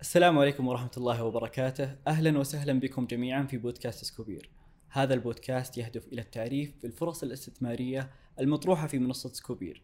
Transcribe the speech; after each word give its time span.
السلام 0.00 0.38
عليكم 0.38 0.68
ورحمة 0.68 0.90
الله 0.96 1.24
وبركاته، 1.24 1.96
أهلا 2.06 2.38
وسهلا 2.38 2.80
بكم 2.80 3.06
جميعا 3.06 3.42
في 3.42 3.56
بودكاست 3.56 4.04
سكوبير. 4.04 4.50
هذا 4.90 5.14
البودكاست 5.14 5.78
يهدف 5.78 6.06
إلى 6.06 6.20
التعريف 6.20 6.74
بالفرص 6.82 7.22
الاستثمارية 7.22 8.10
المطروحة 8.40 8.86
في 8.86 8.98
منصة 8.98 9.32
سكوبير. 9.32 9.82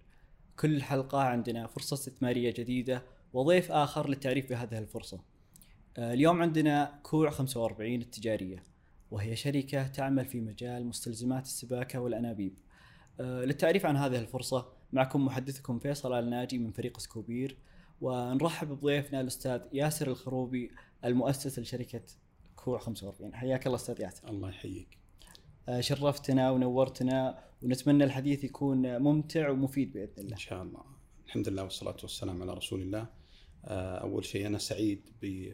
كل 0.59 0.83
حلقة 0.83 1.23
عندنا 1.23 1.67
فرصة 1.67 1.95
استثمارية 1.95 2.51
جديدة 2.51 3.03
وضيف 3.33 3.73
آخر 3.73 4.09
للتعريف 4.09 4.49
بهذه 4.51 4.79
الفرصة. 4.79 5.21
آه، 5.97 6.13
اليوم 6.13 6.43
عندنا 6.43 7.01
كوع 7.03 7.31
45 7.31 8.03
التجارية 8.03 8.65
وهي 9.11 9.37
شركة 9.37 9.87
تعمل 9.87 10.25
في 10.25 10.41
مجال 10.41 10.87
مستلزمات 10.87 11.45
السباكة 11.45 12.01
والأنابيب. 12.01 12.59
آه، 13.21 13.45
للتعريف 13.45 13.87
عن 13.87 13.97
هذه 13.97 14.19
الفرصة 14.19 14.73
معكم 14.93 15.25
محدثكم 15.25 15.79
فيصل 15.79 16.19
الناجي 16.19 16.59
من 16.59 16.71
فريق 16.73 16.99
سكوبير 16.99 17.57
ونرحب 18.03 18.69
بضيفنا 18.69 19.21
الأستاذ 19.21 19.61
ياسر 19.73 20.09
الخروبي 20.09 20.71
المؤسس 21.05 21.59
لشركة 21.59 22.03
كوع 22.57 22.79
45 22.79 23.35
حياك 23.35 23.67
الله 23.67 23.77
أستاذ 23.77 24.01
ياسر. 24.01 24.29
الله 24.29 24.49
يحييك. 24.49 24.99
آه، 25.69 25.81
شرفتنا 25.81 26.51
ونورتنا 26.51 27.45
ونتمنى 27.63 28.05
الحديث 28.05 28.45
يكون 28.45 28.99
ممتع 28.99 29.51
ومفيد 29.51 29.93
بإذن 29.93 30.13
الله. 30.19 30.33
إن 30.33 30.39
شاء 30.39 30.63
الله. 30.63 30.83
الحمد 31.27 31.49
لله 31.49 31.63
والصلاة 31.63 31.97
والسلام 32.03 32.43
على 32.43 32.55
رسول 32.55 32.83
الله. 32.83 33.07
آه، 33.65 33.99
أول 33.99 34.25
شيء 34.25 34.47
أنا 34.47 34.59
سعيد 34.59 35.11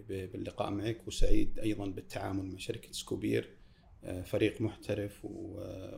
باللقاء 0.09 0.71
معك 0.71 1.09
وسعيد 1.09 1.59
أيضا 1.59 1.87
بالتعامل 1.87 2.45
مع 2.45 2.59
شركة 2.59 2.93
سكوبير. 2.93 3.57
آه، 4.05 4.23
فريق 4.23 4.61
محترف 4.61 5.25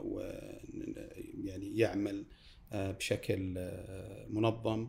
ويعني 0.05 1.79
يعمل 1.79 2.27
بشكل 2.73 3.71
منظم. 4.29 4.89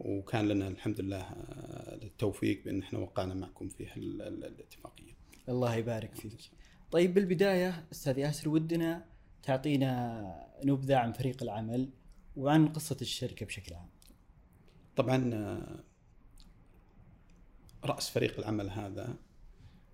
وكان 0.00 0.48
لنا 0.48 0.68
الحمد 0.68 1.00
لله 1.00 1.20
آه، 1.20 1.94
التوفيق 1.94 2.64
بأن 2.64 2.82
إحنا 2.82 2.98
وقعنا 2.98 3.34
معكم 3.34 3.68
في 3.68 3.96
الاتفاقية. 3.96 5.12
الله 5.48 5.74
يبارك 5.74 6.14
فيك. 6.14 6.50
طيب 6.90 7.14
بالبداية 7.14 7.86
أستاذ 7.92 8.18
ياسر 8.18 8.48
ودنا 8.48 9.04
تعطينا 9.42 10.22
نبذة 10.64 10.96
عن 10.96 11.12
فريق 11.12 11.42
العمل 11.42 11.90
وعن 12.36 12.68
قصة 12.68 12.96
الشركة 13.00 13.46
بشكل 13.46 13.74
عام. 13.74 13.88
طبعا 14.96 15.34
آه، 15.34 15.84
رأس 17.84 18.10
فريق 18.10 18.38
العمل 18.38 18.70
هذا 18.70 19.16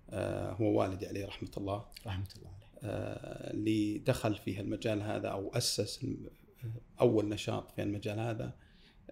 آه، 0.09 0.51
هو 0.51 0.79
والدي 0.79 1.07
عليه 1.07 1.25
رحمة 1.25 1.51
الله. 1.57 1.85
رحمة 2.05 2.27
الله 2.37 2.49
عليه. 2.49 2.65
اللي 3.53 3.97
دخل 3.97 4.35
في 4.35 4.59
المجال 4.59 5.01
هذا 5.01 5.27
أو 5.27 5.49
أسس 5.53 6.05
أول 7.01 7.29
نشاط 7.29 7.71
في 7.71 7.83
المجال 7.83 8.19
هذا 8.19 8.55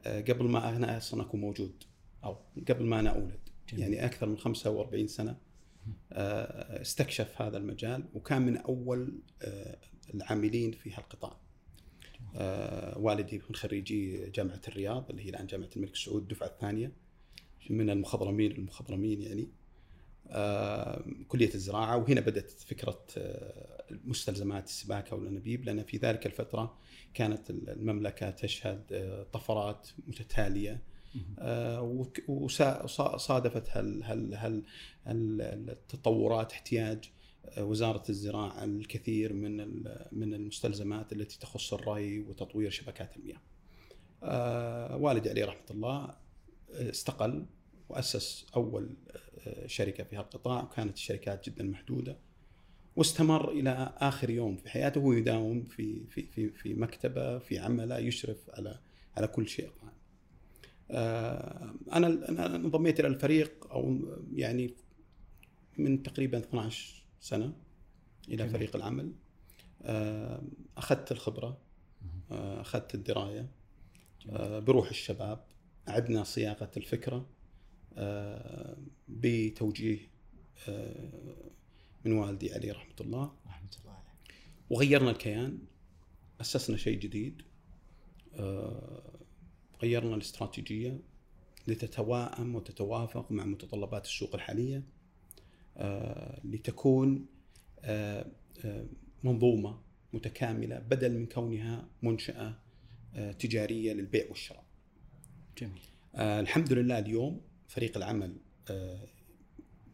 قبل 0.05 0.45
ما 0.45 0.75
أنا 0.75 0.97
أصلا 0.97 1.21
اكون 1.21 1.41
موجود 1.41 1.83
أو 2.23 2.37
قبل 2.69 2.85
ما 2.85 2.99
أنا 2.99 3.09
أولد 3.09 3.39
جميل. 3.69 3.83
يعني 3.83 4.05
أكثر 4.05 4.27
من 4.27 4.37
45 4.37 5.07
سنة 5.07 5.37
آه، 6.11 6.81
استكشف 6.81 7.41
هذا 7.41 7.57
المجال 7.57 8.05
وكان 8.13 8.41
من 8.41 8.57
أول 8.57 9.19
آه، 9.41 9.77
العاملين 10.13 10.71
في 10.71 10.93
هالقطاع. 10.93 11.37
والدي 12.95 13.41
من 13.49 13.55
خريجي 13.55 14.29
جامعة 14.29 14.61
الرياض 14.67 15.09
اللي 15.09 15.25
هي 15.25 15.29
الآن 15.29 15.47
جامعة 15.47 15.69
الملك 15.75 15.95
سعود 15.95 16.21
الدفعة 16.21 16.47
الثانية 16.47 16.91
من 17.69 17.89
المخضرمين 17.89 18.51
المخضرمين 18.51 19.21
يعني 19.21 19.47
كلية 21.28 21.53
الزراعة 21.53 21.98
وهنا 21.98 22.22
بدأت 22.22 22.52
فكرة 22.52 23.06
مستلزمات 24.06 24.66
السباكه 24.66 25.16
والانابيب 25.16 25.66
لأن 25.66 25.84
في 25.84 25.98
ذلك 25.98 26.26
الفترة 26.26 26.78
كانت 27.14 27.50
المملكة 27.50 28.30
تشهد 28.30 28.84
آه، 28.92 29.23
طفرات 29.34 29.89
متتالية 30.08 30.81
آه، 31.39 32.06
وصادفت 32.28 33.72
التطورات 35.08 36.52
احتياج 36.52 37.11
آه، 37.45 37.64
وزارة 37.64 38.04
الزراعة 38.10 38.64
الكثير 38.64 39.33
من 39.33 39.58
من 40.11 40.33
المستلزمات 40.33 41.14
التي 41.14 41.39
تخص 41.39 41.73
الري 41.73 42.20
وتطوير 42.20 42.70
شبكات 42.70 43.16
المياه. 43.17 43.42
والدي 44.98 45.30
عليه 45.30 45.45
رحمة 45.45 45.72
الله 45.72 46.16
استقل 46.70 47.45
وأسس 47.89 48.45
أول 48.55 48.95
شركة 49.65 50.04
في 50.04 50.15
هالقطاع 50.15 50.64
وكانت 50.64 50.98
الشركات 50.98 51.49
جدا 51.49 51.64
محدودة 51.64 52.17
واستمر 52.95 53.52
إلى 53.52 53.93
آخر 53.98 54.30
يوم 54.30 54.58
في 54.58 54.70
حياته 54.70 55.02
وهو 55.02 55.14
يداوم 55.14 55.64
في 55.64 56.05
في 56.09 56.27
في 56.27 56.49
في 56.49 56.73
مكتبة 56.73 57.39
في 57.39 57.59
عمله 57.59 57.98
يشرف 57.98 58.49
على 58.54 58.80
على 59.17 59.27
كل 59.27 59.48
شيء 59.48 59.70
آه، 60.92 61.73
أنا 61.93 62.08
أنا 62.08 62.55
انضميت 62.55 62.99
إلى 62.99 63.08
الفريق 63.08 63.67
أو 63.71 63.99
يعني 64.33 64.73
من 65.77 66.04
تقريبا 66.04 66.37
12 66.37 67.05
سنة 67.20 67.54
إلى 68.30 68.49
فريق 68.49 68.75
العمل. 68.75 69.14
آه، 69.81 70.43
أخذت 70.77 71.11
الخبرة 71.11 71.58
آه، 72.31 72.61
أخذت 72.61 72.95
الدراية 72.95 73.49
بروح 74.60 74.89
الشباب 74.89 75.45
اعدنا 75.89 76.23
صياغة 76.23 76.71
الفكرة 76.77 77.25
بتوجيه 79.08 79.99
من 82.05 82.11
والدي 82.11 82.54
عليه 82.54 82.71
رحمة 82.71 82.95
الله 83.02 83.31
رحمة 83.48 83.70
الله 83.81 83.92
عليه 83.92 84.14
وغيرنا 84.70 85.11
الكيان 85.11 85.59
أسسنا 86.42 86.77
شيء 86.77 86.99
جديد 86.99 87.42
آه، 88.36 89.20
غيرنا 89.81 90.15
الاستراتيجية 90.15 90.99
لتتواءم 91.67 92.55
وتتوافق 92.55 93.31
مع 93.31 93.45
متطلبات 93.45 94.05
السوق 94.05 94.36
الحالية 94.36 94.83
آه، 95.77 96.42
لتكون 96.43 97.25
آه، 97.81 98.25
منظومة 99.23 99.80
متكاملة 100.14 100.80
بدل 100.80 101.20
من 101.20 101.25
كونها 101.25 101.87
منشأة 102.02 102.60
تجارية 103.39 103.93
للبيع 103.93 104.30
والشراء. 104.30 104.64
جميل. 105.58 105.81
الحمد 106.15 106.73
لله 106.73 106.99
اليوم 106.99 107.42
فريق 107.67 107.97
العمل 107.97 108.37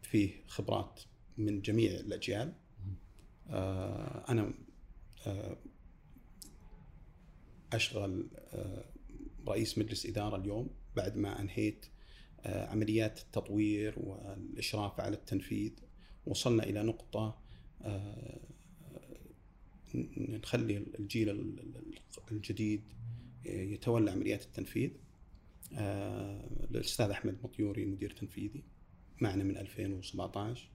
فيه 0.02 0.44
خبرات 0.46 1.00
من 1.38 1.60
جميع 1.60 1.90
الأجيال. 1.90 2.52
آه، 3.48 4.24
أنا 4.28 4.54
آه، 5.26 5.56
أشغل 7.72 8.28
آه، 8.52 8.84
رئيس 9.48 9.78
مجلس 9.78 10.06
إدارة 10.06 10.36
اليوم 10.36 10.70
بعد 10.96 11.16
ما 11.16 11.40
أنهيت 11.40 11.86
عمليات 12.44 13.18
التطوير 13.18 13.94
والإشراف 13.98 15.00
على 15.00 15.16
التنفيذ. 15.16 15.72
وصلنا 16.26 16.62
إلى 16.62 16.82
نقطة 16.82 17.38
نخلي 20.16 20.76
الجيل 20.98 21.56
الجديد 22.30 22.82
يتولى 23.44 24.10
عمليات 24.10 24.42
التنفيذ. 24.42 24.90
الأستاذ 25.72 27.10
أحمد 27.10 27.38
مطيوري 27.42 27.86
مدير 27.86 28.10
تنفيذي 28.10 28.64
معنا 29.20 29.44
من 29.44 29.56
2017 29.56 30.70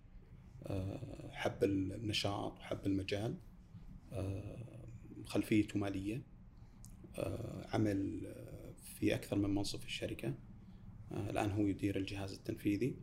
آه، 0.68 1.30
حب 1.32 1.64
النشاط 1.64 2.60
وحب 2.60 2.86
المجال. 2.86 3.38
آه، 4.12 4.88
خلفيته 5.26 5.80
مالية. 5.80 6.24
آه، 7.18 7.68
عمل 7.74 8.34
في 9.00 9.16
أكثر 9.16 9.38
من 9.38 9.56
منصب 9.56 9.80
في 9.80 9.86
الشركة. 9.86 10.34
الآن 11.12 11.52
هو 11.52 11.68
يدير 11.68 11.98
الجهاز 11.98 12.34
التنفيذي. 12.34 12.96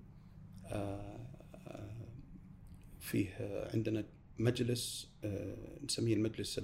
فيه 3.01 3.35
عندنا 3.75 4.05
مجلس 4.39 5.13
نسميه 5.85 6.15
المجلس 6.15 6.61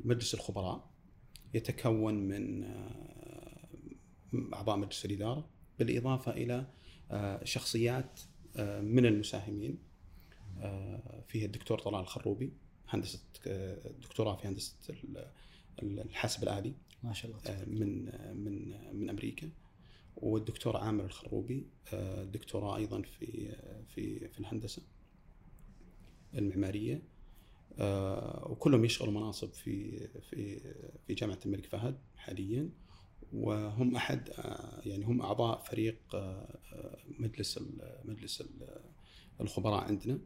مجلس 0.00 0.34
الخبراء. 0.34 0.90
يتكون 1.54 2.14
من 2.14 2.64
أعضاء 4.54 4.76
مجلس 4.76 5.04
الإدارة 5.04 5.48
بالإضافة 5.78 6.32
إلى 6.32 6.66
شخصيات 7.44 8.20
من 8.80 9.06
المساهمين 9.06 9.78
آه، 10.60 11.24
فيه 11.28 11.46
الدكتور 11.46 11.78
طلال 11.78 12.00
الخروبي 12.00 12.52
هندسة 12.88 13.20
آه، 13.46 13.90
دكتوراه 14.02 14.36
في 14.36 14.48
هندسة 14.48 14.74
الحاسب 15.82 16.42
الآلي 16.42 16.74
ما 17.02 17.12
شاء 17.12 17.30
الله. 17.30 17.42
آه، 17.46 17.64
من 17.64 18.04
من 18.36 18.74
من 18.96 19.10
أمريكا 19.10 19.50
والدكتور 20.16 20.76
عامر 20.76 21.04
الخروبي 21.04 21.66
دكتوراه 22.22 22.76
أيضا 22.76 23.02
في 23.02 23.56
في 23.94 24.28
في 24.28 24.38
الهندسة 24.38 24.82
المعمارية 26.34 27.02
وكلهم 28.50 28.84
يشغلوا 28.84 29.12
مناصب 29.12 29.52
في 29.52 30.06
في 30.08 30.60
في 31.06 31.14
جامعة 31.14 31.38
الملك 31.46 31.66
فهد 31.66 31.98
حاليا. 32.16 32.70
وهم 33.32 33.96
أحد 33.96 34.28
يعني 34.86 35.04
هم 35.04 35.22
أعضاء 35.22 35.62
فريق 35.62 35.98
مجلس 37.18 37.60
مجلس 38.04 38.42
الخبراء 39.40 39.84
عندنا. 39.84 40.18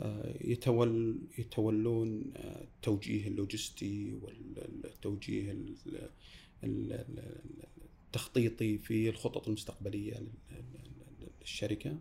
آه، 0.00 0.34
يتول 0.40 1.18
يتولون 1.38 2.32
آه، 2.36 2.62
التوجيه 2.62 3.28
اللوجستي 3.28 4.18
والتوجيه 4.22 5.56
التخطيطي 8.08 8.78
في 8.78 9.08
الخطط 9.08 9.48
المستقبلية 9.48 10.22
الشركة 11.42 11.98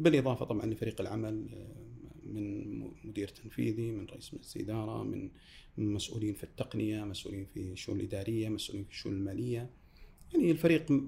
بالإضافة 0.00 0.44
طبعا 0.44 0.66
لفريق 0.66 1.00
العمل 1.00 1.48
من 2.34 2.90
مدير 3.04 3.28
تنفيذي 3.28 3.90
من 3.90 4.06
رئيس 4.06 4.34
مجلس 4.34 4.56
اداره 4.56 5.02
من 5.02 5.30
مسؤولين 5.78 6.34
في 6.34 6.44
التقنية 6.44 7.04
مسؤولين 7.04 7.46
في 7.54 7.60
الشؤون 7.60 8.00
الإدارية 8.00 8.48
مسؤولين 8.48 8.84
في 8.84 8.90
الشؤون 8.90 9.14
المالية. 9.14 9.70
يعني 10.34 10.50
الفريق 10.50 11.02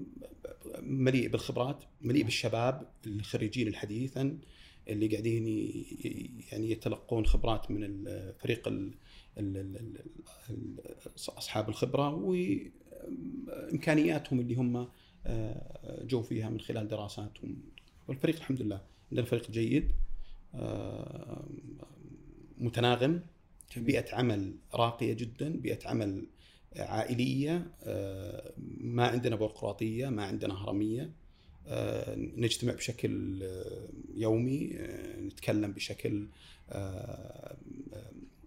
مليء 0.81 1.29
بالخبرات 1.29 1.83
مليء 2.01 2.23
بالشباب 2.23 2.89
الخريجين 3.07 3.67
الحديثا 3.67 4.39
اللي 4.87 5.07
قاعدين 5.07 5.47
يعني 6.51 6.71
يتلقون 6.71 7.25
خبرات 7.25 7.71
من 7.71 7.83
الفريق 7.83 8.69
أصحاب 11.17 11.69
الخبرة 11.69 12.15
وإمكانياتهم 13.69 14.39
اللي 14.39 14.55
هم 14.55 14.87
آه، 15.27 16.03
جو 16.03 16.21
فيها 16.21 16.49
من 16.49 16.59
خلال 16.59 16.87
دراساتهم. 16.87 17.61
والفريق 18.07 18.35
الحمد 18.35 18.61
لله 18.61 18.81
عندنا 19.11 19.25
فريق 19.25 19.51
جيد. 19.51 19.91
متناغم 22.57 23.21
بيئة 23.77 24.15
عمل 24.15 24.55
راقية 24.73 25.13
جدا 25.13 25.49
بيئة 25.49 25.87
عمل 25.87 26.25
عائلية 26.77 27.71
آه، 27.83 28.53
ما 28.77 29.07
عندنا 29.07 29.35
بيروقراطية 29.35 30.09
ما 30.09 30.23
عندنا 30.23 30.63
هرمية 30.63 31.11
نجتمع 32.17 32.73
بشكل 32.73 33.43
يومي 34.15 34.77
نتكلم 35.19 35.71
بشكل 35.71 36.27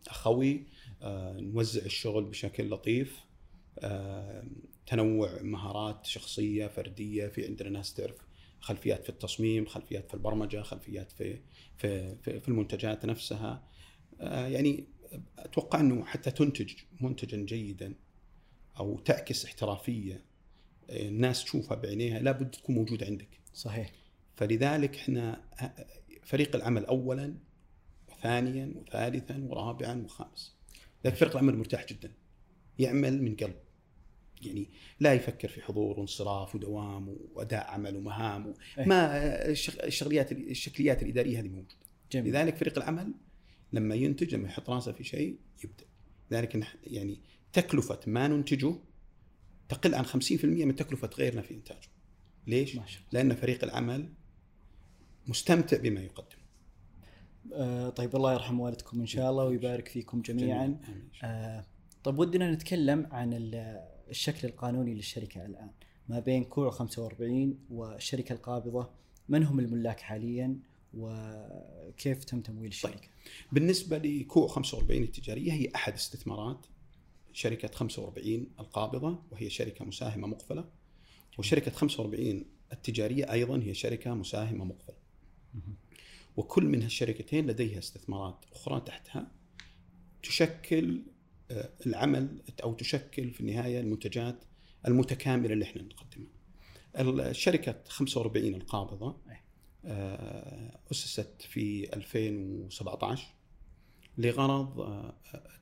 أخوي 0.09 0.63
نوزع 1.03 1.85
الشغل 1.85 2.25
بشكل 2.25 2.71
لطيف 2.71 3.21
تنوع 4.87 5.43
مهارات 5.43 6.07
شخصية 6.07 6.67
فردية 6.67 7.27
في 7.27 7.47
عندنا 7.47 7.69
ناس 7.69 7.95
تعرف 7.95 8.28
خلفيات 8.61 9.03
في 9.03 9.09
التصميم 9.09 9.67
خلفيات 9.67 10.09
في 10.09 10.15
البرمجة 10.15 10.63
خلفيات 10.63 11.13
في 11.13 11.41
في 11.79 12.17
في 12.41 12.49
المنتجات 12.49 13.05
نفسها. 13.07 13.69
يعني 14.21 14.85
أتوقع 15.39 15.81
إنه 15.81 16.05
حتى 16.05 16.31
تنتج 16.31 16.73
منتجا 17.01 17.37
جيدا 17.37 17.95
أو 18.79 18.99
تعكس 18.99 19.45
احترافية 19.45 20.25
الناس 20.91 21.45
تشوفها 21.45 21.77
بعينيها 21.77 22.19
لابد 22.19 22.51
تكون 22.51 22.75
موجودة 22.75 23.07
عندك. 23.07 23.29
صحيح. 23.55 23.93
فلذلك 24.37 24.97
إحنا 24.97 25.45
فريق 26.23 26.57
العمل 26.57 26.85
اولا 26.85 27.35
وثانيا 28.09 28.73
وثالثا 28.77 29.47
ورابعا 29.49 30.03
وخامس. 30.05 30.57
لكن 31.05 31.17
فريق 31.17 31.33
العمل 31.33 31.57
مرتاح 31.57 31.87
جدا. 31.87 32.13
يعمل 32.79 33.23
من 33.23 33.37
قلب. 33.37 33.57
يعني 34.43 34.69
لا 35.01 35.15
يفكر 35.15 35.49
في 35.49 35.63
حضور 35.63 35.99
وانصراف 35.99 36.55
ودوام 36.55 37.17
وأداء 37.35 37.71
عمل 37.71 37.97
ومهام 37.97 38.47
و... 38.47 38.55
إيه. 38.79 38.85
ما 38.85 39.11
الشغليات 39.85 40.33
الشكليات 40.33 41.03
الإدارية 41.03 41.41
هذه 41.41 41.49
موجودة 41.49 41.75
جميل. 42.13 42.33
لذلك 42.33 42.57
فريق 42.57 42.79
العمل 42.79 43.15
لما 43.73 43.95
ينتج 43.95 44.35
لما 44.35 44.49
يحط 44.49 44.71
راسه 44.71 44.93
في 44.93 45.05
شيء 45.05 45.37
يبدأ 45.65 45.85
لذلك 46.31 46.67
يعني 46.87 47.21
تكلفة 47.53 48.01
ما 48.07 48.29
ننتجه 48.29 48.75
تقل 49.69 49.95
عن 49.95 50.05
50% 50.05 50.45
من 50.45 50.77
تكلفة 50.77 51.11
غيرنا 51.19 51.43
في 51.43 51.55
إنتاجه 51.55 51.89
ليش؟ 52.47 52.77
ما 52.77 52.87
شاء 52.87 53.03
الله. 53.03 53.23
لأن 53.23 53.35
فريق 53.35 53.65
العمل 53.65 54.13
مستمتع 55.27 55.77
بما 55.77 56.01
يقدم 56.01 56.39
آه 57.53 57.89
طيب 57.89 58.17
الله 58.17 58.33
يرحم 58.33 58.61
والدكم 58.61 59.01
إن 59.01 59.07
شاء 59.07 59.31
الله 59.31 59.45
ويبارك 59.45 59.89
فيكم 59.89 60.23
جميعا 60.23 60.81
آه 61.25 61.65
طيب 62.05 62.19
ودنا 62.19 62.51
نتكلم 62.53 63.07
عن 63.11 63.33
الشكل 64.11 64.49
القانوني 64.49 64.95
للشركة 64.95 65.47
الآن 65.47 65.71
ما 66.09 66.21
بين 66.21 66.45
كوع 66.45 66.71
45 66.71 67.59
والشركة 67.71 68.33
القابضة 68.33 68.91
من 69.29 69.45
هم 69.45 69.61
الملاك 69.61 70.01
حاليا 70.01 70.59
وكيف 70.95 72.25
تم 72.25 72.41
تمويل 72.41 72.69
الشركة؟ 72.69 72.95
طيب. 72.95 73.11
بالنسبة 73.53 73.99
لكوع 73.99 74.49
45 74.49 75.03
التجارية 75.03 75.53
هي 75.53 75.69
أحد 75.75 75.93
استثمارات 75.93 76.67
شركة 77.33 77.69
45 77.69 78.47
القابضة 78.61 79.23
وهي 79.31 79.51
شركة 79.51 79.85
مساهمة 79.85 80.27
مقفلة 80.27 80.65
وشركة 81.39 81.71
45 81.71 82.45
التجارية 82.73 83.33
أيضا 83.33 83.63
هي 83.63 83.75
شركة 83.75 84.15
مساهمة 84.15 84.65
مقفلة. 84.65 84.97
وكل 86.37 86.65
من 86.65 86.83
هالشركتين 86.83 87.47
لديها 87.47 87.79
استثمارات 87.79 88.45
أخرى 88.53 88.81
تحتها 88.81 89.31
تشكل 90.23 91.03
العمل 91.87 92.43
أو 92.63 92.75
تشكل 92.75 93.31
في 93.31 93.41
النهاية 93.41 93.81
المنتجات 93.81 94.45
المتكاملة 94.87 95.53
اللي 95.53 95.65
إحنا 95.65 95.83
نقدمها. 95.83 97.31
الشركة 97.31 97.75
45 97.89 98.55
القابضة 98.55 99.17
آه، 99.85 100.81
أسست 100.93 101.43
في 101.43 101.97
2017 101.97 103.35
لغرض 104.19 104.81
آه، 104.81 105.15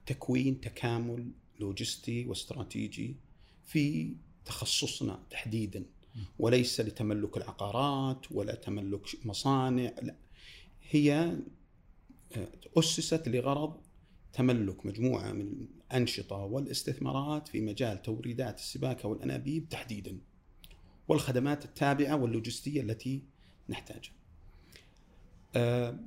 تكوين 0.06 0.60
تكامل 0.60 1.30
لوجستي 1.60 2.26
واستراتيجي 2.26 3.16
في 3.64 4.14
تخصصنا 4.44 5.22
تحديدا. 5.30 5.84
وليس 6.38 6.80
لتملك 6.80 7.36
العقارات 7.36 8.32
ولا 8.32 8.54
تملك 8.54 9.00
مصانع 9.24 9.94
لا. 10.02 10.16
هي 10.90 11.36
أسست 12.78 13.28
لغرض 13.28 13.80
تملك 14.36 14.86
مجموعة 14.86 15.32
من 15.32 15.66
الأنشطة 15.90 16.36
والاستثمارات 16.36 17.48
في 17.48 17.60
مجال 17.60 18.02
توريدات 18.02 18.58
السباكة 18.58 19.08
والأنابيب 19.08 19.68
تحديدا 19.68 20.18
والخدمات 21.08 21.64
التابعة 21.64 22.16
واللوجستية 22.16 22.80
التي 22.80 23.22
نحتاجها. 23.68 24.12
آه، 25.56 25.98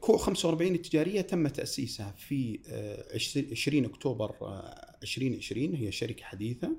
كوع 0.00 0.16
45 0.16 0.74
التجارية 0.74 1.20
تم 1.20 1.48
تأسيسها 1.48 2.14
في 2.18 2.60
20 3.52 3.84
آه، 3.84 3.88
أكتوبر 3.88 4.34
2020 5.02 5.74
آه، 5.74 5.78
هي 5.78 5.92
شركة 5.92 6.24
حديثة 6.24 6.76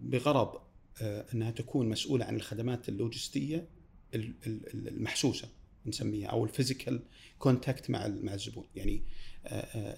بغرض 0.00 0.60
أنها 1.02 1.50
تكون 1.50 1.88
مسؤولة 1.88 2.24
عن 2.24 2.36
الخدمات 2.36 2.88
اللوجستية 2.88 3.68
المحسوسة 4.14 5.48
نسميها 5.86 6.28
أو 6.28 6.44
ال 6.44 6.50
physical 6.50 7.02
contact 7.38 7.90
مع 7.90 8.08
مع 8.08 8.34
الزبون. 8.34 8.64
يعني 8.76 9.02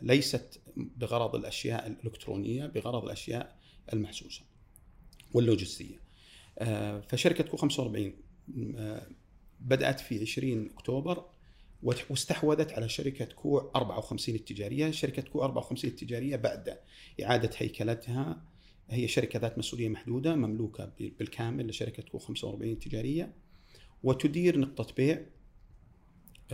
ليست 0.02 0.60
بغرض 0.76 1.34
الأشياء 1.34 1.86
الإلكترونية 1.86 2.66
بغرض 2.66 3.04
الأشياء 3.04 3.56
المحسوسة 3.92 4.42
واللوجستية. 5.34 6.00
فشركة 7.08 7.44
كو 7.44 7.56
45 7.56 8.12
بدأت 9.60 10.00
في 10.00 10.20
20 10.20 10.70
أكتوبر 10.70 11.24
واستحوذت 11.82 12.72
على 12.72 12.88
شركة 12.88 13.24
كوع 13.24 13.72
54 13.76 14.34
التجارية، 14.34 14.90
شركة 14.90 15.22
كوع 15.22 15.44
54 15.44 15.90
التجارية 15.90 16.36
بعد 16.36 16.78
إعادة 17.22 17.50
هيكلتها 17.56 18.44
هي 18.90 19.08
شركة 19.08 19.38
ذات 19.38 19.58
مسؤولية 19.58 19.88
محدودة 19.88 20.34
مملوكة 20.34 20.92
بالكامل 20.98 21.68
لشركة 21.68 22.02
كوع 22.02 22.20
45 22.20 22.72
التجارية 22.72 23.32
وتدير 24.02 24.58
نقطة 24.58 24.94
بيع 24.94 25.14
آه، 25.16 25.26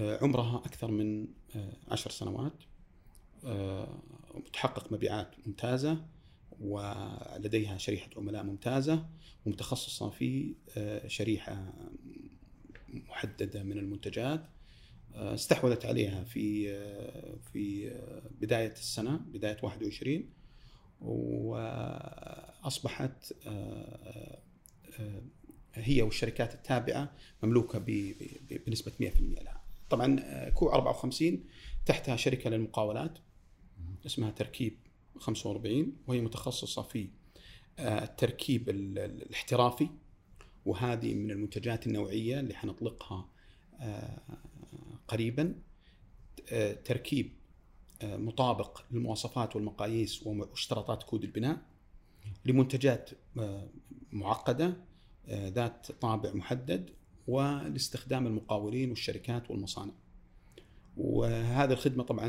عمرها 0.01 0.57
أكثر 0.57 0.91
من 0.91 1.29
آه، 1.57 1.73
عشر 1.89 2.11
سنوات 2.11 2.53
تحقق 4.53 4.85
آه، 4.85 4.95
مبيعات 4.95 5.31
ممتازة 5.47 6.05
ولديها 6.61 7.79
شريحة 7.79 8.11
عملاء 8.17 8.43
ممتازة 8.43 9.07
ومتخصصة 9.47 10.11
في 10.11 10.55
شريحة 11.07 11.73
محددة 12.89 13.63
من 13.63 13.79
المنتجات 13.79 14.45
آه، 15.15 15.35
استحوذت 15.35 15.87
عليها 15.87 16.25
في 16.25 16.73
آه، 16.75 17.37
في 17.53 17.91
آه، 17.91 18.23
بداية 18.41 18.73
السنة 18.73 19.17
بداية 19.17 19.57
21 19.63 20.31
وأصبحت 21.51 22.33
هي 25.75 26.03
والشركات 26.03 26.55
التابعة 26.55 27.13
مملوكة 27.43 27.79
بنسبة 28.67 28.93
100% 29.01 29.43
لها. 29.43 29.60
طبعا 29.91 30.51
كو 30.51 30.69
54 30.69 31.45
تحتها 31.87 32.17
شركة 32.17 32.51
للمقاولات 32.51 33.19
اسمها 34.07 34.31
تركيب 34.31 34.79
45 35.19 35.97
وهي 36.07 36.21
متخصصة 36.21 36.83
في 36.83 37.09
التركيب 37.79 38.69
الاحترافي 38.69 39.89
وهذه 40.67 41.15
من 41.15 41.31
المنتجات 41.31 41.87
النوعية 41.87 42.41
اللي 42.41 42.55
حنطلقها 42.55 43.29
آه، 43.81 44.21
قريبا 45.09 45.55
آه، 46.53 46.73
تركيب 46.73 47.33
آه، 48.03 48.17
مطابق 48.17 48.83
للمواصفات 48.91 49.57
والمقاييس 49.57 50.27
واشتراطات 50.27 51.03
كود 51.03 51.25
البناء 51.25 51.63
لمنتجات 52.45 53.11
معقدة 54.13 54.77
ذات 55.31 55.93
طابع 55.93 56.33
محدد 56.33 56.91
ولاستخدام 57.31 58.27
المقاولين 58.27 58.91
والشركات 58.91 59.51
والمصانع. 59.51 59.93
وهذه 60.97 61.73
الخدمة 61.73 62.05
طبعا 62.05 62.29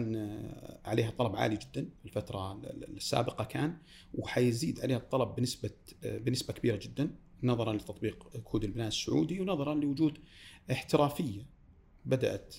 عليها 0.85 1.11
طلب 1.11 1.35
عالي 1.35 1.55
جدا 1.57 1.89
الفترة 2.05 2.61
السابقة 2.73 3.43
كان 3.43 3.77
وحيزيد 4.13 4.79
عليها 4.79 4.97
الطلب 4.97 5.35
بنسبة 5.35 5.69
بنسبة 6.03 6.53
كبيرة 6.53 6.79
جدا 6.81 7.15
نظرا 7.43 7.73
لتطبيق 7.73 8.37
كود 8.37 8.63
البناء 8.63 8.87
السعودي 8.87 9.41
ونظرا 9.41 9.75
لوجود 9.75 10.17
احترافية 10.71 11.45
بدأت 12.05 12.55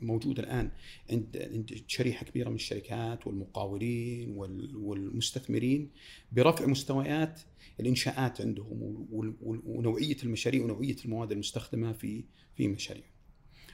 موجوده 0.00 0.42
الآن 0.42 0.70
عند 1.10 1.48
عند 1.52 1.82
شريحة 1.86 2.26
كبيرة 2.26 2.48
من 2.48 2.54
الشركات 2.54 3.26
والمقاولين 3.26 4.36
والمستثمرين 4.74 5.90
برفع 6.32 6.66
مستويات 6.66 7.40
الإنشاءات 7.80 8.40
عندهم 8.40 9.06
ونوعية 9.42 10.16
المشاريع 10.24 10.64
ونوعية 10.64 10.96
المواد 11.04 11.32
المستخدمة 11.32 11.92
في 11.92 12.24
في 12.56 12.68
مشاريع. 12.68 13.04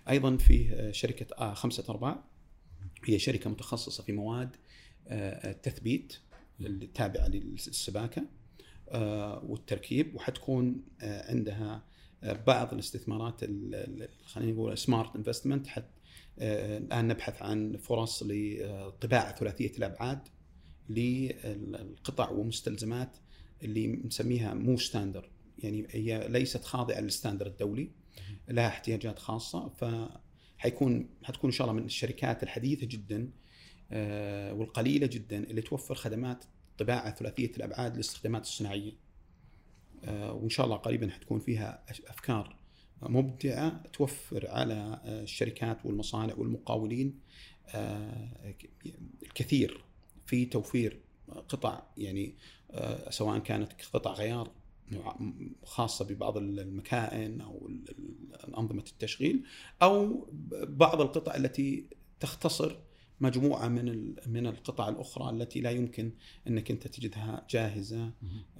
أيضا 0.09 0.37
في 0.37 0.88
شركة 0.92 1.54
خمسة 1.54 1.85
أرباع 1.88 2.25
هي 3.04 3.18
شركة 3.18 3.50
متخصصة 3.50 4.02
في 4.02 4.12
مواد 4.12 4.57
التثبيت 5.11 6.16
التابعة 6.61 7.28
للسباكة 7.28 8.25
والتركيب 9.42 10.14
وحتكون 10.14 10.83
عندها 11.00 11.83
بعض 12.22 12.72
الاستثمارات 12.72 13.44
خلينا 14.25 14.52
نقول 14.52 14.78
سمارت 14.78 15.16
انفستمنت 15.16 15.66
حت 15.66 15.84
الآن 16.40 17.08
نبحث 17.08 17.42
عن 17.42 17.76
فرص 17.76 18.22
لطباعة 18.26 19.37
ثلاثية 19.37 19.72
الأبعاد 19.78 20.28
للقطع 20.88 22.30
ومستلزمات 22.30 23.18
اللي 23.62 23.87
نسميها 23.87 24.54
مو 24.54 24.76
standard 24.76 25.30
يعني 25.58 25.87
هي 25.90 26.28
ليست 26.28 26.64
خاضعة 26.64 27.00
لل 27.00 27.10
standard 27.10 27.47
الدولي 27.46 27.90
لها 28.48 28.66
احتياجات 28.68 29.18
خاصة 29.18 29.68
ف 29.68 29.84
حيكون 30.58 31.08
حتكون 31.22 31.50
إن 31.50 31.56
شاء 31.56 31.66
الله 31.70 31.80
من 31.80 31.87
الشركات 31.87 32.42
الحديثة 32.42 32.87
جدا 32.87 33.30
والقليلة 34.52 35.06
جدا 35.06 35.38
اللي 35.38 35.62
توفر 35.62 35.94
خدمات 35.94 36.44
طباعة 36.78 37.14
ثلاثية 37.14 37.50
الأبعاد 37.56 37.94
للاستخدامات 37.94 38.42
الصناعية. 38.42 38.92
وإن 40.09 40.49
شاء 40.49 40.67
الله 40.67 40.76
قريبا 40.76 41.11
حتكون 41.11 41.40
فيها 41.40 41.85
أفكار 41.90 42.57
مبدعة 43.02 43.83
توفر 43.93 44.49
على 44.50 45.00
الشركات 45.05 45.87
والمصانع 45.87 46.35
والمقاولين 46.35 47.21
الكثير 49.23 49.85
في 50.26 50.45
توفير 50.45 51.00
قطع 51.49 51.83
يعني 51.97 52.35
سواء 53.11 53.38
كانت 53.38 53.73
قطع 53.93 54.12
غيار 54.12 54.50
خاصة 55.64 56.05
ببعض 56.05 56.37
المكائن 56.37 57.40
أو 57.40 57.71
أنظمة 58.59 58.85
التشغيل 58.93 59.45
أو 59.83 60.28
بعض 60.52 61.00
القطع 61.00 61.35
التي 61.37 61.87
تختصر 62.21 62.76
مجموعة 63.21 63.69
من 63.69 64.14
من 64.26 64.47
القطع 64.47 64.88
الأخرى 64.88 65.31
التي 65.31 65.61
لا 65.61 65.71
يمكن 65.71 66.12
إنك 66.49 66.71
أنت 66.71 66.87
تجدها 66.87 67.47
جاهزة 67.50 68.11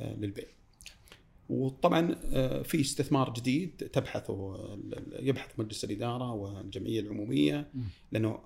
للبيع. 0.00 0.47
وطبعا 1.48 2.14
في 2.62 2.80
استثمار 2.80 3.32
جديد 3.32 3.76
تبحثه 3.76 4.56
يبحث 5.12 5.60
مجلس 5.60 5.84
الإدارة 5.84 6.32
والجمعية 6.32 7.00
العمومية 7.00 7.70
لأنه 8.12 8.38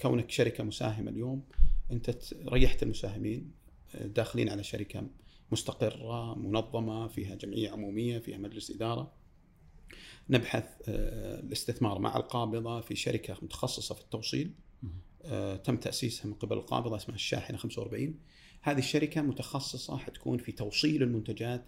كونك 0.00 0.30
شركة 0.30 0.64
مساهمة 0.64 1.10
اليوم 1.10 1.42
أنت 1.90 2.16
ريحت 2.48 2.82
المساهمين 2.82 3.50
داخلين 4.00 4.48
على 4.48 4.62
شركة 4.64 5.06
مستقرة 5.52 6.38
منظمة 6.38 7.08
فيها 7.08 7.34
جمعية 7.34 7.70
عمومية 7.70 8.18
فيها 8.18 8.38
مجلس 8.38 8.70
إدارة. 8.70 9.12
نبحث 10.30 10.64
الاستثمار 10.88 11.98
مع 11.98 12.16
القابضة 12.16 12.80
في 12.80 12.96
شركة 12.96 13.36
متخصصة 13.42 13.94
في 13.94 14.00
التوصيل. 14.00 14.52
تم 15.64 15.76
تأسيسها 15.76 16.26
من 16.26 16.34
قبل 16.34 16.56
القابضة 16.56 16.96
اسمها 16.96 17.16
الشاحنة 17.16 17.56
45 17.56 18.14
هذه 18.60 18.78
الشركة 18.78 19.22
متخصصة 19.22 19.96
حتكون 19.96 20.38
في 20.38 20.52
توصيل 20.52 21.02
المنتجات 21.02 21.64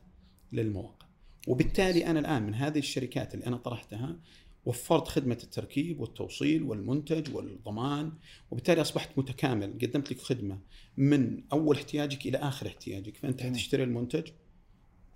للمواقع. 0.52 1.06
وبالتالي 1.48 2.06
أنا 2.06 2.20
الآن 2.20 2.42
من 2.42 2.54
هذه 2.54 2.78
الشركات 2.78 3.34
اللي 3.34 3.46
أنا 3.46 3.56
طرحتها 3.56 4.16
وفرت 4.64 5.08
خدمة 5.08 5.38
التركيب 5.42 6.00
والتوصيل 6.00 6.62
والمنتج 6.62 7.34
والضمان 7.34 8.12
وبالتالي 8.50 8.80
أصبحت 8.80 9.18
متكامل. 9.18 9.72
قدمت 9.72 10.12
لك 10.12 10.20
خدمة 10.20 10.58
من 10.96 11.42
أول 11.52 11.76
احتياجك 11.76 12.26
إلى 12.26 12.38
آخر 12.38 12.66
احتياجك. 12.66 13.16
فأنت 13.16 13.42
حتشتري 13.42 13.82
المنتج 13.82 14.28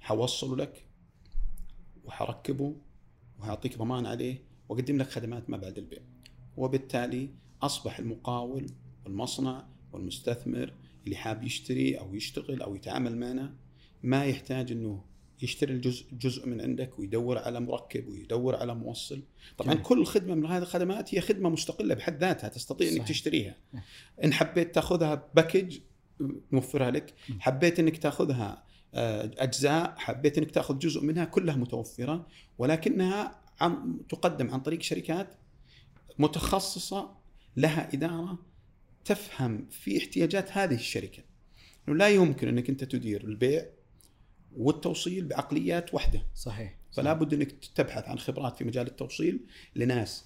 حوصله 0.00 0.56
لك 0.56 0.84
وحركبه 2.04 2.76
وهعطيك 3.38 3.78
ضمان 3.78 4.06
عليه 4.06 4.42
وأقدم 4.68 4.98
لك 4.98 5.10
خدمات 5.10 5.50
ما 5.50 5.56
بعد 5.56 5.78
البيع. 5.78 6.00
وبالتالي 6.56 7.28
أصبح 7.62 7.98
المقاول 7.98 8.66
والمصنع 9.04 9.66
والمستثمر 9.92 10.72
اللي 11.04 11.16
حاب 11.16 11.42
يشتري 11.42 11.98
أو 11.98 12.14
يشتغل 12.14 12.62
أو 12.62 12.74
يتعامل 12.74 13.16
معنا 13.16 13.54
ما 14.02 14.24
يحتاج 14.24 14.72
إنه 14.72 15.04
يشتري 15.42 15.72
الجزء 15.72 16.06
جزء 16.12 16.48
من 16.48 16.60
عندك 16.60 16.98
ويدور 16.98 17.38
على 17.38 17.60
مركب 17.60 18.08
ويدور 18.08 18.56
على 18.56 18.74
موصل 18.74 19.22
طبعا 19.58 19.74
جميل. 19.74 19.86
كل 19.86 20.04
خدمة 20.04 20.34
من 20.34 20.46
هذه 20.46 20.62
الخدمات 20.62 21.14
هي 21.14 21.20
خدمة 21.20 21.48
مستقلة 21.48 21.94
بحد 21.94 22.20
ذاتها 22.20 22.48
تستطيع 22.48 22.92
إنك. 22.92 23.08
تشتريها. 23.08 23.56
إن 24.24 24.32
حبيت 24.32 24.74
تأخذها 24.74 25.28
باكج 25.34 25.78
نوفرها 26.52 26.90
لك. 26.90 27.14
حبيت 27.40 27.78
إنك 27.78 27.96
تأخذها 27.96 28.64
أجزاء 29.38 29.94
حبيت 29.98 30.38
إنك 30.38 30.50
تأخذ 30.50 30.78
جزء 30.78 31.02
منها 31.04 31.24
كلها 31.24 31.56
متوفرة 31.56 32.26
ولكنها 32.58 33.40
عن 33.60 34.00
تقدم 34.08 34.50
عن 34.50 34.60
طريق 34.60 34.82
شركات 34.82 35.34
متخصصة 36.18 37.16
لها 37.56 37.94
إدارة 37.94 38.38
تفهم 39.04 39.66
في 39.70 39.98
احتياجات 39.98 40.52
هذه 40.52 40.74
الشركة. 40.74 41.22
إنه 41.88 41.96
لا 41.96 42.08
يمكن 42.08 42.48
إنك 42.48 42.70
أنت 42.70 42.84
تدير 42.84 43.24
البيع 43.24 43.66
والتوصيل 44.56 45.24
بعقليات 45.24 45.94
واحدة 45.94 46.26
صحيح, 46.34 46.76
فلا 46.92 47.12
بد 47.12 47.34
إنك 47.34 47.52
تبحث 47.74 48.08
عن 48.08 48.18
خبرات 48.18 48.56
في 48.56 48.64
مجال 48.64 48.86
التوصيل 48.86 49.40
لناس 49.76 50.24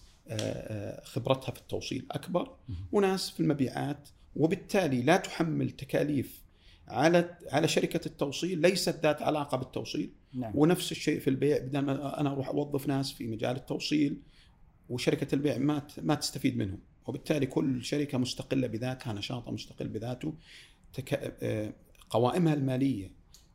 خبرتها 1.03 1.53
في 1.53 1.61
التوصيل 1.61 2.07
أكبر 2.11 2.57
وناس 2.93 3.31
في 3.31 3.41
المبيعات. 3.41 4.09
وبالتالي 4.37 5.03
لا 5.03 5.17
تحمل 5.17 5.71
تكاليف 5.71 6.43
على 6.89 7.39
على 7.51 7.69
شركة 7.69 8.07
التوصيل 8.07 8.61
ليست 8.61 9.01
ذات 9.03 9.23
علاقة 9.23 9.57
بالتوصيل. 9.57 10.11
نعم. 10.33 10.53
ونفس 10.55 10.93
الشيء 10.93 11.21
في 11.21 11.31
البيع. 11.31 11.59
بدل 11.59 11.79
ما 11.79 12.21
أنا 12.21 12.33
أروح 12.33 12.49
أوظف 12.49 12.89
ناس 12.89 13.13
في 13.13 13.27
مجال 13.27 13.57
التوصيل 13.57 14.17
وشركة 14.89 15.35
البيع 15.35 15.59
ما 15.59 15.87
ما 16.03 16.15
تستفيد 16.15 16.57
منهم. 16.57 16.79
وبالتالي 17.09 17.47
كل 17.47 17.85
شركة 17.85 18.19
مستقلة 18.19 18.67
بذاتها 18.67 19.13
نشاطها 19.13 19.51
مستقل 19.51 19.89
بذاته 19.89 20.35
تك... 20.93 21.35
قوائمها 22.11 22.55
المالية 22.55 23.11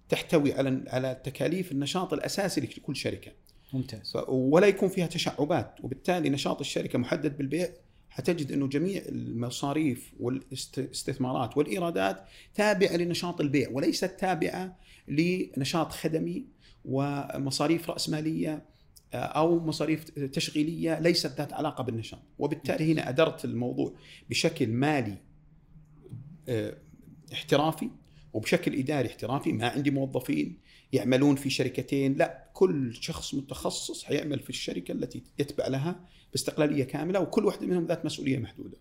تحتوي 0.10 0.54
على 0.54 0.84
على 0.88 1.22
تكاليف 1.24 1.72
النشاط 1.72 2.14
الأساسي 2.14 2.62
لكل 2.62 2.96
شركة. 2.96 3.32
ممتاز. 3.74 4.14
ولا 4.28 4.68
يكون 4.68 4.90
فيها 4.90 5.08
تشعبات. 5.08 5.76
وبالتالي 5.84 6.30
نشاط 6.30 6.60
الشركة 6.60 7.00
محدد 7.00 7.38
بالبيع 7.38 7.70
حتجد 8.10 8.52
إنه 8.52 8.68
جميع 8.68 9.02
المصاريف 9.06 10.14
والاستثمارات 10.20 11.58
والإيرادات 11.58 12.26
تابعة 12.56 12.96
لنشاط 12.96 13.42
البيع 13.42 13.70
وليست 13.72 14.20
تابعة 14.20 14.78
لنشاط 15.08 15.92
خدمي 15.92 16.46
ومصاريف 16.86 17.90
رأسمالية 17.90 18.66
أو 19.14 19.60
مصاريف 19.60 20.04
تشغيلية 20.10 21.00
ليست 21.00 21.38
ذات 21.38 21.54
علاقة 21.54 21.84
بالنشاط. 21.84 22.20
وبالتالي 22.40 22.94
هنا 22.94 23.10
أدرت 23.10 23.46
الموضوع 23.46 23.94
بشكل 24.30 24.68
مالي 24.68 25.18
احترافي 27.34 27.90
وبشكل 28.34 28.80
إداري 28.80 29.08
احترافي. 29.08 29.52
ما 29.52 29.68
عندي 29.68 29.92
موظفين 29.92 30.58
يعملون 30.94 31.36
في 31.36 31.50
شركتين. 31.50 32.14
لا 32.14 32.50
كل 32.54 32.96
شخص 32.96 33.34
متخصص 33.34 34.04
حيعمل 34.04 34.40
في 34.40 34.50
الشركة 34.50 34.92
التي 34.92 35.24
يتبع 35.40 35.68
لها 35.68 36.06
باستقلالية 36.32 36.84
كاملة 36.84 37.20
وكل 37.20 37.46
واحدة 37.46 37.68
منهم 37.68 37.86
ذات 37.86 38.06
مسؤولية 38.06 38.40
محدودة. 38.40 38.78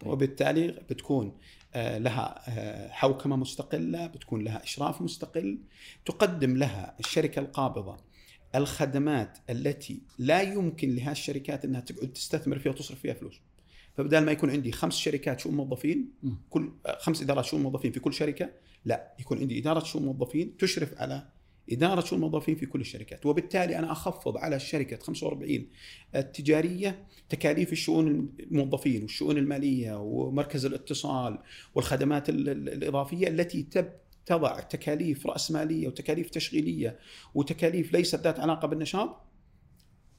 طيب. 0.00 0.10
وبالتالي 0.10 0.68
بتكون 0.68 1.38
لها 1.74 2.44
حوكمة 2.90 3.36
مستقلة 3.36 4.06
بتكون 4.06 4.44
لها 4.44 4.62
إشراف 4.62 5.02
مستقل 5.02 5.58
تقدم 6.04 6.56
لها 6.56 6.96
الشركة 7.00 7.40
القابضة 7.40 7.96
الخدمات 8.54 9.38
التي 9.50 10.02
لا 10.18 10.42
يمكن 10.42 10.94
لهذه 10.94 11.12
الشركات 11.12 11.64
إنها 11.64 11.80
تقعد 11.80 12.12
تستثمر 12.12 12.58
فيها 12.58 12.72
وتصرف 12.72 13.00
فيها 13.00 13.14
فلوس. 13.14 13.40
فبدال 13.96 14.24
ما 14.24 14.32
يكون 14.32 14.50
عندي 14.50 14.72
خمس 14.72 14.96
شركات 14.96 15.40
شؤون 15.40 15.54
موظفين 15.54 16.12
كل 16.50 16.72
خمس 16.98 17.22
إدارات 17.22 17.44
شؤون 17.44 17.62
موظفين 17.62 17.92
في 17.92 18.00
كل 18.00 18.14
شركة 18.14 18.50
لا 18.84 19.14
يكون 19.20 19.38
عندي 19.38 19.58
إدارة 19.58 19.84
شؤون 19.84 20.04
موظفين 20.04 20.56
تشرف 20.56 20.94
على 20.98 21.28
إدارة 21.72 22.00
شؤون 22.00 22.22
الموظفين 22.22 22.56
في 22.56 22.66
كل 22.66 22.80
الشركات. 22.80 23.26
وبالتالي 23.26 23.78
أنا 23.78 23.92
أخفض 23.92 24.36
على 24.36 24.56
الشركة 24.56 24.96
45 24.96 25.66
التجارية 26.14 27.06
تكاليف 27.28 27.72
الشؤون 27.72 28.32
الموظفين 28.40 29.02
والشؤون 29.02 29.38
المالية 29.38 30.00
ومركز 30.00 30.66
الاتصال 30.66 31.38
والخدمات 31.74 32.28
الإضافية 32.28 33.28
التي 33.28 33.62
تب 33.62 33.92
تضع 34.26 34.60
تكاليف 34.60 35.26
راسماليه 35.26 35.88
وتكاليف 35.88 36.30
تشغيلية 36.30 36.98
وتكاليف 37.34 37.92
ليست 37.92 38.20
ذات 38.20 38.40
علاقة 38.40 38.68
بالنشاط 38.68 39.16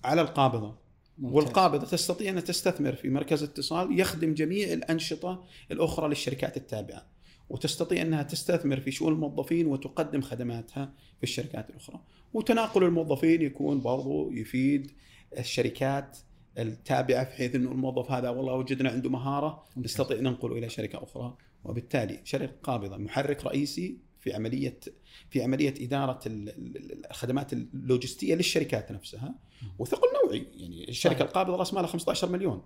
على 0.03 0.21
القابضة. 0.21 0.75
ممتاز. 1.17 1.35
والقابضة 1.35 1.85
تستطيع 1.85 2.29
أن 2.29 2.43
تستثمر 2.43 2.95
في 2.95 3.09
مركز 3.09 3.43
اتصال 3.43 3.99
يخدم 3.99 4.33
جميع 4.33 4.73
الأنشطة 4.73 5.43
الأخرى 5.71 6.09
للشركات 6.09 6.57
التابعة 6.57 7.05
وتستطيع 7.49 8.01
أنها 8.01 8.23
تستثمر 8.23 8.79
في 8.79 8.91
شؤون 8.91 9.13
الموظفين 9.13 9.67
وتقدم 9.67 10.21
خدماتها 10.21 10.93
في 11.17 11.23
الشركات 11.23 11.69
الأخرى. 11.69 11.99
وتناقل 12.33 12.83
الموظفين 12.83 13.41
يكون 13.41 13.81
برضو 13.81 14.31
يفيد 14.31 14.91
الشركات 15.37 16.17
التابعة 16.57 17.23
بحيث 17.23 17.55
إنه 17.55 17.71
الموظف 17.71 18.11
هذا 18.11 18.29
والله 18.29 18.53
وجدنا 18.53 18.89
عنده 18.89 19.09
مهارة 19.09 19.63
نستطيع 19.77 20.19
ننقله 20.19 20.57
إلى 20.57 20.69
شركة 20.69 21.03
أخرى. 21.03 21.37
وبالتالي 21.63 22.21
شركه 22.23 22.53
قابضة 22.63 22.97
محرك 22.97 23.45
رئيسي 23.45 23.97
في 24.19 24.33
عمليه 24.33 24.79
في 25.29 25.43
عملية 25.43 25.73
إدارة 25.85 26.19
ال- 26.27 26.49
ال- 26.49 27.05
الخدمات 27.09 27.53
اللوجستية 27.53 28.35
للشركات 28.35 28.91
نفسها 28.91 29.35
وثقل 29.79 30.07
نوعي. 30.25 30.47
يعني 30.55 30.89
الشركة 30.89 31.15
صحيح. 31.15 31.27
القابضة 31.27 31.55
رأس 31.55 31.73
مالها 31.73 31.87
15 31.87 32.29
مليون. 32.29 32.61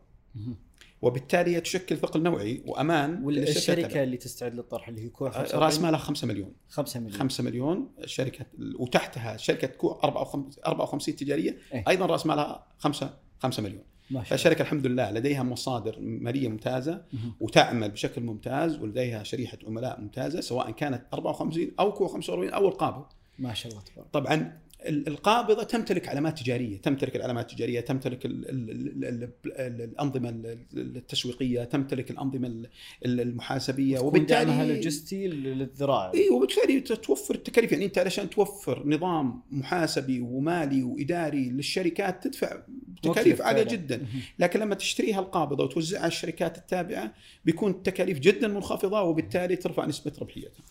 وبالتالي 1.02 1.56
هي 1.56 1.62
تشكل 1.62 1.98
ثقل 1.98 2.24
نوعي 2.24 2.64
وأمان 2.66 3.24
والشركة 3.24 4.04
اللي 4.04 4.18
تستعد 4.18 4.56
للطرح 4.56 4.88
اللي 4.88 5.02
هي 5.02 5.10
كوع 5.10 5.30
رأس 5.54 5.80
مالها 5.80 6.00
5 6.00 6.28
مليون. 6.28 6.54
5 6.70 7.00
مليون. 7.00 7.20
5 7.20 7.44
مليون. 7.44 7.90
شركة 8.06 8.46
وتحتها 8.80 9.38
شركة 9.38 9.68
كو 9.68 9.92
54 9.92 10.50
54 10.68 11.16
تجارية. 11.16 11.58
إيه. 11.74 11.84
أيضا 11.88 12.06
رأس 12.06 12.26
مالها 12.26 12.68
5 12.78 13.18
5 13.40 13.64
مليون. 13.64 13.84
فالشركة 14.30 14.62
الحمد 14.62 14.88
لله 14.88 15.12
لديها 15.12 15.44
مصادر 15.44 15.96
مالية 16.00 16.48
ممتازة. 16.50 17.02
وتعمل 17.40 17.92
بشكل 17.92 18.22
ممتاز 18.22 18.80
ولديها 18.80 19.24
شريحة 19.24 19.58
عملاء 19.68 20.02
ممتازة 20.02 20.42
سواء 20.42 20.72
كانت 20.72 21.02
54 21.14 21.72
أو 21.80 21.92
كو 21.94 22.08
45 22.08 22.50
أو 22.50 22.68
القابض 22.68 23.06
ما 23.40 23.54
شاء 23.54 23.72
الله 23.72 23.84
تبارك 23.84 24.08
طبعا 24.14 24.60
القابضة 24.88 25.64
تمتلك 25.64 26.08
علامات 26.10 26.40
تجارية، 26.40 26.78
تمتلك 26.82 27.16
العلامات 27.16 27.52
التجارية، 27.52 27.80
تمتلك 27.82 28.26
ال 28.26 28.50
ال 28.50 28.70
ال 28.70 29.04
ال 29.06 29.24
ال 29.46 29.82
الأنظمة 29.82 30.30
ال- 30.30 30.66
التسويقية، 30.74 31.64
تمتلك 31.64 32.12
الأنظمة 32.12 32.48
ال- 32.48 32.70
ال- 33.06 33.22
المحاسبية 33.22 34.00
وبالتالي 34.00 34.46
دعمها 34.46 34.66
لوجستي 34.66 35.28
للذراع 35.28 36.12
اي 36.14 36.30
وبالتالي 36.30 36.80
توفر 36.82 37.36
التكاليف 37.36 37.72
يعني 37.72 37.86
أنت 37.86 37.98
علشان 37.98 38.30
توفر 38.30 38.88
نظام 38.88 39.42
محاسبي 39.52 40.20
ومالي 40.20 40.84
وإداري 40.84 41.50
للشركات 41.50 42.24
تدفع 42.28 42.62
تكاليف 43.04 43.42
عالية. 43.42 43.64
جدا. 43.64 44.06
لكن 44.40 44.60
لما 44.60 44.76
تشتريها 44.76 45.20
القابضة 45.20 45.64
وتوزعها 45.64 46.02
على 46.02 46.08
الشركات 46.08 46.58
التابعة 46.58 47.14
بيكون 47.46 47.72
التكاليف 47.72 48.20
جدا 48.20 48.48
منخفضة 48.48 49.02
وبالتالي 49.02 49.56
ترفع 49.56 49.86
نسبة 49.86 50.14
ربحيتها. 50.22 50.64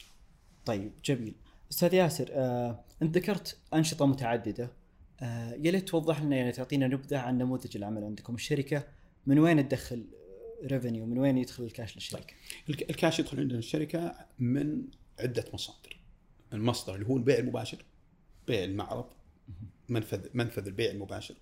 طيب 0.67 0.93
جميل 1.05 1.35
أستاذ 1.73 1.95
ياسر 1.95 2.29
آه، 2.33 2.85
انت 3.05 3.17
ذكرت 3.19 3.59
أنشطة 3.75 4.07
متعددة 4.07 4.73
آه، 5.21 5.53
يا 5.55 5.71
ليت 5.71 5.89
توضح 5.89 6.23
لنا 6.23 6.37
يعني 6.37 6.53
تعطينا 6.53 6.87
نبذة 6.89 7.19
عن 7.19 7.39
نموذج 7.39 7.77
العمل 7.77 8.05
عندكم. 8.05 8.35
الشركة 8.35 8.85
من 9.27 9.39
وين 9.39 9.69
تدخل 9.69 10.05
revenue 10.65 11.07
من 11.07 11.19
وين 11.19 11.39
يدخل 11.39 11.65
الكاش 11.65 11.95
للشركة؟ 11.97 12.35
ال 12.69 12.74
ca- 12.74 12.91
ال 12.91 12.96
cash 12.96 13.19
يدخل 13.19 13.41
عندنا 13.41 13.59
الشركة 13.59 14.15
من 14.39 14.83
عدة 15.21 15.45
مصادر. 15.55 16.01
المصدر 16.53 16.95
اللي 16.95 17.07
هو 17.07 17.17
البيع 17.17 17.39
المباشر 17.39 17.85
بيع 18.47 18.65
المعرض 18.65 19.07
منفذ 19.89 20.27
منفذ 20.35 20.67
البيع 20.67 20.91
المباشر. 20.91 21.35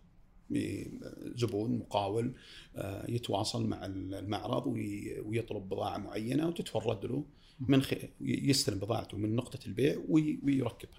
زبون 1.37 1.79
مقاول 1.79 2.35
آه، 2.77 3.11
يتواصل 3.11 3.67
مع 3.67 3.87
المعرض 3.87 4.67
وي- 4.67 5.21
ويطلب 5.21 5.69
بضاعة 5.69 5.99
معينة 5.99 6.49
وتتورد 6.49 7.05
له 7.07 7.25
من 7.61 7.83
خ... 7.83 7.95
يستلم 8.21 8.79
بضاعته 8.79 9.17
من 9.17 9.37
نقطة 9.37 9.59
البيع 9.67 9.97
وي- 10.09 10.39
ويركبها. 10.45 10.99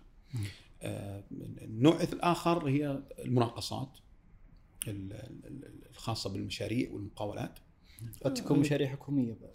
آه، 0.81 1.23
النوع 1.61 2.03
الآخر 2.03 2.69
هي 2.69 3.03
المناقصات 3.19 3.89
ال- 4.87 5.13
ال- 5.45 5.81
الخاصة 5.91 6.29
بالمشاريع 6.29 6.91
والمقاولات. 6.91 7.59
قد 8.23 8.33
تكون 8.33 8.59
مشاريع 8.59 8.87
حكومية 8.91 9.33
بعد. 9.41 9.51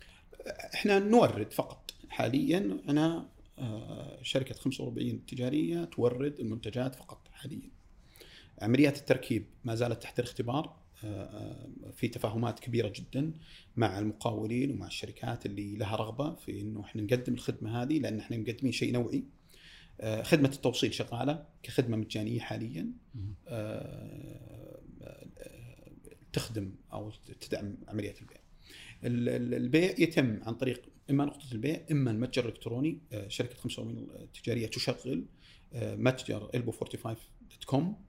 إحنا 0.75 0.99
نورد 0.99 1.53
فقط 1.53 1.91
حاليا 2.09 2.79
أنا 2.89 3.29
آه، 3.59 4.19
شركة 4.23 4.55
45 4.55 5.27
تجاريه 5.27 5.85
تورد 5.85 6.41
المنتجات 6.41 6.95
فقط 6.95 7.29
حاليا. 7.33 7.71
عمليات 8.63 8.99
التركيب 8.99 9.47
ما 9.65 9.75
زالت 9.75 10.03
تحت 10.03 10.19
الاختبار 10.19 10.77
آه، 11.05 11.07
آه، 11.07 11.91
في 11.97 12.09
تفاهمات 12.09 12.61
كبيرة 12.61 12.93
جدا 12.97 13.33
مع 13.77 13.99
المقاولين 13.99 14.71
ومع 14.71 14.87
الشركات 14.87 15.47
اللي 15.47 15.77
لها 15.77 15.97
رغبة 15.97 16.35
في 16.35 16.61
إنه 16.61 16.81
إحنا 16.81 17.03
نقدم 17.03 17.35
الخدمة 17.35 17.83
هذه 17.83 17.99
لأن 17.99 18.19
إحنا 18.21 18.37
مقدمين 18.37 18.73
شيء 18.73 18.93
نوعي. 18.93 19.25
آه، 20.01 20.23
خدمة 20.23 20.49
التوصيل 20.49 20.95
شغالة 20.95 21.47
كخدمة 21.63 21.97
مجانية 21.97 22.41
حاليا. 22.41 22.91
آه، 23.49 24.81
آه، 25.03 25.27
تخدم 26.33 26.75
أو 26.93 27.11
تدعم 27.41 27.77
عمليه 27.89 28.15
البيع. 28.21 28.39
ال- 29.05 29.29
ال- 29.29 29.55
البيع 29.55 29.95
يتم 29.99 30.39
عن 30.43 30.55
طريق 30.55 30.89
إما 31.11 31.25
نقطة 31.25 31.53
البيع 31.53 31.87
إما 31.91 32.11
المتجر 32.11 32.45
الإلكتروني 32.45 33.01
شركة 33.29 33.55
45 33.57 34.09
التجاريه 34.23 34.67
تشغل 34.67 35.25
متجر 35.75 36.51
البو 36.55 36.71
45 36.71 37.17
دوت 37.51 37.65
كوم 37.65 38.05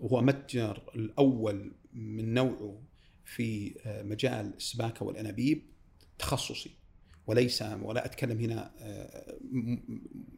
وهو 0.00 0.20
متجر 0.22 0.82
الأول 0.94 1.72
من 1.92 2.34
نوعه 2.34 2.82
في 3.24 3.74
مجال 3.86 4.54
السباكة 4.56 5.06
والأنابيب 5.06 5.62
تخصصي 6.18 6.70
وليس 7.26 7.62
ولا 7.62 8.04
أتكلم 8.06 8.38
هنا 8.40 8.72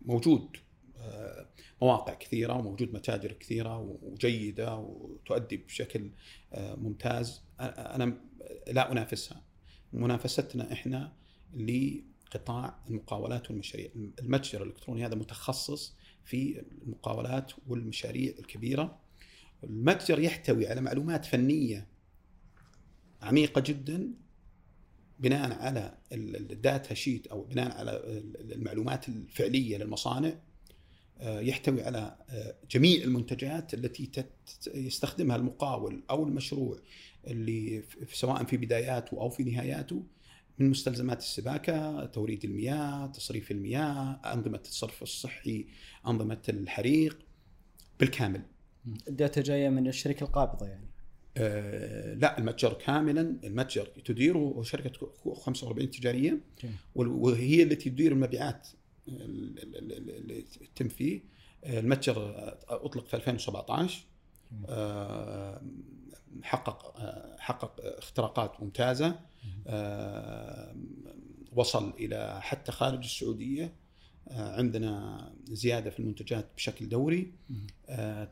موجود 0.04 0.56
مواقع 1.82 2.14
كثيرة 2.14 2.54
وموجود 2.54 2.94
متاجر 2.94 3.32
كثيرة 3.32 3.78
وجيدة 4.02 4.76
وتؤدي 4.76 5.56
بشكل 5.56 6.10
آه، 6.52 6.74
ممتاز. 6.74 7.42
أنا 7.60 8.20
لا 8.68 8.92
أنافسها. 8.92 9.42
منافستنا 9.92 10.72
إحنا 10.72 11.12
لقطاع 11.56 12.78
المقاولات 12.88 13.50
والمشاريع. 13.50 13.88
المتجر 14.20 14.62
الإلكتروني 14.62 15.06
هذا 15.06 15.14
متخصص 15.14 15.96
في 16.24 16.64
المقاولات 16.82 17.52
والمشاريع 17.66 18.34
الكبيرة. 18.38 18.98
المتجر 19.64 20.18
يحتوي 20.20 20.66
على 20.66 20.80
معلومات 20.80 21.24
فنية 21.24 21.86
عميقة 23.22 23.60
جدا 23.60 24.10
بناء 25.18 25.52
على 25.58 25.98
ال- 26.12 26.52
ال 26.52 26.61
data 26.61 26.94
sheet 26.94 27.26
أو 27.26 27.42
بناء 27.42 27.76
على 27.78 27.90
ال- 27.90 28.52
المعلومات 28.52 29.08
الفعلية 29.08 29.76
للمصانع. 29.78 30.28
آه، 30.28 30.40
يحتوي 31.22 31.82
على 31.82 32.16
آه، 32.30 32.54
جميع 32.70 33.02
المنتجات 33.04 33.74
التي 33.74 34.10
يستخدمها 34.74 35.36
المقاول 35.36 36.02
أو 36.10 36.24
المشروع 36.24 36.78
اللي 37.26 37.82
سواء 38.12 38.44
في 38.44 38.56
بداياته 38.56 39.20
أو 39.20 39.28
في 39.30 39.44
نهاياته 39.44 40.02
من 40.58 40.70
مستلزمات 40.70 41.18
السباكة، 41.18 42.04
توريد 42.06 42.44
المياه، 42.44 43.06
تصريف 43.06 43.50
المياه، 43.50 44.20
أنظمة 44.24 44.60
الصرف 44.64 45.02
الصحي، 45.02 45.66
أنظمة 46.06 46.42
الحريق 46.48 47.18
بالكامل. 48.00 48.42
الداتا 49.08 49.40
جاية 49.40 49.68
من 49.68 49.86
الشركة 49.88 50.24
القابضة 50.24 50.66
يعني 50.66 50.86
آه 51.36 52.14
لا 52.14 52.38
المتجر 52.38 52.72
كاملا 52.72 53.20
المتجر 53.44 53.84
تديره 54.04 54.62
شركة 54.62 55.06
كو- 55.22 55.34
45 55.34 55.90
تجاريه 55.90 56.40
وهي 56.94 57.62
التي 57.62 57.90
تدير 57.90 58.12
المبيعات 58.12 58.68
ال- 58.68 58.68
ال- 58.68 58.72
ال- 58.72 58.81
اللي 59.08 60.42
تتم 60.74 60.88
فيه. 60.88 61.20
المتجر 61.66 62.34
أطلق 62.68 63.06
في 63.06 63.16
2017 63.16 64.04
آه، 64.68 65.62
حقق 66.42 67.00
آه، 67.00 67.36
حقق 67.38 67.80
اختراقات 67.98 68.62
ممتازة. 68.62 69.20
آه، 69.66 70.76
وصل 71.52 71.90
إلى 71.90 72.40
حتى 72.42 72.72
خارج 72.72 73.04
السعودية. 73.04 73.82
عندنا 74.30 75.32
زيادة 75.44 75.90
في 75.90 76.00
المنتجات 76.00 76.46
بشكل 76.56 76.88
دوري. 76.88 77.32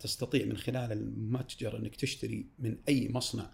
تستطيع 0.01 0.47
من 0.47 0.57
خلال 0.57 0.93
المتجر 0.93 1.77
أنك 1.77 1.97
تشتري 1.97 2.47
من 2.59 2.77
أي 2.89 3.09
مصنع 3.13 3.51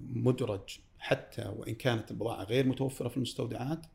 مدرج 0.00 0.78
حتى 0.98 1.42
وإن 1.56 1.74
كانت 1.74 2.10
البضاعة 2.10 2.44
غير 2.44 2.66
متوفرة 2.66 3.08
في 3.08 3.16
المستودعات. 3.16 3.86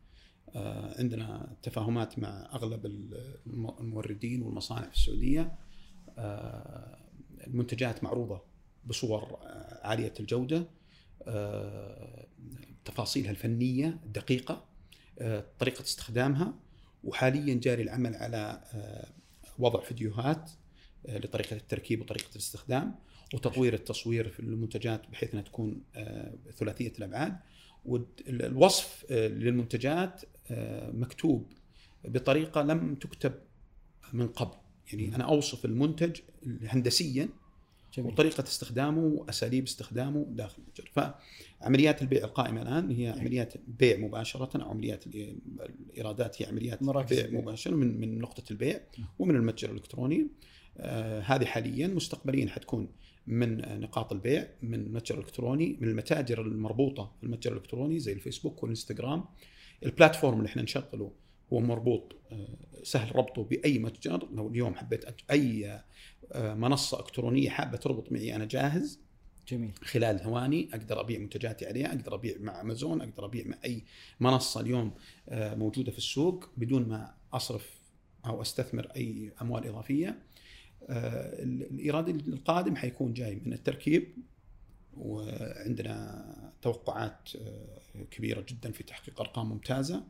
عندنا 1.00 1.56
تفاهمات 1.64 2.20
مع 2.20 2.50
أغلب 2.54 2.86
الم- 2.86 3.76
الموردين 3.80 4.42
والمصانع 4.42 4.88
في 4.90 4.94
السعودية. 4.96 5.56
آه، 6.18 6.98
المنتجات 7.48 8.04
معروضة 8.04 8.42
بصور 8.86 9.24
آه، 9.24 9.88
عالية 9.88 10.14
الجودة. 10.20 10.68
آه، 11.28 12.28
تفاصيلها 12.86 13.32
الفنية 13.32 14.00
الدقيقه 14.06 14.66
آه، 15.20 15.46
طريقة 15.60 15.82
استخدامها 15.82 16.54
وحاليا 17.04 17.54
جاري 17.56 17.84
العمل 17.84 18.16
على 18.16 18.62
آه، 18.74 19.08
وضع 19.60 19.80
فيديوهات 19.82 20.52
آه، 21.06 21.18
لطريقة 21.18 21.56
التركيب 21.56 22.02
وطريقة 22.02 22.30
الاستخدام 22.32 22.96
وتطوير 23.34 23.74
التصوير 23.74 24.30
في 24.30 24.40
المنتجات 24.40 25.10
بحيث 25.10 25.32
إنها 25.34 25.44
تكون 25.44 25.84
آه، 25.96 26.34
ثلاثية 26.58 26.94
الأبعاد. 26.98 27.38
والوصف 27.86 29.06
آه، 29.12 29.28
للمنتجات 29.28 30.22
آه، 30.24 30.28
مكتوب 30.94 31.52
بطريقة 32.06 32.62
لم 32.62 32.96
تكتب 32.96 33.34
من 34.14 34.28
قبل. 34.28 34.56
يعني 34.94 35.16
أنا 35.16 35.24
أوصف 35.24 35.66
المنتج 35.66 36.20
هندسيا 36.64 37.30
جميل. 37.98 38.12
وطريقة 38.12 38.44
استخدامه 38.44 39.02
وأساليب 39.02 39.64
استخدامه 39.64 40.26
داخل 40.30 40.62
المتجر. 40.62 41.14
فعمليات 41.62 42.02
البيع 42.02 42.24
القائمة 42.24 42.62
الآن 42.62 42.92
هي 42.92 43.08
عمليات 43.08 43.54
بيع 43.68 43.98
مباشرة 43.98 44.64
أو 44.64 44.70
عمليات 44.70 45.08
ال- 45.08 45.38
الإيرادات 45.90 46.42
هي 46.42 46.46
عمليات 46.46 46.84
مراكز 46.84 47.20
بيع. 47.20 47.42
مباشرة 47.42 47.76
من 47.76 48.00
من 48.02 48.20
نقطة 48.20 48.44
البيع 48.52 48.80
ومن 49.20 49.36
المتجر 49.36 49.70
الإلكتروني. 49.70 50.28
آه 50.78 51.20
هذه 51.22 51.46
حاليا 51.46 51.88
مستقبليا 51.88 52.48
حتكون 52.50 52.88
من 53.28 53.80
نقاط 53.80 54.14
البيع 54.14 54.48
من 54.62 54.74
المتجر 54.82 55.16
الالكتروني 55.16 55.78
من 55.82 55.88
المتاجر 55.88 56.42
المربوطة 56.42 57.12
في 57.18 57.24
المتجر 57.24 57.52
الإلكتروني 57.52 58.00
زي 58.00 58.14
الفيسبوك 58.14 58.64
والإنستغرام. 58.64 59.24
البلاتفورم 59.86 60.38
اللي 60.38 60.50
إحنا 60.50 60.62
نشغله 60.62 61.12
هو 61.54 61.60
مربوط 61.60 62.15
آه، 62.32 62.48
سهل 62.84 63.15
ربطه 63.15 63.44
بأي 63.44 63.80
متجر. 63.80 64.28
لو 64.34 64.48
اليوم 64.50 64.76
حبيت 64.76 65.06
أي 65.32 65.82
آه، 66.32 66.54
منصة 66.54 67.00
إلكترونية 67.00 67.50
حابة 67.50 67.78
تربط 67.78 68.12
معي 68.12 68.36
أنا 68.36 68.46
جاهز. 68.46 69.00
جميل. 69.48 69.72
خلال 69.84 70.20
ثواني 70.20 70.70
أقدر 70.74 71.00
أبيع 71.00 71.20
منتجاتي 71.20 71.65
عليها 71.65 71.88
أقدر 71.88 72.15
أبيع 72.15 72.36
مع 72.39 72.62
أمازون 72.62 73.02
أقدر 73.02 73.26
أبيع 73.26 73.48
مع 73.48 73.58
أي 73.65 73.84
منصة 74.20 74.62
اليوم 74.62 74.91
آه، 75.30 75.56
موجودة 75.56 75.91
في 75.91 75.98
السوق 75.98 76.50
بدون 76.58 76.88
ما 76.88 77.13
أصرف 77.34 77.82
أو 78.26 78.41
أستثمر 78.41 78.88
أي 78.96 79.32
أموال 79.41 79.67
إضافية. 79.67 80.20
ال- 80.89 81.63
الايراد 81.72 82.10
القادم 82.10 82.76
حيكون 82.76 83.13
جاي 83.13 83.41
من 83.46 83.54
التركيب. 83.54 84.08
وعندنا 84.98 86.52
توقعات 86.62 87.30
آه، 87.36 88.04
كبيرة 88.12 88.46
جدا 88.50 88.72
في 88.72 88.84
تحقيق 88.84 89.22
أرقام 89.22 89.50
ممتازة 89.50 90.04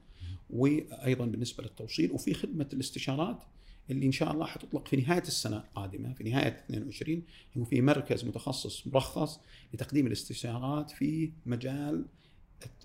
وأيضا 0.50 1.26
بالنسبة 1.26 1.64
للتوصيل 1.64 2.12
وفي 2.12 2.34
خدمة 2.34 2.70
الاستشارات 2.74 3.44
اللي 3.90 4.06
إن 4.06 4.12
شاء 4.12 4.32
الله 4.32 4.46
حتطلق 4.46 4.88
في 4.88 4.96
نهاية 4.98 5.22
السنة 5.22 5.58
القادمة 5.58 6.14
في 6.14 6.24
نهاية 6.24 6.48
22 6.48 7.24
يكون 7.52 7.66
في 7.66 7.82
مركز 7.82 8.26
متخصص 8.26 8.88
مرخص 8.88 9.40
لتقديم 9.74 10.08
الاستشارات 10.08 10.92
في 10.92 11.32
مجال 11.46 12.06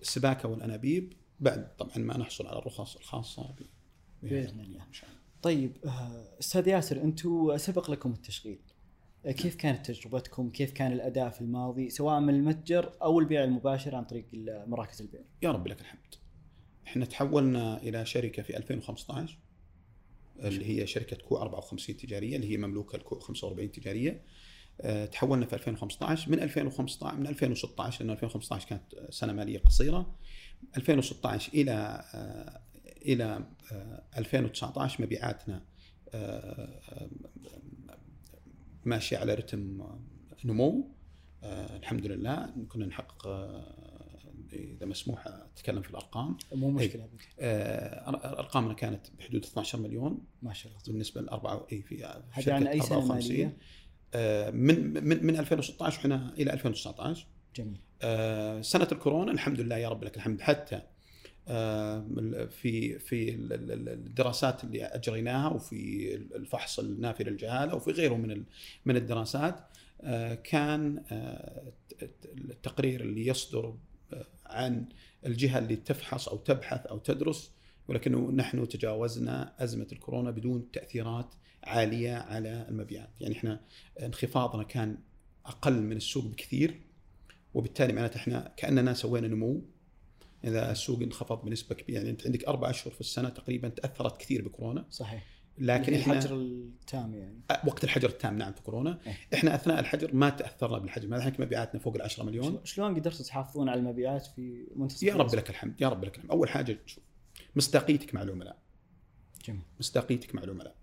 السباكة 0.00 0.48
والأنابيب. 0.48 1.12
بعد 1.40 1.76
طبعا 1.76 1.98
ما 1.98 2.16
نحصل 2.16 2.46
على 2.46 2.58
الرخص 2.58 2.96
الخاصة 2.96 3.54
باذن 4.22 4.60
الله. 4.60 4.80
طيب 5.42 5.72
آه، 5.84 6.38
أستاذ 6.40 6.68
ياسر 6.68 7.02
أنتم 7.02 7.56
سبق 7.56 7.90
لكم 7.90 8.12
التشغيل. 8.12 8.58
كيف 9.32 9.54
كانت 9.54 9.90
تجربتكم؟ 9.90 10.50
كيف 10.50 10.72
كان 10.72 10.92
الأداء 10.92 11.30
في 11.30 11.40
الماضي 11.40 11.90
سواء 11.90 12.20
من 12.20 12.34
المتجر 12.34 12.92
أو 13.02 13.18
البيع 13.18 13.44
المباشر 13.44 13.94
عن 13.94 14.04
طريق 14.04 14.26
مراكز 14.66 15.02
البيع؟ 15.02 15.20
يا 15.42 15.50
رب 15.50 15.66
لك 15.66 15.80
الحمد. 15.80 16.14
إحنا 16.86 17.04
تحولنا 17.04 17.82
إلى 17.82 18.06
شركة 18.06 18.42
في 18.42 18.56
2015 18.56 19.38
اللي 20.38 20.64
هي 20.66 20.86
شركة 20.86 21.16
كو 21.16 21.36
54 21.36 21.96
تجارية 21.96 22.36
اللي 22.36 22.52
هي 22.52 22.56
مملوكة 22.56 22.96
الكو 22.96 23.18
45 23.18 23.72
تجارية. 23.72 24.22
آه، 24.80 25.06
تحولنا 25.06 25.46
في 25.46 25.52
2015 25.52 26.30
من 26.30 26.40
2015 26.40 27.16
من 27.16 27.26
2016 27.26 28.04
لأن 28.04 28.10
2015 28.10 28.68
كانت 28.68 28.82
سنة 29.10 29.32
مالية 29.32 29.58
قصيرة 29.58 30.14
2016 30.76 31.52
إلى 31.54 32.04
آه، 32.14 32.60
إلى 33.06 33.46
آه، 33.72 34.02
2019 34.18 35.02
مبيعاتنا 35.02 35.62
آه، 36.14 36.80
آه، 36.88 37.08
ماشيه 38.86 39.18
على 39.18 39.34
رتم 39.34 39.88
نمو. 40.44 40.90
آه 41.42 41.76
الحمد 41.76 42.06
لله 42.06 42.54
كنا 42.68 42.86
نحقق 42.86 43.26
آه 43.26 43.76
إذا 44.52 44.86
مسموح 44.86 45.26
أتكلم 45.26 45.82
في 45.82 45.90
الأرقام. 45.90 46.36
مو 46.52 46.70
مشكلة. 46.70 47.04
أبد. 47.04 47.20
آه 47.40 48.38
ارقامنا 48.38 48.74
كانت 48.74 49.06
بحدود 49.18 49.44
12 49.44 49.80
مليون. 49.80 50.24
ما 50.42 50.52
شاء 50.52 50.72
الله. 50.72 50.82
بالنسبة 50.86 51.20
للأربعة 51.20 51.66
اي 51.72 51.82
في 51.82 52.04
هذا 52.04 52.54
عن 52.54 52.66
أي 52.66 52.80
سنة 52.80 52.98
54. 52.98 53.36
مالية؟ 53.36 53.56
آه 54.14 54.50
من 54.50 55.04
من 55.04 55.26
من 55.26 55.36
2016 55.38 55.98
إحنا 55.98 56.34
إلى 56.38 56.52
2019 56.52 57.26
جميل. 57.56 57.80
آه، 58.02 58.60
سنة 58.60 58.88
الكورونا 58.92 59.32
الحمد 59.32 59.60
لله 59.60 59.76
يا 59.76 59.88
رب 59.88 60.04
لك 60.04 60.16
الحمد. 60.16 60.40
حتى 60.40 60.82
في 62.50 62.98
في 62.98 63.30
ال- 63.34 63.88
الدراسات 63.88 64.64
اللي 64.64 64.84
أجريناها 64.84 65.48
وفي 65.48 66.14
الفحص 66.14 66.78
النافي 66.78 67.24
للجهالة 67.24 67.74
وفي 67.74 67.90
غيره 67.90 68.14
من 68.14 68.44
من 68.84 68.96
الدراسات 68.96 69.60
آه، 70.00 70.34
كان 70.34 71.04
آه، 71.10 71.72
التقرير 72.24 73.00
اللي 73.00 73.26
يصدر 73.26 73.74
آه، 74.12 74.26
عن 74.46 74.84
الجهة 75.26 75.58
اللي 75.58 75.76
تفحص 75.76 76.28
أو 76.28 76.36
تبحث 76.36 76.86
أو 76.86 76.98
تدرس 76.98 77.52
ولكنه 77.88 78.30
نحن 78.30 78.68
تجاوزنا 78.68 79.54
أزمة 79.64 79.86
الكورونا 79.92 80.30
بدون 80.30 80.70
تأثيرات 80.72 81.34
عالية 81.64 82.14
على 82.14 82.66
المبيعات، 82.68 83.10
يعني 83.20 83.34
إحنا 83.36 83.60
انخفاضنا 84.02 84.62
كان 84.62 84.98
أقل 85.46 85.82
من 85.82 85.96
السوق 85.96 86.24
بكثير 86.24 86.80
وبالتالي 87.54 87.92
معناته 87.92 88.16
إحنا 88.16 88.52
كأننا 88.56 88.94
سوينا 88.94 89.28
نمو 89.28 89.62
إذا 90.46 90.72
السوق 90.72 91.02
انخفض 91.02 91.44
بنسبة 91.44 91.74
كبيرة 91.74 91.96
يعني 91.98 92.10
أنت 92.10 92.26
عندك 92.26 92.44
أربع 92.44 92.70
أشهر 92.70 92.92
في 92.94 93.00
السنة 93.00 93.28
تقريبا 93.28 93.68
تأثرت 93.68 94.20
كثير 94.20 94.48
بكورونا. 94.48 94.86
صحيح. 94.90 95.24
لكن 95.58 95.94
إحنا 95.94 96.12
الحجر 96.18 96.34
التام 96.36 97.14
يعني. 97.14 97.40
وقت 97.66 97.84
الحجر 97.84 98.08
التام 98.08 98.38
نعم 98.38 98.52
في 98.52 98.62
كورونا. 98.62 98.98
إيه. 99.06 99.16
إحنا 99.34 99.54
أثناء 99.54 99.80
الحجر 99.80 100.14
ما 100.14 100.30
تأثرنا 100.30 100.78
بالحجر 100.78 101.08
ما 101.08 101.16
الحين 101.16 101.34
مبيعاتنا 101.38 101.80
فوق 101.80 101.94
ال 101.94 102.02
10 102.02 102.24
مليون 102.24 102.60
شلون- 102.64 102.94
قدرتوا 102.94 103.24
تحافظون 103.24 103.68
على 103.68 103.80
المبيعات 103.80 104.26
في 104.26 104.66
منتصف 104.76 105.02
يا 105.02 105.14
رب؟ 105.14 105.34
لك 105.34 105.50
الحمد 105.50 105.80
يا 105.80 105.88
رب 105.88 106.04
لك 106.04 106.16
الحمد. 106.16 106.30
أول 106.30 106.48
حاجة 106.48 106.78
شوف 106.86 107.04
مصداقيتك 107.56 108.14
مع 108.14 108.22
العملاء. 108.22 108.58
جميل. 109.44 109.60
مصداقيتك 109.80 110.34
مع 110.34 110.42
العملاء. 110.42 110.74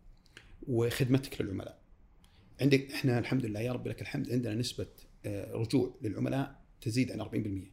وخدمتك 0.68 1.42
للعملاء. 1.42 1.80
عندك 2.62 2.92
إحنا 2.92 3.20
الحمد 3.20 3.46
لله 3.46 3.60
يا 3.60 3.72
رب 3.72 3.88
لك 3.88 4.02
الحمد 4.02 4.32
عندنا 4.32 4.56
نسبة 4.56 4.88
آه، 5.26 5.52
رجوع 5.54 5.96
للعملاء 6.02 6.62
تزيد 6.82 7.12
عن 7.12 7.22
40% 7.22 7.72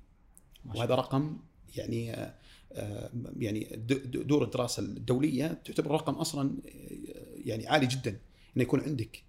ما 0.64 0.72
شاء 0.74 0.80
وهذا 0.80 0.94
رقم 0.94 1.38
يعني 1.76 2.14
آه، 2.14 2.34
آه، 2.72 3.10
يعني 3.38 3.68
دور 4.12 4.44
الدراسة 4.44 4.82
الدولية 4.82 5.60
تعتبر 5.64 5.90
رقم 5.90 6.14
أصلا 6.14 6.50
آه، 6.66 7.26
يعني 7.44 7.68
عالي 7.68 7.86
جدا 7.86 8.10
إنه 8.56 8.62
يكون 8.62 8.80
عندك 8.80 9.22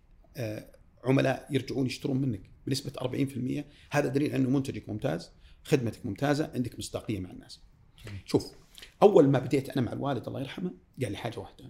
عملاء 1.04 1.48
يرجعون 1.52 1.86
يشترون 1.86 2.18
منك 2.18 2.42
بنسبة 2.68 2.92
40% 3.02 3.66
هذا 3.92 4.08
دليل 4.08 4.34
أنه 4.36 4.50
منتجك 4.50 4.90
ممتاز 4.90 5.32
خدمتك 5.64 6.06
ممتازة 6.06 6.52
عندك 6.56 6.80
مصداقية 6.80 7.20
مع 7.20 7.32
الناس. 7.32 7.60
شوف 8.26 8.52
أول 9.02 9.28
ما 9.28 9.40
بديت 9.40 9.70
أنا 9.70 9.82
مع 9.82 9.94
الوالد 9.94 10.28
الله 10.28 10.40
يرحمه 10.40 10.72
قال 11.02 11.12
لي 11.12 11.18
حاجة 11.18 11.40
واحدة 11.40 11.66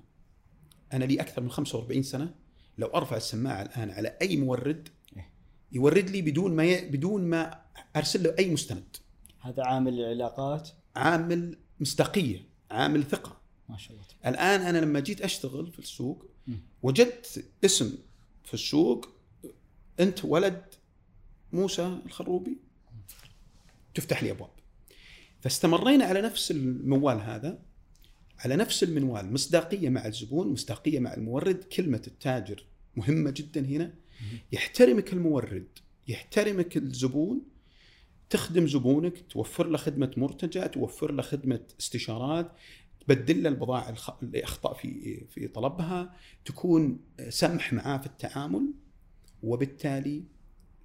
أنا 0.94 1.06
لي 1.06 1.22
أكثر 1.22 1.42
من 1.42 1.50
45 1.50 2.04
سنة 2.04 2.34
لو 2.78 2.88
أرفع 2.88 3.18
السماعة 3.18 3.62
الآن 3.62 3.92
على 3.92 4.18
أي 4.22 4.38
مورد 4.38 4.90
إيه. 5.18 5.30
يورد 5.72 6.10
لي 6.10 6.22
بدون 6.22 6.56
ما 6.56 6.66
ي... 6.66 6.90
بدون 6.90 7.24
ما 7.24 7.62
أرسل 7.96 8.24
له 8.24 8.36
أي 8.40 8.50
مستند 8.50 8.98
هذا 9.42 9.64
عامل 9.64 10.00
العلاقات 10.00 10.70
عامل 10.96 11.58
مصداقية 11.80 12.46
عامل 12.72 13.04
ثقة. 13.04 13.42
ما 13.70 13.78
شاء 13.78 13.94
الله. 13.94 14.06
الآن 14.26 14.62
أنا 14.62 14.78
لما 14.78 15.00
جيت 15.00 15.22
أشتغل 15.22 15.72
في 15.72 15.80
السوق. 15.80 16.26
وجدت 16.84 17.46
اسم 17.66 17.98
في 18.44 18.54
السوق 18.54 19.10
أنت 20.00 20.26
ولد 20.26 20.64
موسى 21.54 22.00
الخروبي. 22.06 22.58
تفتح 23.96 24.24
لي 24.24 24.32
أبواب. 24.32 24.50
فاستمرينا 25.42 26.06
على 26.06 26.22
نفس 26.22 26.52
الموال 26.52 27.22
هذا 27.22 27.60
على 28.40 28.56
نفس 28.56 28.84
المنوال. 28.84 29.34
مصداقية 29.34 29.90
مع 29.90 30.06
الزبون 30.06 30.48
مصداقية 30.48 31.00
مع 31.00 31.14
المورد. 31.14 31.64
كلمة 31.64 32.02
التاجر 32.08 32.66
مهمة 32.96 33.32
جدا 33.32 33.66
هنا. 33.66 33.94
يحترمك 34.52 35.14
المورد 35.14 35.68
يحترمك 36.08 36.78
الزبون 36.78 37.42
تخدم 38.32 38.68
زبونك 38.68 39.26
توفر 39.30 39.68
له 39.68 39.78
خدمة 39.78 40.12
مرتجع 40.18 40.68
توفر 40.68 41.12
له 41.12 41.22
خدمة 41.22 41.62
استشارات 41.80 42.52
تبدل 43.00 43.44
له 43.44 43.50
البضائع 43.50 43.96
اللي 44.24 44.44
اخطا 44.44 44.74
في 44.74 45.22
في 45.30 45.48
طلبها 45.48 46.16
تكون 46.46 47.00
سمح 47.30 47.74
معاه 47.74 47.98
في 47.98 48.06
التعامل 48.06 48.74
وبالتالي 49.44 50.24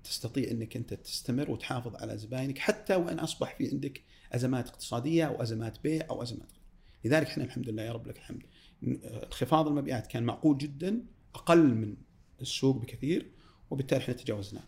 تستطيع 0.05 0.51
إنك 0.51 0.77
أنت 0.77 0.95
تستمر 0.95 1.51
وتحافظ 1.51 1.97
على 1.97 2.19
زباينك 2.19 2.59
حتى 2.59 2.95
وإن 2.95 3.19
أصبح 3.19 3.57
في 3.59 3.69
عندك 3.69 4.03
أزمات 4.33 4.69
اقتصادية 4.69 5.25
أو 5.25 5.43
أزمات 5.43 5.83
بيع 5.83 6.07
أو 6.11 6.23
أزمات 6.23 6.53
غير. 6.53 6.63
لذلك 7.05 7.27
إحنا 7.27 7.45
الحمد 7.45 7.69
لله 7.69 7.83
يا 7.83 7.93
رب 7.93 8.07
لك 8.07 8.17
الحمد. 8.17 8.43
انخفاض 8.83 9.69
المبيعات 9.69 10.07
كان 10.07 10.23
معقول 10.23 10.59
جدا 10.59 11.05
أقل 11.35 11.75
من 11.75 11.97
السوق 12.41 12.77
بكثير 12.77 13.31
وبالتالي 13.71 14.03
إحنا 14.03 14.15
تجاوزناه. 14.15 14.65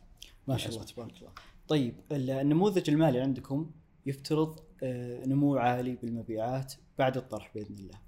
ما 0.48 0.56
شاء 0.56 0.72
الله 0.72 0.84
تبارك 0.84 1.16
الله. 1.16 1.32
طيب 1.68 1.94
النموذج 2.12 2.90
المالي 2.90 3.20
عندكم 3.20 3.70
يفترض 4.06 4.60
آه، 4.82 5.26
نمو 5.26 5.56
عالي 5.56 5.96
بالمبيعات 5.96 6.74
بعد 6.98 7.16
الطرح 7.16 7.50
بإذن 7.54 7.74
الله. 7.74 8.00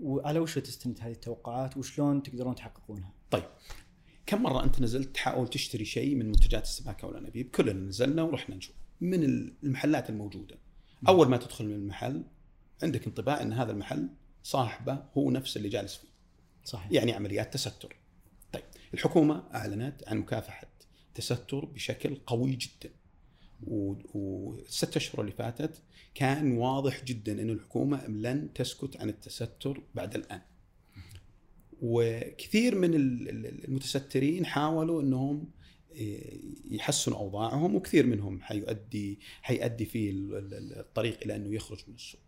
وعلى 0.00 0.38
وش 0.38 0.54
تستند 0.54 1.00
هذه 1.00 1.12
التوقعات؟ 1.12 1.76
وشلون 1.76 2.22
تقدرون 2.22 2.54
تحققونها؟ 2.54 3.12
طيب 3.30 3.44
كم 4.26 4.42
مرة 4.42 4.64
أنت 4.64 4.80
نزلت 4.80 5.14
تحاول 5.14 5.48
تشتري 5.48 5.84
شيء 5.84 6.14
من 6.14 6.26
منتجات 6.26 6.62
السباكه 6.62 7.08
والانابيب 7.08 7.50
كلنا 7.50 7.88
نزلنا 7.88 8.22
ورحنا 8.22 8.56
نشوف. 8.56 8.76
من 9.00 9.24
المحلات 9.24 10.10
الموجودة؟ 10.10 10.58
أول 11.08 11.28
ما 11.28 11.36
تدخل 11.36 11.66
من 11.66 11.74
المحل 11.74 12.24
عندك 12.82 13.06
انطباع 13.06 13.42
إن 13.42 13.52
هذا 13.52 13.72
المحل 13.72 14.08
صاحبه 14.42 15.02
هو 15.18 15.30
نفس 15.30 15.56
اللي 15.56 15.68
جالس 15.68 15.94
فيه. 15.94 16.08
صحيح. 16.64 16.92
يعني 16.92 17.12
عمليات 17.12 17.54
تستر. 17.54 17.96
طيب 18.52 18.64
الحكومة 18.94 19.44
أعلنت 19.54 20.08
عن 20.08 20.18
مكافحة 20.18 20.73
التستر 21.18 21.64
بشكل 21.64 22.14
قوي 22.26 22.56
جدا 22.56 22.90
والست 23.66 24.96
أشهر 24.96 25.20
اللي 25.20 25.32
فاتت 25.32 25.82
كان 26.14 26.52
واضح 26.56 27.04
جدا 27.04 27.42
ان 27.42 27.50
الحكومة 27.50 28.06
لن 28.06 28.52
تسكت 28.52 28.96
عن 28.96 29.08
التستر 29.08 29.82
بعد 29.94 30.14
الآن. 30.14 30.40
وكثير 31.82 32.74
من 32.78 32.94
ال- 32.94 33.28
ال- 33.28 33.64
المتسترين 33.64 34.46
حاولوا 34.46 35.02
إنهم 35.02 35.50
إيه، 35.92 36.40
يحسنوا 36.70 37.18
أوضاعهم 37.18 37.74
وكثير 37.74 38.06
منهم 38.06 38.40
حيؤدي 38.42 39.18
حيؤدي 39.42 39.84
في 39.84 40.10
ال- 40.10 40.34
ال- 40.54 40.78
الطريق 40.78 41.18
إلى 41.24 41.36
إنه 41.36 41.54
يخرج 41.54 41.78
من 41.88 41.94
السوق. 41.94 42.20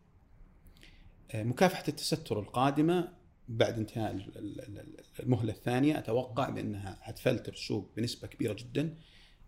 آه، 1.31 1.43
مكافحة 1.43 1.85
التستر 1.89 2.41
القادمة 2.41 3.13
بعد 3.49 3.79
انتهاء 3.79 4.13
ال- 4.13 4.39
ال- 4.39 4.61
ال- 4.79 4.97
المهلة 5.21 5.53
الثانية 5.53 5.99
أتوقع 5.99 6.49
بأنها 6.51 6.99
حتفلتر 7.01 7.53
السوق 7.53 7.91
بنسبة 7.97 8.29
كبيرة 8.29 8.53
جدا. 8.55 8.95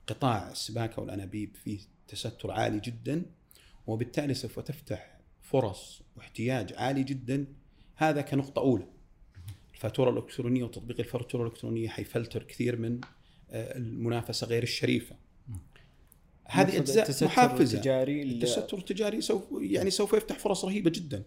قطاع 0.07 0.51
السباكة 0.51 1.03
والأنابيب 1.03 1.57
فيه 1.65 1.79
تستر 2.09 2.51
عالي 2.51 2.81
جدا 2.81 3.23
وبالتالي 3.87 4.35
سوف 4.35 4.61
تفتح 4.61 5.19
فرص 5.43 6.03
واحتياج 6.17 6.73
عالي 6.73 7.03
جدا 7.03 7.47
هذا 7.97 8.21
كنقطة 8.21 8.61
أولى. 8.61 8.87
الفاتورة 9.75 10.11
الإلكترونية 10.11 10.65
وتطبيق 10.65 10.99
الفاتورة 11.01 11.43
الإلكترونية 11.47 11.89
حيفلتر 11.89 12.43
كثير 12.43 12.77
من 12.77 13.01
آه، 13.51 13.77
المنافسة 13.79 14.47
غير 14.47 14.63
الشريفة. 14.63 15.17
هذه 16.51 16.79
أجزاء 16.79 17.25
محفزه 17.25 17.77
التجاري 17.79 18.23
التستر 18.23 18.79
التجاري 18.79 19.21
سوف 19.21 19.43
يعني 19.61 19.91
سوف 19.91 20.13
يفتح 20.13 20.39
فرص 20.39 20.65
رهيبة 20.65 20.91
جدا. 20.91 21.23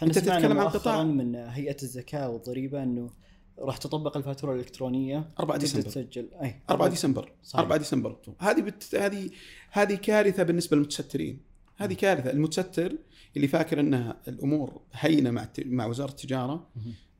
سمعنا 0.00 0.12
تتكلم 0.12 0.58
عن 0.58 0.68
قطاع. 0.68 1.02
من 1.02 1.34
هيئة 1.34 1.76
الزكاة 1.82 2.30
والضريبه 2.30 2.82
أنه 2.82 3.10
راح 3.58 3.76
تطبق 3.76 4.16
الفاتورة 4.16 4.54
الإلكترونية 4.54 5.28
4 5.40 5.56
تبدأ 5.56 5.58
ديسمبر. 5.58 5.86
تسجل. 5.86 6.28
أي. 6.42 6.54
4 6.70 6.88
ديسمبر. 6.88 7.32
صحيح. 7.42 7.60
4 7.60 7.78
ديسمبر. 7.78 8.16
هذه 8.38 8.60
بت... 8.60 8.94
هذه 8.94 9.30
هذه 9.70 9.94
كارثة 9.94 10.42
بالنسبة 10.42 10.76
للمتسترين. 10.76 11.40
هذه 11.76 11.94
كارثة. 11.94 12.30
المتستر 12.30 12.96
اللي 13.36 13.48
فاكر 13.48 13.80
أنها 13.80 14.20
الأمور 14.28 14.80
هينة 14.92 15.30
مع 15.30 15.48
مع 15.58 15.86
وزارة 15.86 16.10
التجارة 16.10 16.68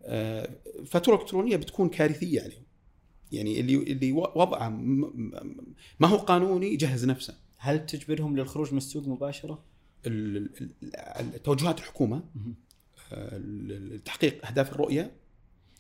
آه، 0.02 0.50
فاتورة 0.86 1.16
إلكترونية 1.16 1.56
بتكون 1.56 1.88
كارثية 1.88 2.40
عليهم. 2.40 2.63
يعني 3.32 3.60
اللي 3.60 3.74
اللي 3.76 4.12
وضعه 4.12 4.68
ما 6.00 6.08
هو 6.08 6.16
قانوني 6.16 6.72
يجهز 6.72 7.04
نفسه. 7.04 7.34
هل 7.56 7.86
تجبرهم 7.86 8.36
للخروج 8.36 8.72
من 8.72 8.78
السوق 8.78 9.08
مباشرة؟ 9.08 9.64
توجهات 11.44 11.78
الحكومة 11.78 12.22
آه، 13.12 13.38
لتحقيق 13.38 14.46
أهداف 14.46 14.72
الرؤية 14.72 15.10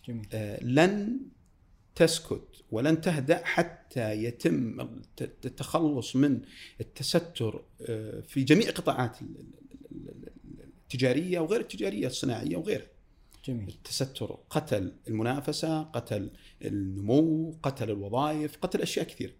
جميل. 0.08 0.26
آه، 0.32 0.64
لن 0.64 1.18
تسكت 1.94 2.64
ولن 2.70 3.00
تهدأ 3.00 3.44
حتى 3.44 4.12
يتم 4.24 4.80
الت- 4.80 5.46
التخلص 5.46 6.16
من 6.16 6.40
التستر 6.80 7.64
آه، 7.88 8.20
في 8.20 8.42
جميع 8.44 8.70
قطاعات 8.70 9.22
ال- 9.22 9.26
ال- 9.92 10.08
ال- 10.08 10.64
التجارية 10.82 11.40
وغير 11.40 11.60
التجارية 11.60 12.06
الصناعية 12.06 12.56
وغيرها. 12.56 12.86
جميل. 13.44 13.68
التستر 13.68 14.38
قتل 14.50 14.92
المنافسة 15.08 15.82
قتل 15.82 16.30
النمو 16.64 17.58
قتل 17.62 17.90
الوظائف 17.90 18.56
قتل 18.56 18.82
أشياء 18.82 19.06
كثير. 19.06 19.34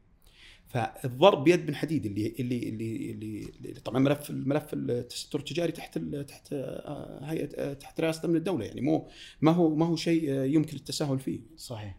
فالضرب 0.69 1.45
بيد 1.45 1.69
من 1.69 1.75
حديد 1.75 2.07
اللي 2.07 2.35
اللي 2.41 2.69
اللي, 2.69 3.11
اللي, 3.11 3.73
طبعا 3.85 3.99
ملف 3.99 4.31
الملف 4.31 4.67
التستر 4.73 5.39
التجاري 5.39 5.73
تحت 5.73 5.99
تحت 5.99 6.49
آه، 6.53 7.21
هيئة 7.25 7.49
آه، 7.57 7.73
تحت 7.73 8.01
رئاسة 8.01 8.27
أمن 8.29 8.37
الدولة 8.37 8.65
يعني 8.65 8.81
مو 8.81 9.09
ما 9.41 9.51
هو 9.53 9.75
ما 9.75 9.87
هو 9.87 9.97
شيء 9.97 10.31
آه، 10.33 10.45
يمكن 10.45 10.77
التساهل 10.77 11.19
فيه. 11.19 11.41
صحيح. 11.57 11.99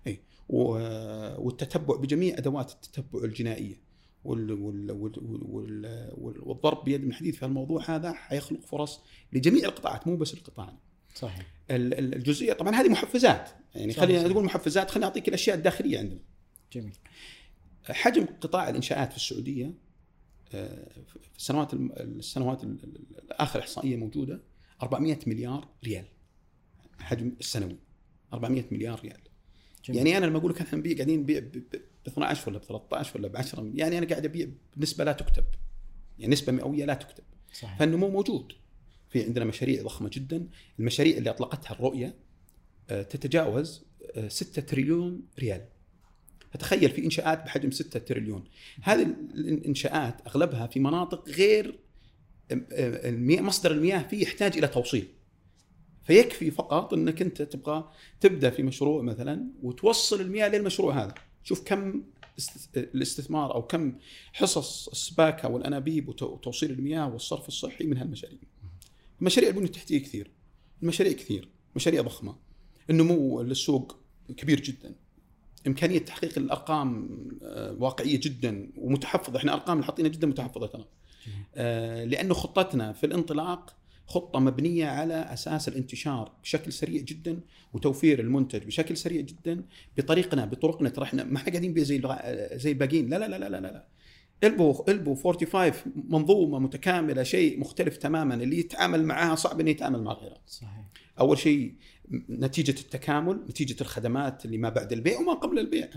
و- 0.50 1.41
والتتبع 1.46 1.96
بجميع 1.96 2.38
أدوات 2.38 2.72
التتبع 2.72 3.24
الجنائية. 3.24 3.82
وال 4.24 4.52
وال 4.52 4.91
وال 4.91 5.20
وال 5.20 6.12
وال 6.18 6.41
والضرب 6.48 6.86
بيد 6.86 7.04
من 7.06 7.13
حديد 7.13 7.34
في 7.36 7.46
الموضوع 7.46 7.96
هذا 7.96 8.13
حيخلق 8.13 8.62
فرص 8.62 9.00
لجميع 9.34 9.65
القطاعات 9.65 10.08
مو 10.08 10.15
بس 10.18 10.34
القطاع. 10.34 10.78
صحيح. 11.15 11.55
الجزئية. 11.71 12.54
طبعا 12.54 12.75
هذه 12.75 12.89
محفزات. 12.89 13.49
يعني 13.75 13.93
خلينا. 13.93 14.28
نقول 14.28 14.43
محفزات 14.45 14.91
خلينا 14.91 15.08
نعطيك 15.08 15.28
الأشياء 15.28 15.58
الداخلية 15.58 15.99
عندنا. 15.99 16.19
جميل. 16.73 16.93
حجم 17.89 18.25
قطاع 18.41 18.69
الإنشاءات 18.69 19.12
في 19.12 19.17
السعودية 19.17 19.73
آه، 20.54 20.89
في 21.08 21.17
السنوات 21.38 21.73
السنوات 21.73 22.63
ال- 22.63 22.84
ال- 22.84 23.32
اخر 23.34 23.60
إحصائية 23.60 23.95
موجودة 23.95 24.41
400 24.84 25.19
مليار 25.28 25.67
ريال. 25.86 26.06
حجم 26.99 27.36
السنوي 27.39 27.78
400 28.34 28.65
مليار 28.71 28.99
ريال. 28.99 29.19
جميل. 29.86 29.97
يعني 29.97 30.17
أنا 30.17 30.25
لما 30.25 30.38
أقول 30.38 30.51
لك 30.51 30.62
إحنا 30.62 30.80
نبيع 30.80 30.95
قاعدين 30.95 31.19
نبيع 31.19 31.39
ب 31.39 31.63
12 32.08 32.49
ولا 32.49 32.58
ب 32.60 32.63
13 32.63 33.17
ولا 33.17 33.28
ب 33.28 33.38
10 33.38 33.71
يعني 33.73 33.97
أنا 33.97 34.06
قاعد 34.08 34.25
أبيع 34.25 34.47
بنسبة 34.78 35.04
لا 35.04 35.12
تكتب. 35.12 35.45
يعني 36.19 36.34
نسبة 36.34 36.51
مئوية 36.54 36.86
لا 36.86 36.93
تكتب. 36.93 37.23
صحيح. 37.54 37.78
فالنمو 37.80 38.10
موجود. 38.10 38.54
في 39.15 39.23
عندنا 39.23 39.45
مشاريع 39.45 39.84
ضخمة 39.84 40.10
جدا. 40.13 40.47
المشاريع 40.80 41.17
اللي 41.17 41.30
أطلقتها 41.30 41.71
الرؤية 41.71 42.15
آه، 42.89 43.01
تتجاوز 43.01 43.86
آه، 44.15 44.28
6 44.28 44.62
تريليون 44.62 45.21
ريال. 45.39 45.65
فتخيل 46.54 46.89
في 46.89 47.06
إنشاءات 47.06 47.43
بحجم 47.43 47.71
6 47.71 47.99
تريليون. 47.99 48.43
هذه 48.82 49.01
الإنشاءات 49.36 50.28
أغلبها 50.28 50.67
في 50.67 50.80
مناطق 50.80 51.30
غير 51.30 51.80
آه، 52.51 52.62
آه، 52.71 53.12
مصدر 53.41 53.71
المياه 53.71 54.04
فيه 54.08 54.23
يحتاج 54.23 54.58
إلى 54.58 54.67
توصيل. 54.67 55.08
فيكفي 56.04 56.51
فقط 56.51 56.93
إنك 56.93 57.21
أنت 57.21 57.41
تبغى 57.41 57.91
تبدأ 58.21 58.49
في 58.49 58.63
مشروع 58.63 59.01
مثلا 59.01 59.47
وتوصل 59.63 60.21
المياه 60.21 60.47
للمشروع 60.49 61.04
هذا. 61.04 61.13
شوف 61.43 61.63
كم 61.63 62.04
است- 62.39 62.78
الاستثمار 62.78 63.54
أو 63.56 63.62
كم 63.62 63.95
حصص 64.34 64.88
السباكة 64.88 65.49
والأنابيب 65.49 66.10
وت- 66.10 66.23
وتوصيل 66.23 66.71
المياه 66.71 67.13
والصرف 67.13 67.47
الصحي 67.47 67.86
من 67.86 67.97
هالمشاريع. 67.97 68.39
مشاريع 69.21 69.49
البنيه 69.49 69.65
التحتيه 69.65 70.04
كثير. 70.04 70.32
المشاريع 70.84 71.13
كثير، 71.13 71.49
مشاريع 71.75 72.01
ضخمة. 72.01 72.36
النمو 72.89 73.41
للسوق 73.41 73.97
كبير 74.38 74.60
جدا. 74.62 74.95
إمكانية 75.67 75.99
تحقيق 75.99 76.38
الأرقام 76.38 77.10
آه، 77.43 77.75
واقعية 77.80 78.19
جدا 78.19 78.69
ومتحفظة، 78.78 79.38
إحنا 79.38 79.54
أرقام 79.54 79.73
اللي 79.78 79.86
حاطينها 79.86 80.12
جدا 80.12 80.28
متحفظة 80.28 80.67
ترى. 80.67 80.86
آه، 81.56 82.04
لأنه 82.06 82.34
خطتنا 82.34 82.93
في 82.93 83.06
الانطلاق 83.06 83.75
خطة 84.08 84.39
مبنية 84.39 84.86
على 84.86 85.13
أساس 85.13 85.67
الانتشار 85.67 86.32
بشكل 86.43 86.73
سريع 86.73 87.01
جدا 87.01 87.39
وتوفير 87.73 88.19
المنتج 88.19 88.63
بشكل 88.63 88.97
سريع 88.97 89.21
جدا 89.21 89.63
بطريقنا 89.97 90.45
بطرقنا 90.45 90.89
ترى 90.89 91.04
إحنا 91.06 91.23
ما 91.23 91.38
إحنا 91.38 91.51
قاعدين 91.51 91.84
زي 91.84 91.95
الغ- 91.95 92.56
زي 92.58 92.71
الباقيين 92.71 93.10
لا 93.10 93.15
لا 93.19 93.25
لا 93.28 93.38
لا 93.39 93.49
لا 93.49 93.60
لا 93.62 93.86
إلبو 94.43 94.84
إلبو 94.89 95.15
45 95.15 95.74
منظومة 96.10 96.60
متكاملة 96.60 97.24
شيء 97.24 97.60
مختلف 97.60 97.98
تماما. 97.98 98.36
اللي 98.36 98.60
يتعامل 98.60 99.06
معها 99.06 99.36
صعب 99.36 99.60
إنه 99.60 99.69
يتعامل 99.69 100.04
مع 100.04 100.13
غيرها. 100.13 100.41
صحيح. 100.48 100.86
أول 101.19 101.38
شيء 101.38 101.74
نتيجة 102.30 102.80
التكامل 102.80 103.39
نتيجة 103.50 103.82
الخدمات 103.82 104.45
اللي 104.45 104.58
ما 104.58 104.69
بعد 104.69 104.93
البيع 104.93 105.19
وما 105.19 105.34
قبل 105.34 105.60
البيع. 105.60 105.89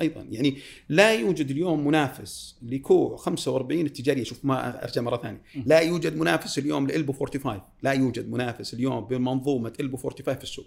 أيضا 0.00 0.22
يعني 0.30 0.56
لا 0.88 1.14
يوجد 1.14 1.50
اليوم 1.50 1.86
منافس 1.86 2.56
لكو 2.62 3.16
45 3.16 3.86
التجارية. 3.86 4.24
شوف 4.24 4.44
ما 4.44 4.84
أرجع 4.84 5.02
مرة 5.02 5.16
ثانية. 5.16 5.42
لا 5.66 5.78
يوجد 5.80 6.16
منافس 6.16 6.58
اليوم 6.58 6.86
لإلبو 6.86 7.12
45 7.12 7.60
لا 7.82 7.92
يوجد 7.92 8.30
منافس 8.30 8.74
اليوم 8.74 9.04
بمنظومة 9.04 9.72
إلبو 9.80 9.96
45 9.96 10.38
في 10.38 10.44
السوق. 10.44 10.66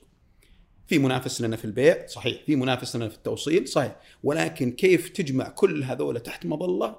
في 0.88 1.00
منافس 1.00 1.41
لنا 1.41 1.56
في 1.56 1.65
البيع 1.65 2.08
صحيح. 2.08 2.43
في 2.46 2.56
منافس 2.56 2.96
لنا 2.96 3.10
في 3.10 3.15
التوصيل 3.15 3.67
صحيح. 3.67 3.96
ولكن 4.24 4.72
كيف 4.72 5.10
تجمع 5.10 5.50
كل 5.50 5.84
هذول 5.84 6.19
تحت 6.19 6.46
مظلة؟ 6.46 6.96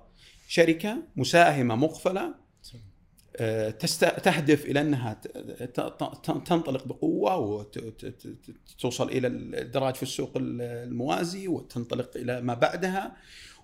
شركة 0.49 0.97
مساهمة 1.17 1.75
مقفلة 1.75 2.35
آه،. 3.37 3.71
تهدف 3.99 4.65
إلى 4.67 4.81
أنها 4.81 5.21
تنطلق 6.25 6.87
بقوة 6.87 7.37
وتوصل 7.37 9.09
إلى 9.09 9.27
الدراج 9.27 9.95
في 9.95 10.03
السوق 10.03 10.33
الموازي 10.37 11.49
وتنطلق 11.49 12.11
إلى 12.17 12.41
ما 12.41 12.55
بعدها. 12.55 13.17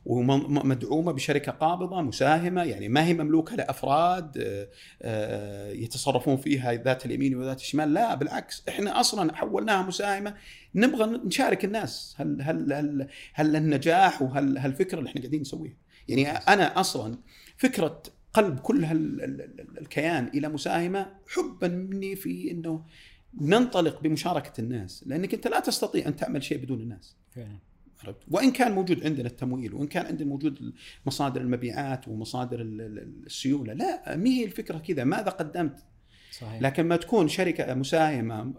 ومدعومة 0.06 1.12
بشركة 1.12 1.52
قابضة 1.52 2.02
مساهمة 2.02 2.62
يعني 2.62 2.88
ما 2.88 3.04
هي 3.04 3.14
مملوكة 3.14 3.56
لأفراد 3.56 4.38
آه، 4.38 4.68
آه، 5.02 5.72
يتصرفون 5.72 6.36
فيها 6.36 6.72
ذات 6.72 7.06
اليمين 7.06 7.34
وذات 7.34 7.60
الشمال. 7.60 7.94
لا 7.94 8.14
بالعكس 8.14 8.62
إحنا 8.68 9.00
أصلا 9.00 9.36
حولناها 9.36 9.82
مساهمة. 9.82 10.34
نبغى 10.74 11.20
نشارك 11.26 11.64
الناس. 11.64 12.14
هل 12.18 12.42
هل 12.42 12.72
هل 12.72 13.08
هل 13.32 13.56
النجاح 13.56 14.22
وهل 14.22 14.58
هالفكره 14.58 14.98
اللي 14.98 15.10
إحنا 15.10 15.20
قاعدين 15.20 15.40
نسويها 15.40 15.76
يعني 16.08 16.28
أنا 16.28 16.80
أصلا 16.80 17.18
فكرة 17.56 18.02
قلب 18.34 18.58
كل 18.58 18.84
هالكيان 18.84 20.30
إلى 20.34 20.48
مساهمة 20.48 21.12
حبا 21.26 21.68
مني 21.68 22.16
في 22.16 22.50
إنه 22.50 22.84
ننطلق 23.40 24.00
بمشاركة 24.00 24.60
الناس. 24.60 25.04
لأنك 25.06 25.34
أنت 25.34 25.46
لا 25.46 25.60
تستطيع 25.60 26.06
أن 26.06 26.16
تعمل 26.16 26.42
شيء 26.42 26.58
بدون 26.58 26.80
الناس. 26.80 27.16
فعلا. 27.34 27.69
عرفت؟ 28.04 28.18
وإن 28.30 28.50
كان 28.50 28.72
موجود 28.72 29.04
عندنا 29.04 29.26
التمويل 29.28 29.74
وإن 29.74 29.86
كان 29.86 30.06
عندنا 30.06 30.28
موجود 30.28 30.72
مصادر 31.06 31.40
المبيعات 31.40 32.08
ومصادر 32.08 32.60
ال- 32.60 32.80
ال- 32.80 33.26
السيولة 33.26 33.72
لا 33.72 34.16
ما 34.16 34.28
هي 34.30 34.44
الفكرة 34.44 34.78
كذا 34.78 35.04
ماذا 35.04 35.30
قدمت؟ 35.30 35.84
صحيح. 36.32 36.62
لكن 36.62 36.86
ما 36.86 36.96
تكون 36.96 37.28
شركة 37.28 37.74
مساهمة 37.74 38.52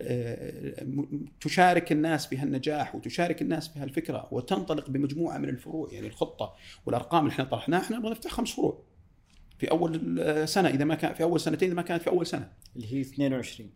آه، 0.00 0.86
تشارك 1.40 1.92
الناس 1.92 2.26
في 2.26 2.36
هالنجاح 2.38 2.94
وتشارك 2.94 3.42
الناس 3.42 3.68
في 3.68 3.78
هالفكرة 3.78 4.28
وتنطلق 4.30 4.90
بمجموعة 4.90 5.38
من 5.38 5.48
الفروع 5.48 5.88
يعني 5.92 6.06
الخطة 6.06 6.54
والأرقام 6.86 7.20
اللي 7.24 7.32
إحنا 7.32 7.44
طرحناها 7.44 7.80
إحنا 7.80 7.96
نبغى 7.98 8.10
نفتح 8.10 8.30
خمس 8.30 8.52
فروع 8.52 8.82
في 9.58 9.70
أول 9.70 10.20
آه، 10.20 10.44
سنة 10.44 10.68
إذا 10.68 10.84
ما 10.84 10.94
كان 10.94 11.14
في 11.14 11.22
أول 11.22 11.40
سنتين 11.40 11.68
إذا 11.68 11.76
ما 11.76 11.82
كانت 11.82 12.02
في 12.02 12.10
أول 12.10 12.26
سنة. 12.26 12.52
اللي 12.76 12.92
هي 12.94 13.00
22 13.00 13.70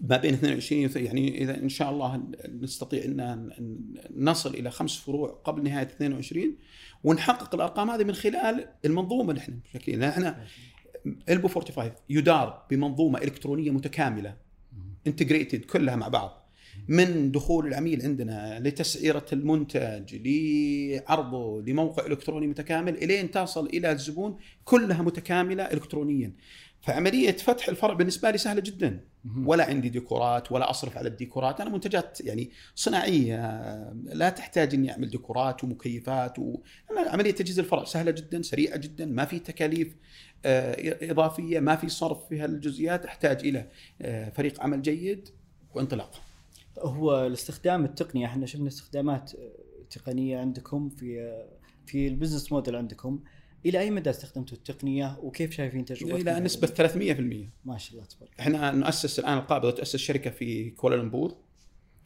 ما 0.00 0.16
بين 0.16 0.34
22 0.34 0.88
وث- 0.88 0.96
يعني 0.96 1.42
إذا 1.42 1.56
إن 1.62 1.68
شاء 1.68 1.90
الله 1.90 2.22
نستطيع 2.60 3.04
إن 3.04 3.50
نصل 4.16 4.54
إلى 4.54 4.70
خمس 4.70 4.96
فروع 4.96 5.40
قبل 5.44 5.62
نهاية 5.62 5.86
22 5.86 6.56
ونحقق 7.04 7.54
الأرقام 7.54 7.90
هذه 7.90 8.04
من 8.04 8.14
خلال 8.14 8.66
المنظومة 8.84 9.30
اللي 9.30 9.40
إحنا 9.40 9.56
مشكلين 9.74 10.00
لأن 10.00 10.08
إحنا 10.10 10.44
البو 11.28 11.48
45 11.48 11.92
يدار 12.10 12.66
بمنظومة 12.70 13.18
إلكترونية 13.18 13.70
متكاملة 13.70 14.36
انتجريتد 15.06 15.64
كلها 15.64 15.96
مع 15.96 16.08
بعض 16.08 16.40
من 16.88 17.30
دخول 17.32 17.66
العميل 17.66 18.02
عندنا 18.02 18.60
لتسعيرة 18.60 19.26
المنتج 19.32 20.14
لعرضه 20.26 21.62
لموقع 21.62 22.06
إلكتروني 22.06 22.46
متكامل 22.46 22.94
إلين 22.94 23.30
تصل 23.30 23.66
إلى 23.66 23.92
الزبون 23.92 24.36
كلها 24.64 25.02
متكاملة 25.02 25.62
الكترونيا. 25.62 26.32
فعملية 26.82 27.32
فتح 27.32 27.68
الفرع 27.68 27.94
بالنسبة 27.94 28.30
لي 28.30 28.38
سهلة 28.38 28.60
جدا. 28.60 29.10
ولا 29.44 29.64
عندي 29.64 29.88
ديكورات 29.88 30.52
ولا 30.52 30.70
أصرف 30.70 30.98
على 30.98 31.08
الديكورات. 31.08 31.60
أنا 31.60 31.70
منتجات 31.70 32.20
يعني 32.20 32.50
صناعية 32.74 33.36
لا 33.92 34.30
تحتاج 34.30 34.74
إني 34.74 34.92
أعمل 34.92 35.08
ديكورات 35.08 35.64
ومكيفات 35.64 36.38
و... 36.38 36.56
عملية 36.90 37.30
تجهيز 37.30 37.58
الفرع 37.58 37.84
سهلة 37.84 38.10
جدا 38.10 38.42
سريعة 38.42 38.76
جدا 38.76 39.06
ما 39.06 39.24
في 39.24 39.38
تكاليف 39.38 39.96
آه، 40.44 41.10
إضافية 41.10 41.60
ما 41.60 41.76
في 41.76 41.88
صرف 41.88 42.28
في 42.28 42.40
هالجزئيات 42.40 43.06
أحتاج 43.06 43.46
إلى 43.46 43.68
آه، 44.02 44.30
فريق 44.30 44.62
عمل 44.62 44.82
جيد 44.82 45.28
وانطلاق. 45.74 46.22
هو 46.78 47.26
الاستخدام 47.26 47.84
التقنيه 47.84 48.26
إحنا 48.26 48.46
شفنا 48.46 48.68
استخدامات 48.68 49.34
آه، 49.34 49.50
تقنية 49.90 50.38
عندكم 50.38 50.88
في 50.88 51.40
في 51.86 52.08
ال 52.08 52.13
business 52.13 52.52
model 52.52 52.76
عندكم. 52.76 53.20
إلى 53.66 53.80
أي 53.80 53.90
مدى 53.90 54.10
استخدمتوا 54.10 54.56
التقنية 54.56 55.18
وكيف 55.22 55.50
شايفين 55.50 55.84
تجربتكم 55.84 56.16
إلى 56.16 56.34
في 56.34 56.40
نسبة 56.40 56.66
300% 56.68 57.66
ما 57.68 57.78
شاء 57.78 57.94
الله 57.94 58.04
تبارك 58.04 58.40
إحنا 58.40 58.70
نؤسس 58.70 59.18
الآن 59.18 59.38
القابضه 59.38 59.70
تؤسس 59.70 59.96
شركة 59.96 60.30
في 60.30 60.70
كوالالمبور 60.70 61.36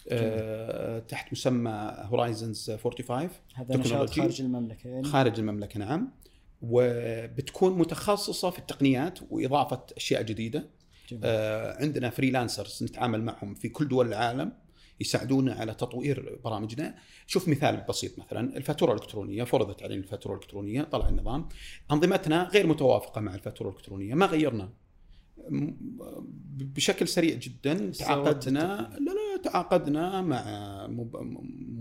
آه، 0.09 0.99
تحت 0.99 1.33
مسمى 1.33 1.95
Horizons 1.99 2.71
45 2.71 3.31
هذا 3.55 3.77
نشاط. 3.77 4.11
خارج 4.11 4.43
المملكة 4.43 4.89
يعني؟ 4.89 5.05
خارج 5.05 5.39
المملكة 5.39 5.79
نعم. 5.79 6.13
وبتكون 6.63 7.79
متخصصة 7.79 8.51
في 8.51 8.59
التقنيات 8.59 9.19
وإضافة 9.31 9.87
أشياء 9.97 10.23
جديدة. 10.23 10.71
جميل. 11.11 11.23
آه، 11.25 11.83
عندنا 11.83 12.11
freelancers 12.11 12.83
نتعامل 12.83 13.23
معهم 13.23 13.55
في 13.55 13.69
كل 13.69 13.89
دول 13.89 14.09
العالم. 14.09 14.53
يساعدونا 15.01 15.53
على 15.55 15.75
تطوير 15.75 16.39
برامجنا. 16.45 16.95
شوف 17.27 17.49
مثال 17.49 17.85
بسيط 17.89 18.19
مثلا 18.19 18.57
الفاتورة 18.57 18.93
الإلكترونية 18.93 19.45
فرضت 19.45 19.83
علينا 19.83 20.03
الفاتورة 20.03 20.35
الإلكترونية 20.35 20.83
طلع 20.83 21.09
النظام. 21.09 21.49
أنظمتنا 21.93 22.49
غير 22.53 22.67
متوافقة 22.67 23.21
مع 23.21 23.35
الفاتورة 23.35 23.69
الإلكترونية 23.69 24.15
ما 24.15 24.27
غيرنا. 24.27 24.69
بشكل 26.57 27.09
سريع 27.09 27.35
جدا 27.35 27.91
تعاقدنا 27.91 28.91
لا 28.99 29.11
لا 29.11 29.43
تعاقدنا 29.45 30.23
مع 30.23 30.43
مب- 30.87 31.17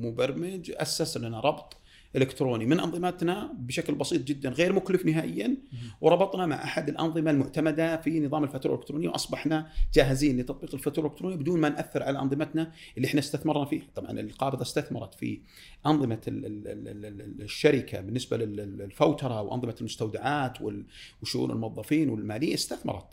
مبرمج 0.06 0.72
أسس 0.76 1.18
لنا 1.18 1.40
ربط 1.40 1.78
إلكتروني 2.16 2.66
من 2.66 2.80
أنظمتنا 2.80 3.54
بشكل 3.60 3.96
بسيط 3.96 4.22
جدا 4.24 4.50
غير 4.50 4.74
مكلف 4.74 5.06
نهائيا. 5.06 5.58
وربطنا 6.02 6.46
مع 6.46 6.64
أحد 6.64 6.90
الأنظمة 6.90 7.32
المعتمدة 7.32 7.98
في 8.02 8.20
نظام 8.20 8.44
الفاتوره 8.44 8.74
الإلكترونية 8.74 9.10
وأصبحنا 9.10 9.68
جاهزين 9.94 10.40
لتطبيق 10.40 10.74
الفاتوره 10.74 11.06
الإلكترونية 11.08 11.36
بدون 11.36 11.60
ما 11.60 11.70
نأثر 11.70 12.04
على 12.04 12.20
أنظمتنا 12.20 12.72
اللي 12.98 13.08
إحنا 13.08 13.20
استثمرنا 13.20 13.66
فيها، 13.66 13.84
طبعا 13.96 14.20
القابضة 14.20 14.62
استثمرت 14.62 15.14
في 15.14 15.40
أنظمة 15.86 16.22
ال- 16.28 16.46
ال- 16.46 16.68
ال- 16.68 17.06
ال- 17.06 17.42
الشركة 17.42 18.02
بالنسبة 18.02 18.38
لل- 18.38 18.78
للفوتره 18.78 19.42
وأنظمة 19.42 19.76
المستودعات 19.80 20.58
وشؤون 21.22 21.52
الموظفين 21.52 22.10
والمالية 22.10 22.54
استثمرت. 22.54 23.08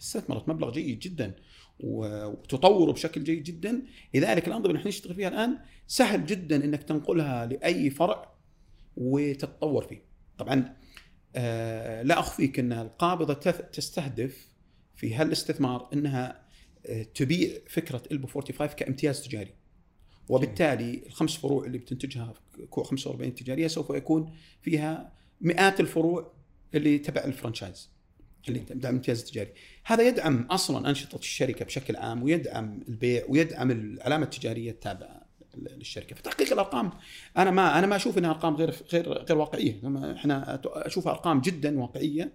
استثمرت 0.00 0.48
مبلغ 0.48 0.70
جيد 0.72 0.98
جدا 0.98 1.34
وتطوره 1.80 2.92
بشكل 2.92 3.24
جيد 3.24 3.42
جدا. 3.42 3.82
لذلك 4.14 4.48
الأنظمة 4.48 4.66
اللي 4.68 4.78
إحنا 4.78 4.88
نشتغل 4.88 5.14
فيها 5.14 5.28
الآن 5.28 5.58
سهل 5.86 6.26
جدا 6.26 6.64
إنك 6.64 6.82
تنقلها 6.82 7.46
لأي 7.46 7.90
فرع 7.90 8.31
وتتطور 8.96 9.86
فيه. 9.86 10.02
طبعا 10.38 10.76
آه، 11.36 12.02
لا 12.02 12.18
أخفيك 12.18 12.58
إن 12.58 12.72
القابضة 12.72 13.34
تستهدف 13.72 14.48
في 14.96 15.14
هالاستثمار 15.14 15.88
إنها 15.92 16.42
آه، 16.86 17.02
تبيع 17.02 17.58
فكرة 17.68 18.02
إلبو 18.12 18.26
45 18.26 18.70
كامتياز 18.70 19.22
تجاري. 19.22 19.54
وبالتالي 20.28 21.02
الخمس 21.06 21.36
فروع 21.36 21.64
اللي 21.64 21.78
بتنتجها 21.78 22.34
كو 22.70 22.82
45 22.82 23.34
تجارية 23.34 23.66
سوف 23.66 23.90
يكون 23.90 24.32
فيها 24.62 25.12
مئات 25.40 25.80
الفروع 25.80 26.32
اللي 26.74 26.98
تبع 26.98 27.24
الفرنشايز 27.24 27.90
اللي 28.48 28.60
تبع 28.60 28.90
الامتياز 28.90 29.20
التجاري. 29.20 29.50
هذا 29.84 30.08
يدعم 30.08 30.42
أصلا 30.42 30.90
أنشطة 30.90 31.18
الشركة 31.18 31.64
بشكل 31.64 31.96
عام 31.96 32.22
ويدعم 32.22 32.80
البيع 32.88 33.24
ويدعم 33.28 33.70
العلامة 33.70 34.24
التجارية 34.24 34.70
التابعة. 34.70 35.21
للشركة. 35.56 36.16
فتحقيق 36.16 36.52
الأرقام 36.52 36.90
أنا 37.36 37.50
ما 37.50 37.78
أنا 37.78 37.86
ما 37.86 37.96
أشوف 37.96 38.18
انها 38.18 38.30
أرقام 38.30 38.56
غير 38.56 38.74
غير 38.92 39.12
غير 39.12 39.38
واقعية. 39.38 39.80
إحنا 40.16 40.60
اشوفها 40.64 41.12
أرقام 41.12 41.40
جدا 41.40 41.80
واقعية 41.80 42.32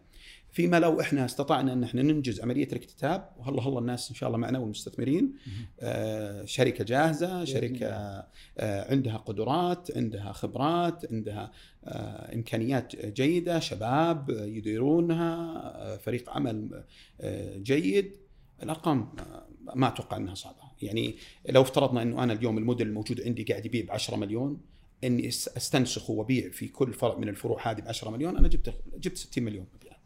فيما 0.51 0.79
لو 0.79 1.01
إحنا 1.01 1.25
استطعنا 1.25 1.73
إن 1.73 1.83
إحنا 1.83 2.01
ننجز 2.01 2.41
عملية 2.41 2.67
الاكتتاب 2.67 3.29
وهلا 3.37 3.61
هلا 3.61 3.79
الناس 3.79 4.09
إن 4.09 4.15
شاء 4.15 4.27
الله 4.27 4.39
معنا 4.39 4.59
والمستثمرين. 4.59 5.33
آه 5.79 6.45
شركة 6.45 6.83
جاهزة 6.83 7.45
شركة 7.45 7.87
آه 7.87 8.91
عندها 8.91 9.17
قدرات 9.17 9.97
عندها 9.97 10.31
خبرات 10.31 11.11
عندها 11.11 11.51
آه 11.85 12.35
إمكانيات 12.35 13.05
جيدة 13.05 13.59
شباب 13.59 14.29
يديرونها 14.29 15.35
آه 15.75 15.97
فريق 15.97 16.29
عمل 16.29 16.83
آه 17.21 17.57
جيد. 17.57 18.17
الأرقام 18.63 19.11
آه 19.19 19.47
ما 19.75 19.87
أتوقع 19.87 20.17
إنها 20.17 20.35
صعبة. 20.35 20.66
يعني 20.81 21.15
لو 21.49 21.61
افترضنا 21.61 22.01
إنه 22.01 22.23
أنا 22.23 22.33
اليوم 22.33 22.57
الموديل 22.57 22.87
الموجود 22.87 23.21
عندي 23.21 23.43
قاعد 23.43 23.65
يبيع 23.65 23.85
ب 23.85 23.91
10 23.91 24.17
مليون 24.17 24.61
إني 25.03 25.27
استنسخه 25.27 26.11
وأبيع 26.11 26.49
في 26.49 26.67
كل 26.67 26.93
فرع 26.93 27.17
من 27.17 27.29
الفروع 27.29 27.71
هذه 27.71 27.81
ب 27.81 27.87
10 27.87 28.09
مليون 28.09 28.37
أنا 28.37 28.47
جبت 28.47 28.73
جبت 28.97 29.17
60 29.17 29.43
مليون 29.43 29.65
مبيعات. 29.75 29.97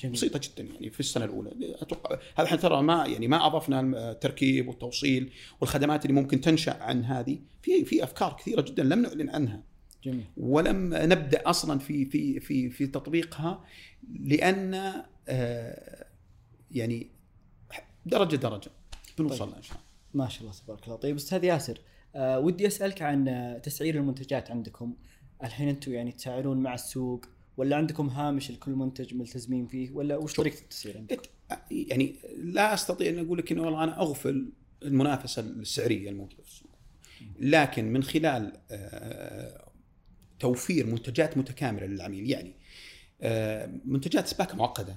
جميل. 0.00 0.14
بسيطة 0.14 0.40
جدا 0.42 0.72
يعني 0.72 0.90
في 0.90 1.00
السنة 1.00 1.24
الأولى. 1.24 1.50
أتوقع 1.60 2.18
هذا 2.36 2.46
إحنا 2.46 2.58
ترى 2.58 2.82
ما 2.82 3.06
يعني 3.06 3.28
ما 3.28 3.46
أضفنا 3.46 3.80
التركيب 4.10 4.68
والتوصيل 4.68 5.32
والخدمات 5.60 6.04
اللي 6.06 6.20
ممكن 6.20 6.40
تنشأ 6.40 6.82
عن 6.82 7.04
هذه. 7.04 7.38
في 7.62 7.84
في 7.84 8.04
أفكار 8.04 8.36
كثيرة 8.40 8.60
جدا 8.60 8.82
لم 8.82 9.02
نعلن 9.02 9.30
عنها. 9.30 9.62
جميل. 10.04 10.24
ولم 10.36 10.94
نبدأ 10.94 11.42
أصلا 11.46 11.78
في 11.78 12.04
في 12.04 12.40
في 12.40 12.70
في 12.70 12.86
تطبيقها 12.86 13.64
لأن 14.20 14.74
آه، 15.28 16.06
يعني 16.70 17.06
درجة 18.06 18.36
درجة. 18.36 18.70
بنوصل 19.18 19.48
لها 19.48 19.56
إن 19.56 19.62
شاء 19.62 19.72
الله. 19.76 19.93
ما 20.14 20.28
شاء 20.28 20.42
الله 20.42 20.52
تبارك 20.52 20.84
الله. 20.84 20.96
طيب 20.96 21.16
أستاذ 21.16 21.44
ياسر 21.44 21.78
آه 22.14 22.38
ودي 22.38 22.66
أسألك 22.66 23.02
عن 23.02 23.60
تسعير 23.62 23.94
المنتجات 23.94 24.50
عندكم. 24.50 24.94
الحين 25.44 25.68
أنتم 25.68 25.92
يعني 25.92 26.12
تسعرون 26.12 26.56
مع 26.56 26.74
السوق 26.74 27.24
ولا 27.56 27.76
عندكم 27.76 28.08
هامش 28.08 28.50
لكل 28.50 28.70
منتج 28.70 29.14
ملتزمين 29.14 29.66
فيه 29.66 29.90
ولا 29.90 30.16
وش 30.16 30.34
طريقة 30.34 30.58
التسعير 30.60 30.98
عندكم؟ 30.98 31.22
يعني 31.70 32.16
لا 32.36 32.74
أستطيع 32.74 33.08
أن 33.08 33.18
أقول 33.18 33.38
لك 33.38 33.52
انه 33.52 33.62
والله 33.62 33.84
أنا 33.84 34.00
أغفل 34.00 34.52
المنافسة 34.82 35.42
السعرية 35.42 36.10
الموجودة 36.10 36.42
في 36.42 36.48
السوق. 36.48 36.70
لكن 37.38 37.92
من 37.92 38.02
خلال 38.02 38.52
آه، 38.70 39.70
توفير 40.40 40.86
منتجات 40.86 41.38
متكاملة 41.38 41.86
للعميل 41.86 42.30
يعني 42.30 42.54
آه، 43.22 43.70
منتجات 43.84 44.26
سباكه 44.26 44.56
معقدة. 44.56 44.96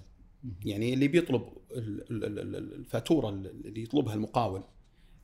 يعني 0.65 0.93
اللي 0.93 1.07
بيطلب 1.07 1.41
ال- 1.71 2.11
ال- 2.11 2.23
ال- 2.25 2.55
ال- 2.55 2.73
الفاتورة 2.73 3.29
اللي 3.29 3.83
يطلبها 3.83 4.13
المقاول 4.13 4.63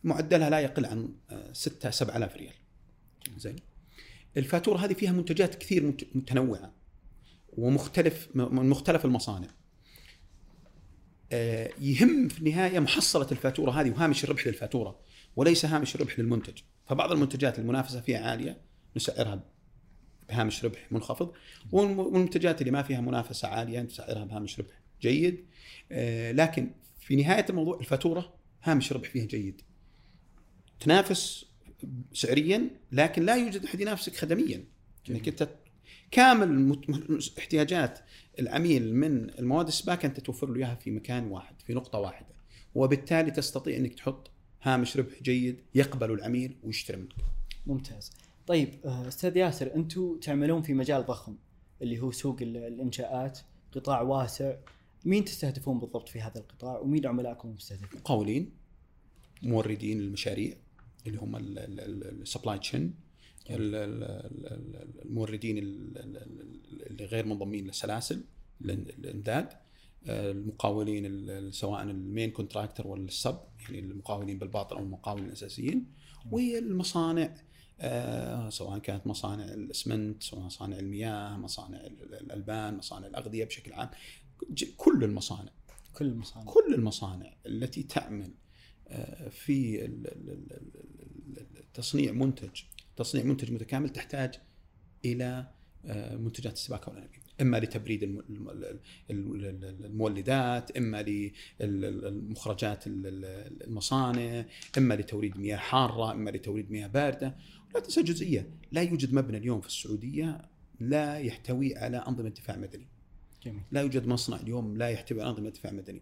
معدلها 0.03 0.49
لا 0.49 0.59
يقل 0.59 0.85
عن 0.85 1.09
6 1.53 1.89
7000 1.89 2.35
ريال. 2.37 2.53
زين. 3.37 3.55
الفاتورة 4.37 4.77
هذه 4.77 4.93
فيها 4.93 5.11
منتجات 5.11 5.55
كثير 5.55 5.83
مت- 5.83 6.07
متنوعة 6.15 6.73
ومختلف 7.57 8.30
من 8.36 8.69
مختلف 8.69 9.05
المصانع. 9.05 9.47
آه، 11.32 11.69
يهم 11.82 12.28
في 12.28 12.39
النهاية 12.39 12.80
محصلة 12.80 13.28
الفاتورة 13.32 13.71
هذه 13.71 13.91
وهامش 13.91 14.23
الربح 14.23 14.47
للفاتورة 14.47 14.99
وليس 15.36 15.65
هامش 15.65 15.95
الربح 15.95 16.19
للمنتج. 16.19 16.57
فبعض 16.88 17.11
المنتجات 17.11 17.59
المنافسة 17.59 18.01
فيها 18.01 18.19
عالية 18.30 18.57
نسعرها 18.95 19.43
بهامش 20.30 20.65
ربح 20.65 20.91
منخفض 20.91 21.32
والم- 21.71 21.99
والمنتجات 21.99 22.61
اللي 22.61 22.71
ما 22.71 22.82
فيها 22.84 23.01
منافسة 23.01 23.47
عالية 23.47 23.82
نسعرها 23.82 24.25
بهامش 24.25 24.59
ربح 24.59 24.80
جيد. 25.01 25.45
آه، 25.91 26.32
لكن 26.32 26.71
في 26.99 27.15
نهاية 27.15 27.45
الموضوع 27.49 27.80
الفاتورة 27.80 28.34
هامش 28.63 28.91
الربح 28.91 29.09
فيها 29.09 29.25
جيد. 29.25 29.61
تنافس 30.80 31.45
سعريا 32.13 32.69
لكن 32.91 33.26
لا 33.26 33.36
يوجد 33.36 33.63
أحد 33.65 33.82
ينافسك 33.82 34.15
خدميا 34.15 34.63
انك 35.09 35.28
انت 35.28 35.49
كامل 36.11 36.80
احتياجات 37.39 37.99
العميل 38.39 38.95
من 38.95 39.30
المواد 39.39 39.67
السباكه 39.67 40.05
أنت 40.05 40.19
توفر 40.19 40.49
له 40.49 40.55
إياها 40.57 40.76
في 40.76 40.91
مكان 40.91 41.28
واحد 41.28 41.55
في 41.67 41.74
نقطة 41.74 41.99
واحدة 41.99 42.28
وبالتالي 42.76 43.32
تستطيع 43.32 43.78
إنك 43.78 43.93
تحط 43.93 44.30
هامش 44.63 44.97
ربح 44.97 45.21
جيد 45.24 45.59
يقبله 45.76 46.13
العميل 46.13 46.55
ويشتري 46.63 46.97
منك. 46.97 47.13
ممتاز. 47.67 48.11
طيب 48.47 48.69
آه، 48.86 49.07
أستاذ 49.07 49.38
ياسر 49.38 49.76
أنتم 49.76 50.19
تعملون 50.21 50.61
في 50.61 50.74
مجال 50.74 51.05
ضخم 51.05 51.36
اللي 51.82 51.99
هو 51.99 52.11
سوق 52.11 52.38
ال- 52.41 52.57
الإنشاءات 52.57 53.39
قطاع 53.71 54.01
واسع 54.01 54.53
مين 55.05 55.26
تستهدفون 55.26 55.80
بالضبط 55.80 56.09
في 56.09 56.21
هذا 56.21 56.38
القطاع 56.39 56.80
ومين 56.80 57.05
عملائكم 57.07 57.49
المستهدفين؟ 57.49 57.99
مقاولين 57.99 58.51
موردين 59.43 59.99
المشاريع 59.99 60.53
اللي 61.08 61.18
هم 61.20 61.36
ال 61.36 61.53
supply 61.53 62.59
chain 62.59 62.93
الموردين 65.06 65.58
ال- 65.58 65.97
ال- 65.97 66.18
ال- 66.18 66.88
اللي 66.91 67.06
غير 67.06 67.26
منضمين 67.26 67.66
للسلاسل 67.68 68.24
الامداد 68.66 69.49
آه، 70.08 70.32
المقاولين 70.32 71.06
ال- 71.06 71.30
ال- 71.30 71.54
سواء 71.54 71.84
ال 71.84 71.93
main 71.93 72.32
contractor 72.32 72.88
ولا 72.88 73.06
ال 73.05 73.13
sub 73.13 73.38
يعني 73.70 73.80
المقاولين 73.80 74.39
بالباطن 74.39 74.76
أو 74.78 74.84
المقاولين 74.84 75.26
الاساسيين 75.26 75.86
والمصانع 76.32 77.36
آه، 77.80 78.49
سواء 78.49 78.80
كانت 78.80 79.08
مصانع 79.08 79.43
الاسمنت 79.45 80.24
سواء 80.24 80.41
مصانع 80.41 80.80
المياه 80.80 81.38
مصانع 81.38 81.78
ال- 81.82 82.14
الالبان 82.16 82.78
مصانع 82.78 83.08
الاغذيه 83.08 83.45
بشكل 83.45 83.74
عام 83.74 83.89
كل 84.78 85.04
المصانع 85.04 85.51
كل 85.93 86.06
المصانع 86.06 86.45
كل 86.45 86.74
المصانع 86.74 87.34
التي 87.45 87.84
تعمل 87.84 88.34
آه، 88.88 89.30
في 89.30 89.86
ال- 89.86 90.08
ال- 90.08 90.30
ال- 90.30 90.51
ال- 90.54 91.38
ال- 91.38 91.62
تصنيع 91.74 92.11
منتج 92.11 92.61
تصنيع 92.95 93.24
منتج 93.24 93.51
متكامل 93.51 93.89
تحتاج 93.89 94.34
إلى 95.05 95.47
آه، 95.86 96.15
منتجات 96.15 96.53
السباكه 96.53 96.89
والأنابيب. 96.89 97.19
إما 97.41 97.57
لتبريد 97.59 98.03
الم- 98.03 98.19
الم- 98.30 98.49
ال- 98.49 98.80
ال- 99.11 99.45
ال- 99.45 99.86
المولدات 99.86 100.78
إما 100.78 101.01
للمخرجات 101.59 102.84
المصانع 102.88 104.45
إما 104.78 104.93
لتوريد 104.93 105.38
مياه 105.38 105.57
حارة 105.57 106.11
إما 106.11 106.30
لتوريد 106.30 106.71
مياه 106.71 106.88
باردة. 106.88 107.36
لا 107.76 107.80
تنسى 107.80 108.03
جزئية 108.03 108.49
لا 108.71 108.82
يوجد 108.82 109.13
مبنى 109.13 109.38
اليوم 109.38 109.61
في 109.61 109.67
السعودية 109.67 110.41
لا 110.80 111.19
يحتوي 111.19 111.78
على 111.78 111.97
أنظمة 111.97 112.30
دفاع 112.30 112.57
مدني. 112.57 112.88
جميل. 113.45 113.61
لا 113.71 113.82
يوجد 113.82 114.07
مصنع 114.07 114.38
اليوم 114.38 114.78
لا 114.78 114.89
يحتوي 114.89 115.21
على 115.21 115.30
أنظمة 115.30 115.49
دفاع 115.49 115.71
مدني. 115.71 116.01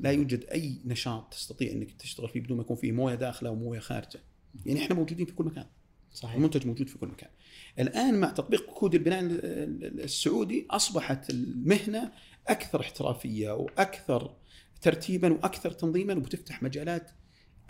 لا 0.00 0.10
يوجد 0.10 0.44
أي 0.44 0.76
نشاط 0.84 1.32
تستطيع 1.32 1.72
إنك 1.72 1.90
تشتغل 1.90 2.28
فيه 2.28 2.40
بدون 2.40 2.56
ما 2.56 2.62
يكون 2.62 2.76
فيه 2.76 2.92
موية 2.92 3.14
داخلة 3.14 3.50
وموية 3.50 3.78
خارجة. 3.78 4.20
يعني 4.66 4.80
إحنا 4.82 4.94
موجودين 4.96 5.26
في 5.26 5.32
كل 5.32 5.44
مكان. 5.44 5.66
صحيح. 6.12 6.34
المنتج 6.34 6.66
موجود 6.66 6.88
في 6.88 6.98
كل 6.98 7.06
مكان. 7.08 7.30
الآن 7.78 8.20
مع 8.20 8.30
تطبيق 8.30 8.70
كود 8.70 8.94
البناء 8.94 9.20
ال- 9.20 9.44
ال- 9.44 10.00
السعودي 10.00 10.66
أصبحت 10.70 11.30
المهنة 11.30 12.12
أكثر 12.48 12.80
احترافية 12.80 13.50
وأكثر 13.50 14.36
ترتيبا 14.80 15.32
وأكثر 15.32 15.70
تنظيما 15.70 16.14
وبتفتح 16.14 16.62
مجالات 16.62 17.10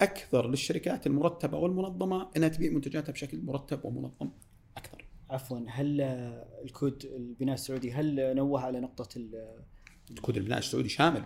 أكثر 0.01 0.51
للشركات 0.51 1.07
المرتبة 1.07 1.59
والمنظمة 1.59 2.30
إنها 2.37 2.49
تبيع 2.49 2.70
منتجاتها 2.72 3.12
بشكل 3.12 3.43
مرتب 3.43 3.85
ومنظم 3.85 4.30
أكثر. 4.76 5.05
عفوا. 5.30 5.61
هل 5.68 6.01
الكود 6.64 7.05
البناء 7.05 7.55
السعودي 7.55 7.93
هل 7.93 8.35
نوه 8.37 8.61
على 8.61 8.80
نقطة 8.80 9.09
ال- 9.18 9.64
كود 10.22 10.37
البناء 10.37 10.59
السعودي 10.59 10.89
شامل. 10.89 11.24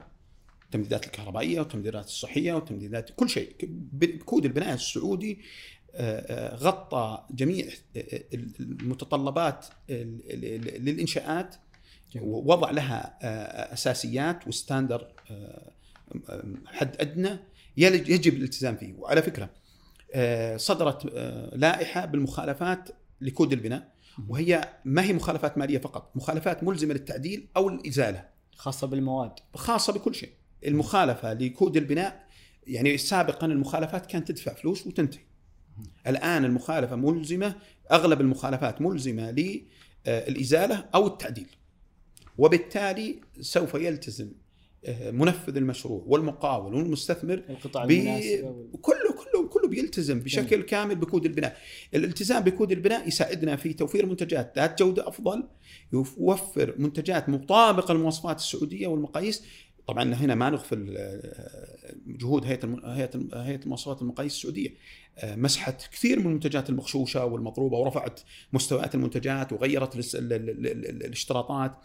التمديدات 0.67 1.07
الكهربائية 1.07 1.61
والتمديدات 1.61 2.05
الصحية 2.07 2.53
والتمديدات 2.53 3.11
كل 3.17 3.29
شيء. 3.29 3.57
كود 4.25 4.45
البناء 4.45 4.75
السعودي 4.75 5.39
آه، 5.95 6.21
آه، 6.21 6.55
غطى 6.57 7.25
جميع 7.31 7.67
آه، 7.97 8.23
المتطلبات 8.61 9.67
ال- 9.91 10.21
ال- 10.45 10.85
للإنشاءات. 10.85 11.55
ووضع 12.21 12.71
لها 12.71 13.19
أساسيات 13.73 14.49
وستاندر 14.49 15.07
حد 16.67 16.97
أدنى 17.01 17.39
يجب 17.77 18.35
الالتزام 18.35 18.77
فيه. 18.77 18.95
وعلى 18.99 19.23
فكرة 19.23 19.51
صدرت 20.57 21.05
لائحة 21.55 22.07
بالمخالفات 22.07 22.89
لكود 23.21 23.53
البناء 23.53 23.93
وهي 24.29 24.69
ما 24.85 25.03
هي 25.05 25.13
مخالفات 25.13 25.59
مالية 25.59 25.79
فقط 25.79 26.11
مخالفات 26.17 26.65
ملزمة 26.65 26.93
للتعديل 26.95 27.47
أو 27.57 27.69
الإزالة. 27.69 28.29
خاصة 28.57 28.87
بالمواد. 28.87 29.33
خاصة 29.55 29.93
بكل 29.93 30.15
شيء. 30.15 30.31
المخالفة 30.67 31.33
لكود 31.35 31.77
البناء 31.77 32.27
يعني 32.67 32.99
سابقا 32.99 33.47
المخالفات 33.47 34.07
كانت 34.07 34.29
تدفع 34.29 34.55
فلوس 34.55 34.87
وتنتهي. 34.87 35.21
الآن 36.07 36.45
المخالفة 36.45 36.97
ملزمة 36.97 37.55
أغلب 37.93 38.21
المخالفات 38.21 38.83
ملزمة 38.83 39.31
للإزالة 40.07 40.85
أو 40.95 41.07
التعديل. 41.07 41.47
وبالتالي 42.39 43.21
سوف 43.41 43.75
يلتزم 43.75 44.33
آه، 44.85 45.11
منفذ 45.11 45.57
المشروع 45.57 46.03
والمقاول 46.07 46.75
والمستثمر 46.75 47.43
القطاع 47.51 47.85
ب- 47.85 47.91
المناسبه 47.91 48.49
وال- 48.51 48.81
كله 48.83 48.97
كله 49.13 49.49
كله 49.49 49.69
بيلتزم 49.69 50.21
بشكل 50.21 50.63
كامل 50.63 50.95
بكود 50.95 51.25
البناء. 51.27 51.57
الالتزام 51.95 52.43
بكود 52.43 52.73
البناء 52.73 53.09
يساعدنا 53.09 53.57
في 53.57 53.73
توفير 53.73 54.07
منتجات 54.07 54.53
ذات 54.57 54.83
جودة 54.83 55.09
أفضل 55.09 55.49
يوفر 55.93 56.75
منتجات 56.79 57.29
مطابقة 57.29 57.95
للمواصفات 57.95 58.37
السعودية 58.39 58.87
والمقاييس 58.87 59.45
طبعا 59.87 60.15
هنا 60.15 60.35
ما 60.35 60.51
نغفل 60.51 60.95
آه، 60.99 61.95
جهود 62.07 62.45
هيئة 62.45 62.79
هيئة 62.85 63.11
هيئة 63.35 63.61
المواصفات 63.63 63.99
والمقاييس 64.03 64.35
السعودية. 64.35 64.75
آه، 65.19 65.37
مسحت 65.37 65.87
كثير 65.93 66.19
من 66.19 66.27
المنتجات 66.27 66.71
المغشوشة 66.71 67.25
والمضروبه 67.25 67.79
ورفعت 67.79 68.21
مستويات 68.53 68.95
المنتجات 68.95 69.53
وغيرت 69.53 69.97
الاشتراطات. 70.17 71.79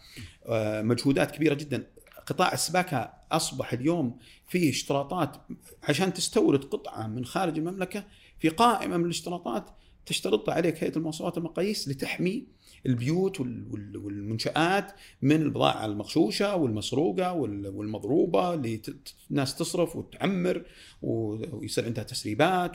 آه، 0.46 0.82
مجهودات 0.82 1.30
كبيرة 1.30 1.54
جدا. 1.54 1.86
قطاع 2.26 2.52
السباكة 2.52 3.12
أصبح 3.32 3.72
اليوم 3.72 4.18
فيه 4.48 4.70
اشتراطات 4.70 5.36
عشان 5.82 6.12
تستورد 6.12 6.64
قطعة 6.64 7.06
من 7.06 7.24
خارج 7.24 7.58
المملكة 7.58 8.04
في 8.38 8.48
قائمة 8.48 8.96
من 8.96 9.04
الاشتراطات 9.04 9.70
تشترطها 10.06 10.54
عليك 10.54 10.84
هيئة 10.84 10.96
المواصفات 10.96 11.36
والمقاييس 11.36 11.88
لتحمي 11.88 12.46
البيوت 12.86 13.40
وال- 13.40 13.66
وال- 13.70 13.96
والمنشآت 13.96 14.92
من 15.22 15.42
البضائع 15.42 15.84
المغشوشة 15.84 16.56
والمسروقة 16.56 17.32
وال- 17.32 17.68
والمضروبة 17.68 18.54
اللي 18.54 18.82
الناس 19.30 19.56
تصرف 19.56 19.96
وتعمر 19.96 20.64
ويصير 21.02 21.84
عندها 21.84 22.04
تسريبات 22.04 22.72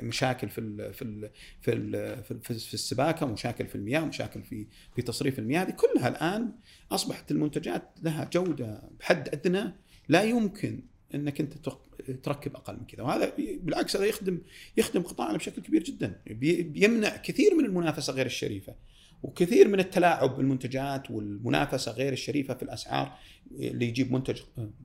ومشاكل 0.00 0.48
في 0.48 0.60
ال 0.60 0.94
في 0.94 1.02
ال 1.02 1.30
في 1.60 1.72
ال 1.72 2.22
في, 2.24 2.30
ال 2.30 2.40
في 2.40 2.74
السباكة 2.74 3.26
ومشاكل 3.26 3.66
في 3.66 3.74
المياه 3.74 4.02
ومشاكل 4.02 4.42
في 4.42 4.66
في 4.96 5.02
تصريف 5.02 5.38
المياه. 5.38 5.62
هذه 5.62 5.70
كلها 5.70 6.08
الآن 6.08 6.52
أصبحت 6.92 7.30
المنتجات 7.30 7.90
لها 8.02 8.30
جودة 8.32 8.82
بحد 9.00 9.28
أدنى 9.28 9.72
لا 10.08 10.22
يمكن 10.22 10.82
إنك 11.14 11.40
أنت 11.40 11.52
تق- 11.52 11.83
تركب 12.10 12.56
أقل 12.56 12.74
من 12.76 12.86
كذا. 12.86 13.02
وهذا 13.02 13.32
بالعكس 13.38 13.96
هذا 13.96 14.04
يخدم 14.04 14.38
يخدم 14.76 15.02
قطاعنا 15.02 15.36
بشكل 15.38 15.62
كبير 15.62 15.82
جدا. 15.82 16.20
بي- 16.26 16.62
بيمنع 16.62 17.16
كثير 17.16 17.54
من 17.54 17.64
المنافسة 17.64 18.12
غير 18.12 18.26
الشريفة. 18.26 18.74
وكثير 19.22 19.68
من 19.68 19.80
التلاعب 19.80 20.36
بالمنتجات 20.36 21.10
والمنافسة 21.10 21.92
غير 21.92 22.12
الشريفة 22.12 22.54
في 22.54 22.62
الأسعار 22.62 23.18
اللي 23.52 23.86
يجيب 23.88 24.12
منتج 24.12 24.40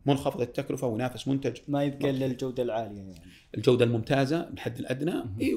منخفض 0.06 0.42
التكلفة 0.42 0.88
وينافس 0.88 1.28
منتج. 1.28 1.58
ما 1.68 1.84
يبقى 1.84 2.10
إلا 2.10 2.26
الجودة 2.26 2.64
العالية 2.64 2.98
يعني. 3.02 3.22
الجودة 3.58 3.86
الممتازة 3.86 4.50
بالحد 4.50 4.80
الأدنى. 4.80 5.24
إيه، 5.42 5.56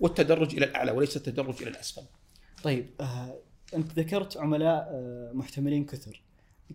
والتدرج 0.00 0.54
إلى 0.56 0.64
الأعلى 0.66 0.90
وليس 0.92 1.16
التدرج 1.16 1.62
إلى 1.62 1.70
الأسفل. 1.70 2.02
طيب 2.62 2.86
آه 3.00 3.38
أنت 3.74 3.98
ذكرت 3.98 4.36
عملاء 4.36 4.88
آه 4.92 5.32
محتملين 5.34 5.84
كثر. 5.84 6.22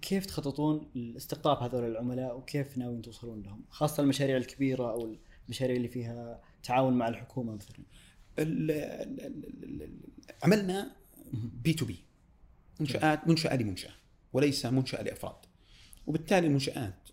كيف 0.02 0.26
تخططون 0.26 0.92
لاستقطاب 0.96 1.58
هذول 1.64 1.84
العملاء 1.92 2.38
وكيف 2.38 2.78
ناويين 2.78 3.02
توصلون 3.02 3.42
لهم؟ 3.42 3.62
خاصة 3.70 4.04
المشاريع 4.04 4.38
الكبيرة 4.38 4.92
أو 4.92 5.16
المشاريع 5.48 5.76
اللي 5.76 5.88
فيها 5.88 6.42
تعاون 6.64 6.94
مع 6.94 7.08
الحكومة 7.08 7.56
مثلا. 7.56 7.78
ال- 8.40 8.72
ال- 8.72 9.26
ال- 9.26 9.84
ال- 9.84 10.00
عملنا 10.44 10.96
B2B 11.34 12.04
منشآت 12.80 13.28
منشأة 13.28 13.56
لمنشأة 13.56 13.92
وليس 14.34 14.66
منشأة 14.66 15.02
لأفراد. 15.04 15.36
وبالتالي 16.08 16.48
المنشآت 16.48 17.10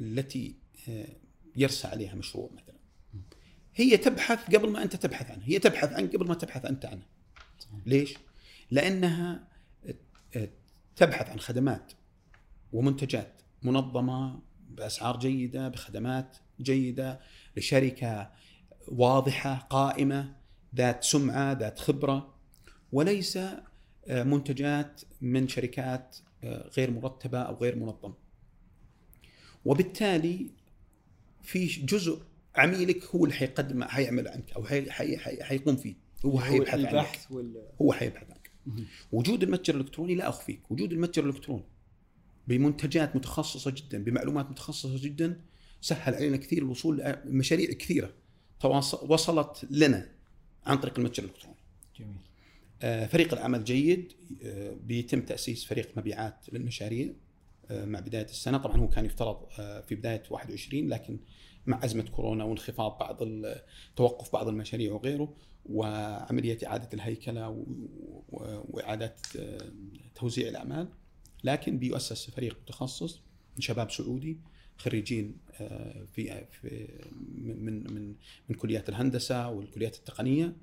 التي 0.00 0.54
آه، 0.88 1.06
يرسى 1.56 1.88
عليها 1.88 2.14
مشروع 2.14 2.50
مثلا. 2.52 2.74
هي 3.74 3.96
تبحث 3.96 4.54
قبل 4.56 4.70
ما 4.70 4.82
أنت 4.82 4.96
تبحث 4.96 5.30
عنها. 5.30 5.46
هي 5.48 5.58
تبحث 5.58 5.92
عنك 5.92 6.16
قبل 6.16 6.26
ما 6.28 6.34
تبحث 6.34 6.64
أنت 6.64 6.84
عنها. 6.84 7.06
ليش؟ 7.86 8.14
لأنها 8.70 9.48
آه، 10.36 10.48
تبحث 10.96 11.30
عن 11.30 11.40
خدمات 11.40 11.92
ومنتجات 12.72 13.42
منظمة 13.62 14.40
بأسعار 14.70 15.18
جيدة 15.18 15.68
بخدمات 15.68 16.36
جيدة 16.60 17.20
لشركة 17.56 18.30
واضحة 18.88 19.54
قائمة 19.54 20.36
ذات 20.76 21.04
سمعة 21.04 21.52
ذات 21.52 21.78
خبرة. 21.78 22.34
وليس 22.92 23.36
آه، 23.36 24.22
منتجات 24.22 25.00
من 25.20 25.48
شركات 25.48 26.16
آه، 26.44 26.70
غير 26.76 26.90
مرتبة 26.90 27.38
أو 27.38 27.54
غير 27.54 27.76
منظمة. 27.76 28.14
وبالتالي 29.64 30.50
في 31.42 31.66
جزء 31.66 32.22
عميلك 32.56 33.04
هو 33.04 33.24
اللي 33.24 33.34
حيقدم 33.36 33.84
حيعمل 33.84 34.28
عنك 34.28 34.52
أو 34.52 34.64
حي 34.64 34.90
حي 34.90 35.16
حي 35.18 35.42
حيقوم 35.42 35.76
فيه. 35.76 35.94
هو 36.24 36.40
حيبحث 36.40 36.94
عنك. 36.94 37.18
وال 37.30 37.62
هو 37.82 37.92
حيبحث 37.92 38.30
عنك. 38.30 38.50
وجود 39.12 39.42
المتجر 39.42 39.74
الإلكتروني 39.74 40.14
لا 40.14 40.28
أخفيك. 40.28 40.70
وجود 40.70 40.92
المتجر 40.92 41.24
الإلكتروني 41.24 41.64
بمنتجات 42.48 43.16
متخصصة 43.16 43.70
جدا 43.70 44.04
بمعلومات 44.04 44.50
متخصصة 44.50 45.02
جدا 45.02 45.40
سهل 45.80 46.14
علينا 46.14 46.36
كثير 46.36 46.58
الوصول 46.58 47.02
لمشاريع 47.24 47.72
كثيرة 47.72 48.12
وصلت 49.02 49.66
لنا 49.70 50.08
عن 50.66 50.76
طريق 50.76 50.98
المتجر 50.98 51.24
الإلكتروني. 51.24 51.56
جميل. 51.98 52.16
آه، 52.82 53.06
فريق 53.06 53.32
العمل 53.32 53.64
جيد 53.64 54.12
آه، 54.42 54.76
بيتم 54.84 55.20
تأسيس 55.20 55.64
فريق 55.64 55.98
مبيعات 55.98 56.46
للمشاريع 56.52 57.12
آه، 57.70 57.84
مع 57.84 58.00
بداية 58.00 58.24
السنة 58.24 58.58
طبعا 58.58 58.76
هو 58.76 58.88
كان 58.88 59.04
يفترض 59.04 59.36
في 59.88 59.94
بداية 59.94 60.22
21 60.30 60.88
لكن 60.88 61.18
مع 61.66 61.84
أزمة 61.84 62.02
كورونا 62.02 62.44
وانخفاض 62.44 62.98
بعض 62.98 63.18
توقف 63.96 64.32
بعض 64.32 64.48
المشاريع 64.48 64.92
وغيره 64.92 65.34
وعملية 65.66 66.58
إعادة 66.66 66.88
الهيكلة 66.94 67.64
وإعادة 68.68 69.16
توزيع 70.14 70.48
الأعمال 70.48 70.88
لكن 71.44 71.78
بيؤسس 71.78 72.30
فريق 72.30 72.58
متخصص 72.62 73.22
من 73.56 73.60
شباب 73.60 73.90
سعودي 73.90 74.38
خريجين 74.76 75.36
في 76.12 76.46
في 76.50 76.88
من 77.34 77.92
من 77.92 78.14
من 78.48 78.56
كليات 78.56 78.88
الهندسة 78.88 79.48
والكليات 79.48 79.96
التقنية 79.96 80.56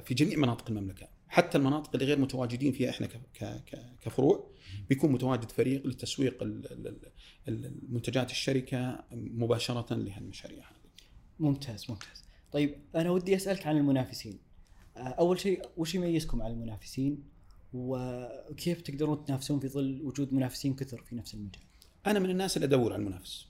في 0.00 0.14
جميع 0.14 0.38
مناطق 0.38 0.70
المملكة 0.70 1.08
حتى 1.28 1.58
المناطق 1.58 1.90
اللي 1.94 2.06
غير 2.06 2.18
متواجدين 2.18 2.72
فيها 2.72 2.90
إحنا 2.90 3.08
كفروع 4.02 4.50
بيكون 4.88 5.12
متواجد 5.12 5.50
فريق 5.50 5.86
لتسويق 5.86 6.42
المنتجات 7.48 8.30
الشركة 8.30 9.04
مباشرة 9.12 9.94
لهالمشاريع. 9.94 10.64
ممتاز 11.40 11.90
ممتاز. 11.90 12.24
طيب 12.52 12.74
أنا 12.94 13.10
ودي 13.10 13.36
أسألك 13.36 13.66
عن 13.66 13.76
المنافسين. 13.76 14.38
أول 14.96 15.40
شيء 15.40 15.62
وش 15.76 15.94
يميزكم 15.94 16.42
عن 16.42 16.50
المنافسين؟ 16.50 17.22
وكيف 17.72 18.80
تقدرون 18.80 19.24
تنافسون 19.24 19.60
في 19.60 19.68
ظل 19.68 20.02
وجود 20.02 20.34
منافسين 20.34 20.74
كثر 20.74 21.02
في 21.02 21.16
نفس 21.16 21.34
المجال؟ 21.34 21.62
أنا 22.06 22.18
من 22.18 22.30
الناس 22.30 22.56
اللي 22.56 22.66
أدور 22.66 22.92
على 22.92 23.02
المنافس. 23.02 23.46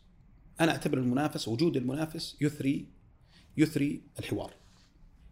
أنا 0.60 0.72
أعتبر 0.72 0.98
المنافس 0.98 1.48
وجود 1.48 1.76
المنافس 1.76 2.36
يثري 2.40 2.86
يثري 3.56 4.02
الحوار. 4.18 4.54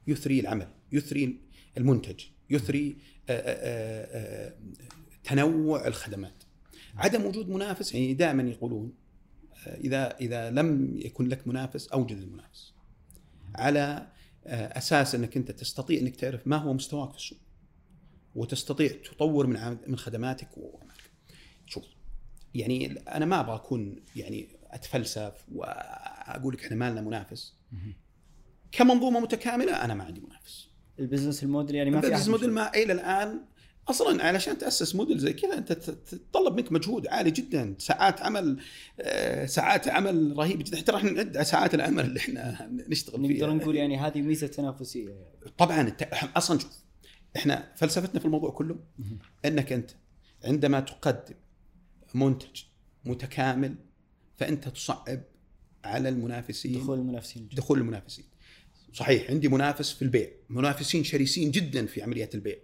يثري 0.07 0.41
العمل، 0.41 0.69
يثري 0.93 1.41
المنتج، 1.77 2.25
يثري 2.51 2.97
آه، 3.29 3.33
آه، 3.33 4.49
آه، 4.49 4.55
تنوع 5.25 5.87
الخدمات 5.87 6.43
عدم 6.97 7.25
وجود 7.25 7.49
منافس 7.49 7.95
يعني 7.95 8.15
دائما 8.15 8.43
يقولون 8.43 8.93
إذا 9.67 10.17
إذا 10.17 10.51
لم 10.51 10.99
يكن 10.99 11.29
لك 11.29 11.49
منافس 11.49 11.89
أوجد 11.89 12.17
المنافس 12.17 12.75
على 13.55 14.09
أساس 14.47 15.15
إنك 15.15 15.37
أنت 15.37 15.51
تستطيع 15.51 16.01
إنك 16.01 16.17
تعرف 16.17 16.47
ما 16.47 16.57
هو 16.57 16.73
مستواك 16.73 17.11
في 17.11 17.17
السوق 17.17 17.39
وتستطيع 18.37 18.89
تطور 18.89 19.47
من 19.47 19.77
من 19.87 19.97
خدماتك 19.99 20.49
وعملك 20.57 21.11
شوف 21.67 21.85
يعني 22.55 22.99
أنا 23.09 23.25
ما 23.25 23.41
أبغى 23.41 23.55
أكون 23.55 23.97
يعني 24.17 24.49
أتفلسف 24.71 25.33
وأقول 25.55 26.55
لك 26.55 26.65
إحنا 26.65 26.77
ما 26.77 26.91
لنا 26.91 27.01
منافس 27.01 27.55
كمنظومة 28.73 29.21
متكاملة 29.21 29.85
أنا 29.85 29.95
ما 29.95 30.05
عندي 30.05 30.21
منافس. 30.21 30.69
ال 30.99 31.04
business 31.04 31.43
ال 31.43 31.48
model 31.48 31.77
يعني 31.77 31.91
ما 31.91 32.01
في 32.01 32.07
ال 32.07 32.09
business 32.09 32.29
model 32.29 32.51
ما 32.51 32.75
إلى 32.75 32.93
الآن 32.93 33.41
أصلا 33.89 34.25
علشان 34.25 34.59
تأسس 34.59 34.95
موديل 34.95 35.19
زي 35.19 35.33
كذا 35.33 35.59
أنت 35.59 35.73
تتطلب 35.73 36.57
منك 36.57 36.73
مجهود 36.73 37.07
عالي 37.07 37.31
جدا. 37.31 37.75
ساعات 37.79 38.21
عمل 38.21 38.61
آه، 39.01 39.47
ساعات 39.47 39.89
عمل 39.89 40.35
رهيبه 40.37 40.65
جدا. 40.65 40.81
ترى 40.81 40.97
إحنا 40.97 41.11
نعد 41.11 41.43
ساعات 41.43 41.75
العمل 41.75 42.05
اللي 42.05 42.19
إحنا 42.19 42.71
نشتغل 42.89 43.27
فيها. 43.27 43.47
نقدر 43.47 43.55
نقول 43.55 43.77
يعني 43.77 43.99
هذه 43.99 44.21
ميزة 44.23 44.47
تنافسية 44.47 45.09
يعني. 45.09 45.53
طبعا 45.59 45.93
أصلا 46.37 46.59
شوف 46.59 46.86
إحنا 47.37 47.73
فلسفتنا 47.77 48.21
في 48.21 48.27
الموضوع 48.27 48.51
كله 48.51 48.79
أنك 49.45 49.73
أنت 49.73 49.91
عندما 50.45 50.81
تقدم 50.81 51.35
منتج 52.15 52.63
متكامل 53.05 53.75
فأنت 54.37 54.69
تصعب 54.69 55.23
على 55.85 56.09
المنافسين 56.09 56.73
دخول 56.73 56.99
المنافسين. 56.99 57.49
دخول 57.53 57.79
المنافسين. 57.79 58.25
صحيح 58.93 59.31
عندي 59.31 59.49
منافس 59.49 59.93
في 59.93 60.03
البيع 60.03 60.31
منافسين 60.49 61.05
شرسين 61.05 61.51
جدا 61.51 61.87
في 61.87 62.03
عمليات 62.03 62.35
البيع. 62.35 62.57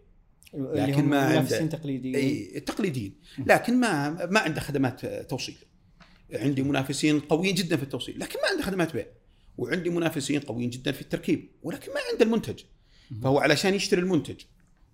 لكن 0.55 1.05
ما 1.05 1.31
منافسين 1.31 1.69
تقليديين. 1.69 2.15
إي 2.15 2.61
تقليديين. 2.61 3.15
لكن 3.47 3.81
ما 3.81 4.27
ما 4.27 4.41
عنده 4.41 4.61
خدمات 4.61 5.07
توصيل. 5.07 5.57
عندي 6.33 6.63
منافسين 6.63 7.21
قويين 7.21 7.55
جدا 7.55 7.77
في 7.77 7.83
التوصيل 7.83 8.21
لكن 8.21 8.39
ما 8.43 8.49
عنده 8.49 8.63
خدمات 8.63 8.93
بيع. 8.93 9.07
وعندي 9.59 9.91
منافسين 9.91 10.41
قويين 10.41 10.71
جدا 10.71 10.93
في 10.93 11.01
التركيب 11.01 11.51
ولكن 11.63 11.93
ما 11.93 12.01
عنده 12.13 12.25
المنتج. 12.25 12.63
فهو 13.23 13.39
علشان 13.39 13.75
يشتري 13.75 14.01
المنتج 14.01 14.41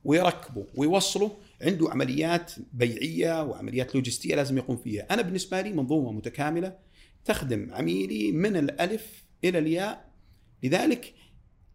ويركبه 0.08 0.66
ويوصله 0.74 1.36
عنده 1.62 1.90
عمليات 1.90 2.52
بيعية 2.72 3.42
وعمليات 3.42 3.94
لوجستية 3.94 4.34
لازم 4.34 4.58
يقوم 4.58 4.76
فيها. 4.76 5.06
أنا 5.10 5.22
بالنسبة 5.22 5.60
لي 5.60 5.72
منظومة 5.72 6.12
متكاملة 6.12 6.78
تخدم 7.24 7.68
عميلي 7.72 8.32
من 8.32 8.56
الألف 8.56 9.24
إلى 9.44 9.58
الياء. 9.58 10.10
لذلك 10.62 11.14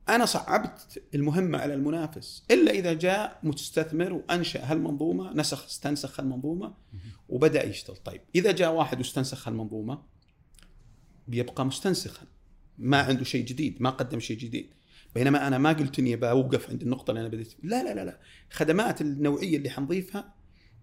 أنا 0.09 0.25
صعبت 0.25 1.03
المهمة 1.15 1.57
على 1.57 1.73
المنافس. 1.73 2.43
إلا 2.51 2.71
إذا 2.71 2.93
جاء 2.93 3.39
مستثمر 3.43 4.13
وأنشأ 4.13 4.71
هالمنظومة 4.71 5.33
نسخ 5.33 5.65
استنسخ 5.65 6.19
المنظومه 6.19 6.73
وبدأ 7.29 7.65
يشتغل. 7.65 7.97
طيب 7.97 8.21
إذا 8.35 8.51
جاء 8.51 8.73
واحد 8.73 8.97
واستنسخ 8.97 9.47
المنظومه 9.47 10.01
بيبقى 11.27 11.65
مستنسخا 11.65 12.25
ما 12.77 12.97
عنده 12.97 13.23
شيء 13.23 13.45
جديد 13.45 13.81
ما 13.81 13.89
قدم 13.89 14.19
شيء 14.19 14.37
جديد. 14.37 14.69
بينما 15.15 15.47
أنا 15.47 15.57
ما 15.57 15.73
قلت 15.73 15.99
إني 15.99 16.15
بوقف 16.15 16.69
عند 16.69 16.81
النقطة 16.81 17.11
اللي 17.11 17.21
أنا 17.21 17.29
بديت 17.29 17.53
لا 17.63 17.83
لا 17.83 17.93
لا 17.93 18.05
لا. 18.05 18.19
خدمات 18.49 19.01
النوعية 19.01 19.57
اللي 19.57 19.69
حنضيفها 19.69 20.33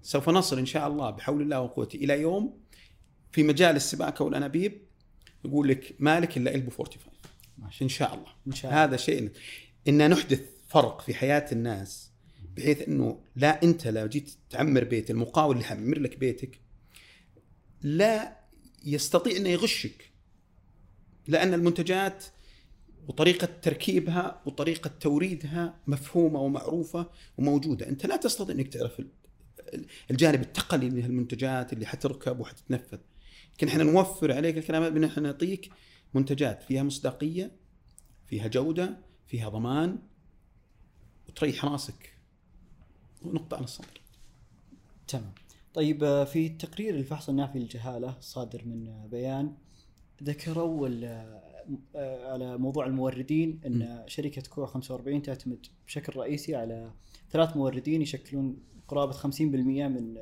سوف 0.02 0.28
نصل 0.28 0.58
إن 0.58 0.66
شاء 0.66 0.88
الله 0.88 1.10
بحول 1.10 1.42
الله 1.42 1.60
وقوته 1.60 1.96
إلى 1.96 2.20
يوم 2.20 2.60
في 3.32 3.42
مجال 3.42 3.76
السباكة 3.76 4.24
والأنابيب 4.24 4.82
يقول 5.44 5.68
لك 5.68 5.94
مالك 5.98 6.36
إلا 6.36 6.54
إلبو 6.54 6.70
45 6.70 7.10
ان 7.82 7.88
شاء 7.88 8.14
الله. 8.14 8.32
إن 8.46 8.52
شاء 8.52 8.70
الله. 8.70 8.84
هذا 8.84 8.96
شيء 8.96 9.30
إن 9.88 10.10
نحدث 10.10 10.42
فرق 10.68 11.00
في 11.00 11.14
حياة 11.14 11.46
الناس 11.52 12.10
بحيث 12.56 12.88
إنه 12.88 13.20
لا 13.36 13.62
أنت 13.62 13.86
لو 13.86 14.06
جيت 14.06 14.30
تعمر 14.50 14.84
بيت 14.84 15.10
المقاول 15.10 15.56
اللي 15.56 15.66
حيعمر 15.66 15.98
لك 15.98 16.18
بيتك 16.18 16.60
لا 17.82 18.40
يستطيع 18.84 19.36
إنه 19.36 19.48
يغشك. 19.48 20.10
لأن 21.28 21.54
المنتجات 21.54 22.24
وطريقة 23.08 23.48
تركيبها 23.62 24.42
وطريقة 24.46 24.90
توريدها 25.00 25.80
مفهومة 25.86 26.40
ومعروفة 26.40 27.10
وموجودة، 27.38 27.88
أنت 27.88 28.06
لا 28.06 28.16
تستطيع 28.16 28.54
أنك 28.54 28.68
تعرف 28.68 29.02
الجانب 30.10 30.40
التقني 30.40 30.88
للمنتجات 30.88 31.72
اللي 31.72 31.86
حتركب 31.86 32.40
وحتتنفذ. 32.40 32.98
لكن 33.54 33.68
إحنا 33.68 33.84
نوفر 33.84 34.32
عليك 34.32 34.58
الكلام 34.58 34.94
بان 34.94 35.04
إحنا 35.04 35.22
نعطيك 35.22 35.70
منتجات 36.14 36.62
فيها 36.62 36.82
مصداقية 36.82 37.50
فيها 38.26 38.48
جودة 38.48 38.98
فيها 39.26 39.48
ضمان 39.48 39.98
وتريح 41.28 41.64
راسك. 41.64 42.14
نقطة 43.24 43.54
على 43.54 43.64
الصدر. 43.64 44.00
تمام. 45.08 45.32
طيب 45.74 46.24
في 46.24 46.48
تقرير 46.48 46.94
الفحص 46.94 47.28
النافي 47.28 47.58
للجهالة 47.58 48.18
الصادر 48.18 48.64
من 48.64 49.08
بيان 49.10 49.54
ذكروا 50.22 50.88
على 52.24 52.58
موضوع 52.58 52.86
الموردين 52.86 53.60
إن 53.66 53.78
م. 53.78 54.04
شركة 54.06 54.42
كوع 54.42 54.66
45 54.66 55.22
تعتمد 55.22 55.66
بشكل 55.86 56.16
رئيسي 56.16 56.54
على 56.54 56.92
ثلاث 57.30 57.56
موردين 57.56 58.02
يشكلون 58.02 58.56
قرابة 58.88 59.12
50% 59.12 59.40
من 59.40 60.16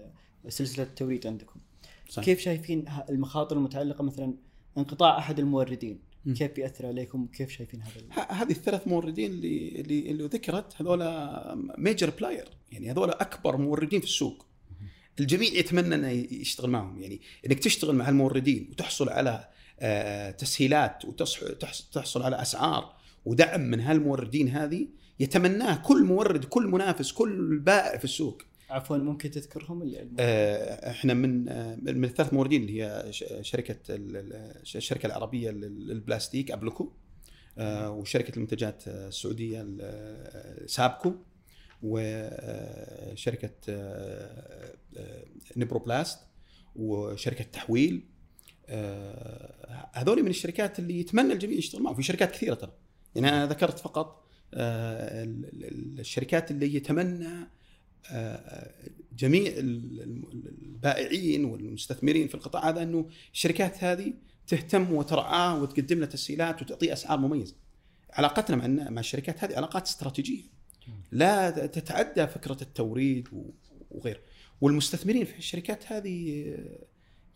سلسلة 0.49 0.85
التوريد 0.85 1.27
عندكم. 1.27 1.61
صحيح. 2.09 2.25
كيف 2.25 2.41
شايفين 2.41 2.85
المخاطر 3.09 3.57
المتعلقة؟ 3.57 4.05
مثلا 4.05 4.35
انقطاع 4.79 5.19
أحد 5.19 5.39
الموردين 5.39 6.01
كيف 6.35 6.53
بيأثر 6.57 6.87
عليكم؟ 6.87 7.27
كيف 7.27 7.51
شايفين 7.51 7.83
هذا؟ 7.83 8.25
هذه 8.43 8.51
الثلاث 8.51 8.89
موردين 8.89 9.31
اللي 9.31 9.81
اللي, 9.81 10.11
اللي 10.11 10.25
ذكرت 10.25 10.83
هذول 10.83 11.05
major 11.79 12.11
player 12.11 12.49
يعني 12.73 12.91
هذول 12.91 13.11
أكبر 13.11 13.57
موردين 13.57 14.01
في 14.01 14.07
السوق. 14.07 14.47
الجميع 15.21 15.49
يتمنى 15.53 15.95
إنه 15.95 16.09
يشتغل 16.11 16.71
معهم. 16.71 16.99
يعني 16.99 17.21
إنك 17.47 17.59
تشتغل 17.59 17.95
مع 17.95 18.09
الموردين 18.09 18.69
وتحصل 18.71 19.09
على 19.09 19.31
آه، 19.31 19.58
تسهيلات 20.39 21.05
وتحصل 21.05 22.23
على 22.23 22.43
أسعار 22.43 22.95
ودعم 23.25 23.61
من 23.61 23.81
هالموردين 23.81 24.49
هذه 24.49 24.89
يتمناه 25.21 25.83
كل 25.83 26.05
مورد 26.05 26.45
كل 26.45 26.67
منافس 26.67 27.13
كل 27.13 27.59
بائع 27.59 27.99
في 27.99 28.05
السوق. 28.05 28.43
عفوا 28.71 28.97
ممكن 28.97 29.31
تذكرهم 29.31 29.83
اللي 29.83 30.09
آه 30.21 30.91
إحنا 30.91 31.15
من 31.15 31.49
آه 31.49 31.77
من 31.77 32.05
الثلاث 32.05 32.33
موردين 32.33 32.63
اللي 32.63 32.83
هي 32.83 33.13
شركة 33.43 33.77
الشركة 34.75 35.07
العربية 35.07 35.51
للبلاستيك 35.51 36.51
أبلاكو 36.51 36.93
آه 37.59 37.91
وشركة 37.91 38.37
المنتجات 38.37 38.89
السعودية 38.89 39.67
سابكو 40.67 41.13
وشركه 41.83 43.51
آه، 43.69 44.75
آه، 44.97 45.25
نيبرو 45.57 45.91
بلاست 45.91 46.19
وشركة 46.77 47.45
تحويل 47.45 47.95
آه، 47.95 48.18
هذول 49.93 50.23
من 50.23 50.31
الشركات 50.31 50.79
اللي 50.79 51.01
يتمنى 51.01 51.33
الجميع 51.33 51.59
يشتغل 51.59 51.83
معهم 51.83 51.95
في 51.95 52.03
شركات 52.03 52.33
كثيرة 52.33 52.55
ترى 52.55 52.73
يعني 53.15 53.29
أنا 53.29 53.47
ذكرت 53.47 53.79
فقط 53.79 54.25
الشركات 54.55 56.51
اللي 56.51 56.75
يتمنى 56.75 57.49
آه، 58.11 58.71
جميع 59.13 59.53
البائعين 59.57 61.45
والمستثمرين 61.45 62.29
في 62.29 62.35
القطاع 62.35 62.69
هذا 62.69 62.83
إنه 62.83 63.09
الشركات 63.33 63.85
هذه 63.85 64.15
تهتم 64.47 64.93
وترعاه 64.93 65.63
وتقدم 65.63 66.01
له 66.01 66.07
تسهيلات 66.07 66.63
وتعطيه 66.63 66.93
أسعار 66.93 67.19
مميزة. 67.19 67.55
علاقتنا 68.13 68.57
مع 68.57 68.91
مع 68.91 69.01
الشركات 69.01 69.45
هذه 69.45 69.57
علاقات 69.57 69.87
استراتيجية. 69.87 70.43
لا 71.13 71.51
تتعدى 71.51 72.27
فكرة 72.27 72.57
التوريد 72.63 73.29
وغيره. 73.91 74.21
والمستثمرين 74.61 75.25
في 75.25 75.39
الشركات 75.39 75.93
هذه 75.93 76.45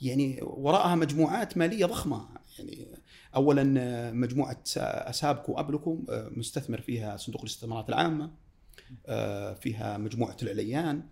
يعني 0.02 0.38
وراءها 0.42 0.94
مجموعات 0.94 1.56
مالية 1.56 1.86
ضخمة. 1.86 2.28
يعني 2.58 2.86
اولا 3.34 3.64
مجموعة 4.12 4.62
أسابكو 4.76 5.52
وابلكو 5.52 5.98
مستثمر 6.08 6.80
فيها 6.80 7.16
صندوق 7.16 7.40
الاستثمارات 7.40 7.88
العامة 7.88 8.30
فيها 9.60 9.98
مجموعة 9.98 10.36
العليان 10.42 11.02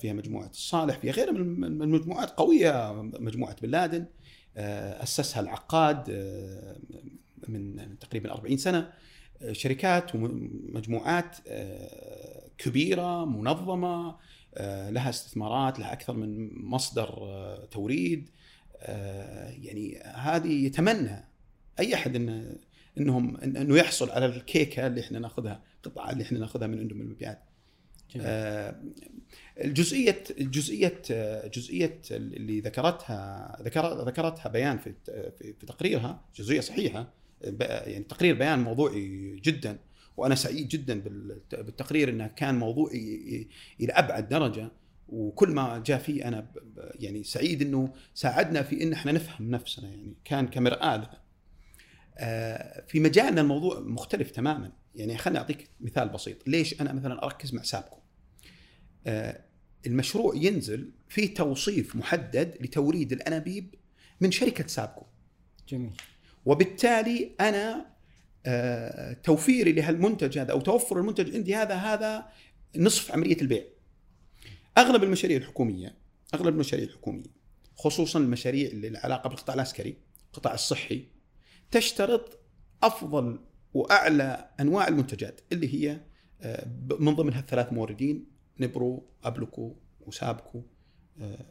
فيها 0.00 0.12
مجموعة 0.12 0.50
الصالح 0.50 0.98
فيها 0.98 1.12
غيرها 1.12 1.32
من 1.32 1.82
المجموعات 1.82 2.30
قوية 2.30 2.92
مجموعة 3.02 3.56
بن 3.62 3.68
لادن 3.68 4.06
أسسها 4.56 5.40
العقاد 5.40 6.10
من 7.48 7.98
تقريبا 7.98 8.32
40 8.32 8.56
سنة 8.56 8.92
شركات 9.52 10.14
ومجموعات 10.14 11.36
كبيرة 12.58 13.24
منظمة 13.24 14.08
آه، 14.08 14.18
لها 14.60 15.10
استثمارات 15.10 15.78
لها 15.78 15.92
أكثر 15.92 16.12
من 16.12 16.50
مصدر 16.64 17.08
آه، 17.22 17.64
توريد. 17.64 18.30
آه، 18.76 19.50
يعني 19.50 19.98
هذه 20.04 20.66
يتمنى 20.66 21.28
أي 21.80 21.94
أحد 21.94 22.16
انه 22.16 22.56
إنهم 22.98 23.36
إنه 23.36 23.76
يحصل 23.76 24.10
على 24.10 24.26
الكيكة 24.26 24.86
اللي 24.86 25.00
إحنا 25.00 25.18
ناخذها 25.18 25.62
القطعة 25.76 26.10
اللي 26.10 26.22
إحنا 26.22 26.38
ناخذها 26.38 26.66
من 26.66 26.78
عندهم 26.78 27.00
المبيعات. 27.00 27.42
الجزئية 29.64 30.24
جزئيه 30.38 31.02
جزئيه 31.54 32.00
اللي 32.10 32.60
ذكرتها 32.60 33.56
ذكر 33.62 34.04
ذكرتها 34.04 34.48
بيان 34.48 34.78
في 34.78 34.94
في 35.38 35.66
تقريرها 35.66 36.24
جزئية 36.36 36.60
صحيحة 36.60 37.12
يعني 37.60 38.04
تقرير 38.04 38.34
بيان 38.34 38.58
موضوعي 38.58 39.36
جدا. 39.44 39.78
وأنا 40.16 40.34
سعيد 40.34 40.68
جدا 40.68 41.00
بالتقرير 41.52 42.08
إنه 42.08 42.26
كان 42.26 42.58
موضوعي 42.58 43.48
إلى 43.80 43.92
أبعد 43.92 44.28
درجة. 44.28 44.70
وكل 45.08 45.48
ما 45.50 45.82
جاء 45.86 45.98
فيه 45.98 46.28
أنا 46.28 46.52
يعني 46.94 47.22
سعيد 47.22 47.62
إنه 47.62 47.92
ساعدنا 48.14 48.62
في 48.62 48.82
إن 48.82 48.92
إحنا 48.92 49.12
نفهم 49.12 49.50
نفسنا 49.50 49.88
يعني 49.88 50.14
كان 50.24 50.48
كمرآة. 50.48 50.96
لنا. 50.96 51.22
آه، 52.18 52.84
في 52.86 53.00
مجالنا 53.00 53.40
الموضوع 53.40 53.80
مختلف 53.80 54.30
تماما. 54.30 54.72
يعني 54.94 55.18
خليني 55.18 55.38
أعطيك 55.38 55.68
مثال 55.80 56.08
بسيط. 56.08 56.48
ليش 56.48 56.80
أنا 56.80 56.92
مثلا 56.92 57.24
أركز 57.24 57.54
مع 57.54 57.62
سابكو؟ 57.62 57.98
آه، 59.06 59.44
المشروع 59.86 60.34
ينزل 60.36 60.92
في 61.08 61.28
توصيف 61.28 61.96
محدد 61.96 62.56
لتوريد 62.60 63.12
الأنابيب 63.12 63.74
من 64.20 64.30
شركة 64.30 64.66
سابكو. 64.66 65.06
جميل. 65.68 65.92
وبالتالي 66.44 67.32
أنا 67.40 67.91
توفيري 69.22 69.72
لهالمنتج 69.72 70.38
هذا 70.38 70.52
أو 70.52 70.60
توفر 70.60 70.98
المنتج 70.98 71.34
عندي 71.34 71.54
هذا 71.54 71.74
هذا 71.74 72.26
نصف 72.76 73.12
عملية 73.12 73.40
البيع. 73.42 73.64
أغلب 74.78 75.02
المشاريع 75.02 75.36
الحكومية 75.36 75.94
أغلب 76.34 76.54
المشاريع 76.54 76.86
الحكومية 76.86 77.42
خصوصا 77.76 78.18
المشاريع 78.18 78.70
اللي 78.70 78.88
لها 78.88 79.00
علاقة 79.00 79.28
بالقطاع 79.28 79.54
العسكري، 79.54 79.96
القطاع 80.32 80.54
الصحي 80.54 81.04
تشترط 81.70 82.38
أفضل 82.82 83.38
وأعلى 83.74 84.50
أنواع 84.60 84.88
المنتجات 84.88 85.40
اللي 85.52 85.74
هي 85.74 86.00
آه، 86.40 86.66
من 87.00 87.14
ضمنها 87.14 87.40
الثلاث 87.40 87.72
موردين 87.72 88.26
نبرو 88.60 89.08
ابلوكو 89.24 89.76
وسابكو 90.00 90.62
آه، 91.20 91.46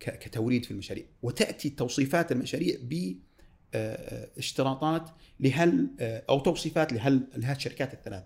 كتوريد 0.00 0.64
في 0.64 0.70
المشاريع 0.70 1.04
وتأتي 1.22 1.70
توصيفات 1.70 2.32
المشاريع 2.32 2.76
ب 2.82 3.16
اشتراطات 4.38 5.10
لهال 5.40 5.88
أو 6.00 6.40
توصيفات 6.40 6.92
لهال 6.92 7.28
لهالشركات 7.36 7.94
الثلاث. 7.94 8.24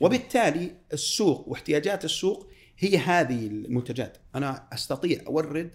وبالتالي 0.00 0.74
السوق 0.92 1.48
واحتياجات 1.48 2.04
السوق 2.04 2.50
هي 2.78 2.98
هذه 2.98 3.46
المنتجات. 3.46 4.18
أنا 4.34 4.68
أستطيع 4.72 5.20
أورد 5.26 5.70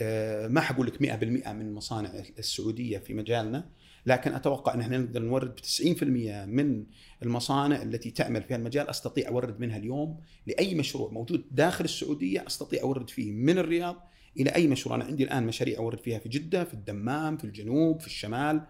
آه، 0.00 0.48
ما 0.48 0.60
حقول 0.60 0.86
لك 0.86 1.02
100% 1.02 1.24
من 1.52 1.66
المصانع 1.66 2.10
السعودية 2.38 2.98
في 2.98 3.14
مجالنا 3.14 3.68
لكن 4.06 4.34
أتوقع 4.34 4.74
إن 4.74 4.80
إحنا 4.80 4.98
نقدر 4.98 5.22
نورد 5.22 5.54
ب 5.54 5.60
90% 5.60 6.02
من 6.46 6.84
المصانع 7.22 7.82
التي 7.82 8.10
تعمل 8.10 8.42
في 8.42 8.54
المجال 8.54 8.88
أستطيع 8.88 9.28
أورد 9.28 9.60
منها 9.60 9.76
اليوم 9.76 10.20
لأي 10.46 10.74
مشروع 10.74 11.10
موجود 11.10 11.44
داخل 11.50 11.84
السعودية 11.84 12.46
أستطيع 12.46 12.82
أورد 12.82 13.10
فيه 13.10 13.32
من 13.32 13.58
الرياض 13.58 14.08
إلى 14.40 14.50
أي 14.50 14.66
مشروع. 14.66 14.96
أنا 14.96 15.04
عندي 15.04 15.24
الآن 15.24 15.46
مشاريع 15.46 15.78
أورد 15.78 15.98
فيها 15.98 16.18
في 16.18 16.28
جدة 16.28 16.64
في 16.64 16.74
الدمام 16.74 17.36
في 17.36 17.44
الجنوب 17.44 18.00
في 18.00 18.06
الشمال 18.06 18.60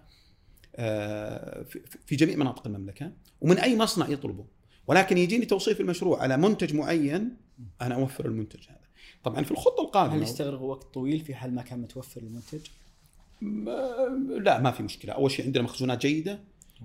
آه، 0.76 1.66
في 2.06 2.16
جميع 2.16 2.36
مناطق 2.36 2.66
المملكة 2.66 3.12
ومن 3.40 3.58
أي 3.58 3.76
مصنع 3.76 4.08
يطلبه. 4.08 4.44
ولكن 4.86 5.18
يجيني 5.18 5.44
توصيف 5.44 5.80
المشروع 5.80 6.22
على 6.22 6.36
منتج 6.36 6.74
معين 6.74 7.36
أنا 7.82 7.94
أوفر 7.94 8.26
المنتج 8.26 8.60
هذا. 8.68 8.86
طبعا 9.24 9.44
في 9.44 9.50
الخطة 9.50 9.82
القادمة 9.82 10.16
هل 10.16 10.22
يستغرق 10.22 10.62
وقت 10.62 10.94
طويل 10.94 11.20
في 11.20 11.34
حال 11.34 11.54
ما 11.54 11.62
كان 11.62 11.80
متوفر 11.80 12.20
المنتج؟ 12.20 12.60
لا 14.44 14.60
ما 14.60 14.70
في 14.70 14.82
مشكلة. 14.82 15.12
أول 15.12 15.30
شيء 15.30 15.44
عندنا 15.46 15.64
مخزونات 15.64 16.06
جيدة 16.06 16.40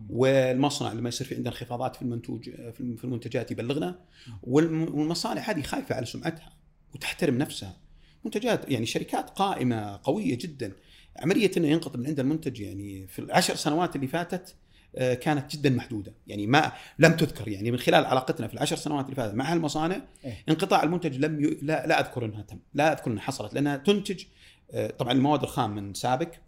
والمصنع 0.09 0.93
لما 0.93 1.09
يصير 1.09 1.27
في 1.27 1.35
عندنا 1.35 1.49
انخفاضات 1.49 1.95
في 1.95 2.01
المنتوج 2.01 2.49
في 2.71 3.03
المنتجات 3.03 3.51
يبلغنا 3.51 3.99
والمصانع 4.43 5.41
هذه 5.41 5.61
خايفة 5.61 5.95
على 5.95 6.05
سمعتها 6.05 6.53
وتحترم 6.95 7.37
نفسها. 7.37 7.77
منتجات 8.25 8.71
يعني 8.71 8.85
شركات 8.85 9.29
قائمة 9.29 9.99
قوية 10.03 10.37
جدا 10.37 10.73
عملية 11.17 11.51
إنه 11.57 11.67
ينقطع 11.67 11.99
من 11.99 12.07
عندها 12.07 12.23
المنتج 12.23 12.59
يعني 12.59 13.07
في 13.07 13.19
العشر 13.19 13.55
سنوات 13.55 13.95
اللي 13.95 14.07
فاتت 14.07 14.55
آه، 14.95 15.13
كانت 15.13 15.55
جدا 15.55 15.69
محدودة 15.69 16.13
يعني 16.27 16.47
ما 16.47 16.71
لم 16.99 17.15
تذكر 17.15 17.47
يعني 17.47 17.71
من 17.71 17.77
خلال 17.77 18.05
علاقتنا 18.05 18.47
في 18.47 18.53
العشر 18.53 18.75
سنوات 18.75 19.05
اللي 19.05 19.15
فاتت 19.15 19.33
مع 19.33 19.53
المصانع 19.53 20.01
إيه؟ 20.25 20.43
انقطاع 20.49 20.83
المنتج 20.83 21.17
لم 21.17 21.45
ي... 21.45 21.57
لا, 21.61 21.87
لا 21.87 21.99
أذكر 21.99 22.25
إنها 22.25 22.41
تم 22.41 22.59
لا 22.73 22.93
أذكر 22.93 23.11
إنها 23.11 23.21
حصلت 23.21 23.53
لأنها 23.53 23.77
تنتج 23.77 24.23
آه، 24.71 24.87
طبعا 24.87 25.11
المواد 25.11 25.43
الخام 25.43 25.75
من 25.75 25.93
سابق 25.93 26.27
إيه؟ 26.27 26.41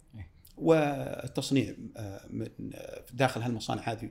والتصنيع 0.56 1.74
آه، 1.96 2.20
داخل 3.12 3.42
هالمصانع 3.42 3.82
هذه. 3.82 4.10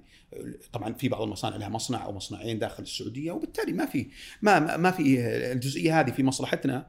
طبعا 0.74 0.94
في 0.94 1.10
بعض 1.10 1.22
المصانع 1.22 1.56
لها 1.56 1.70
مصنع 1.70 2.06
أو 2.06 2.12
مصنعين 2.12 2.60
داخل 2.60 2.84
السعودية 2.84 3.32
وبالتالي 3.32 3.74
ما 3.74 3.86
في 3.86 4.08
ما 4.42 4.78
ما 4.78 4.92
في 4.92 5.20
الجزئية 5.52 6.00
هذه 6.00 6.12
في 6.12 6.24
مصلحتنا 6.24 6.88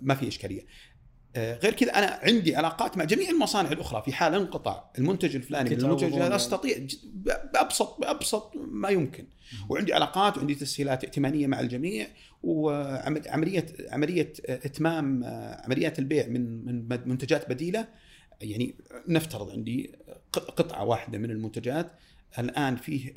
ما 0.00 0.14
في 0.14 0.28
إشكالية. 0.28 0.66
آه، 1.36 1.58
غير 1.58 1.72
كذا 1.72 1.90
أنا 1.90 2.20
عندي 2.22 2.56
علاقات 2.56 2.96
مع 2.96 3.04
جميع 3.04 3.30
المصانع 3.30 3.72
الأخرى 3.72 4.02
في 4.02 4.12
حال 4.12 4.34
انقطع 4.34 4.84
المنتج 4.98 5.36
الفلاني 5.36 5.70
من 5.70 5.80
المنتج 5.80 6.14
هذا 6.14 6.36
أستطيع 6.36 6.76
بأبسط 7.52 8.00
بأبسط 8.00 8.52
ما 8.56 8.88
يمكن. 8.88 9.24
وعندي 9.68 9.94
علاقات 9.94 10.36
وعندي 10.36 10.54
تسهيلات 10.54 11.04
ائتمانية 11.04 11.46
مع 11.46 11.60
الجميع 11.60 12.06
وعملية 12.42 13.66
عملية 13.90 14.32
إتمام 14.48 15.24
آه، 15.24 15.62
عمليات 15.64 15.98
البيع 15.98 16.26
من 16.26 16.64
من 16.64 16.88
منتجات 17.06 17.50
بديلة 17.50 17.88
يعني 18.40 18.74
نفترض 19.08 19.50
عندي 19.50 19.92
قطعة 20.32 20.84
واحدة 20.84 21.18
من 21.18 21.30
المنتجات 21.30 21.92
الآن 22.38 22.76
فيه 22.76 23.14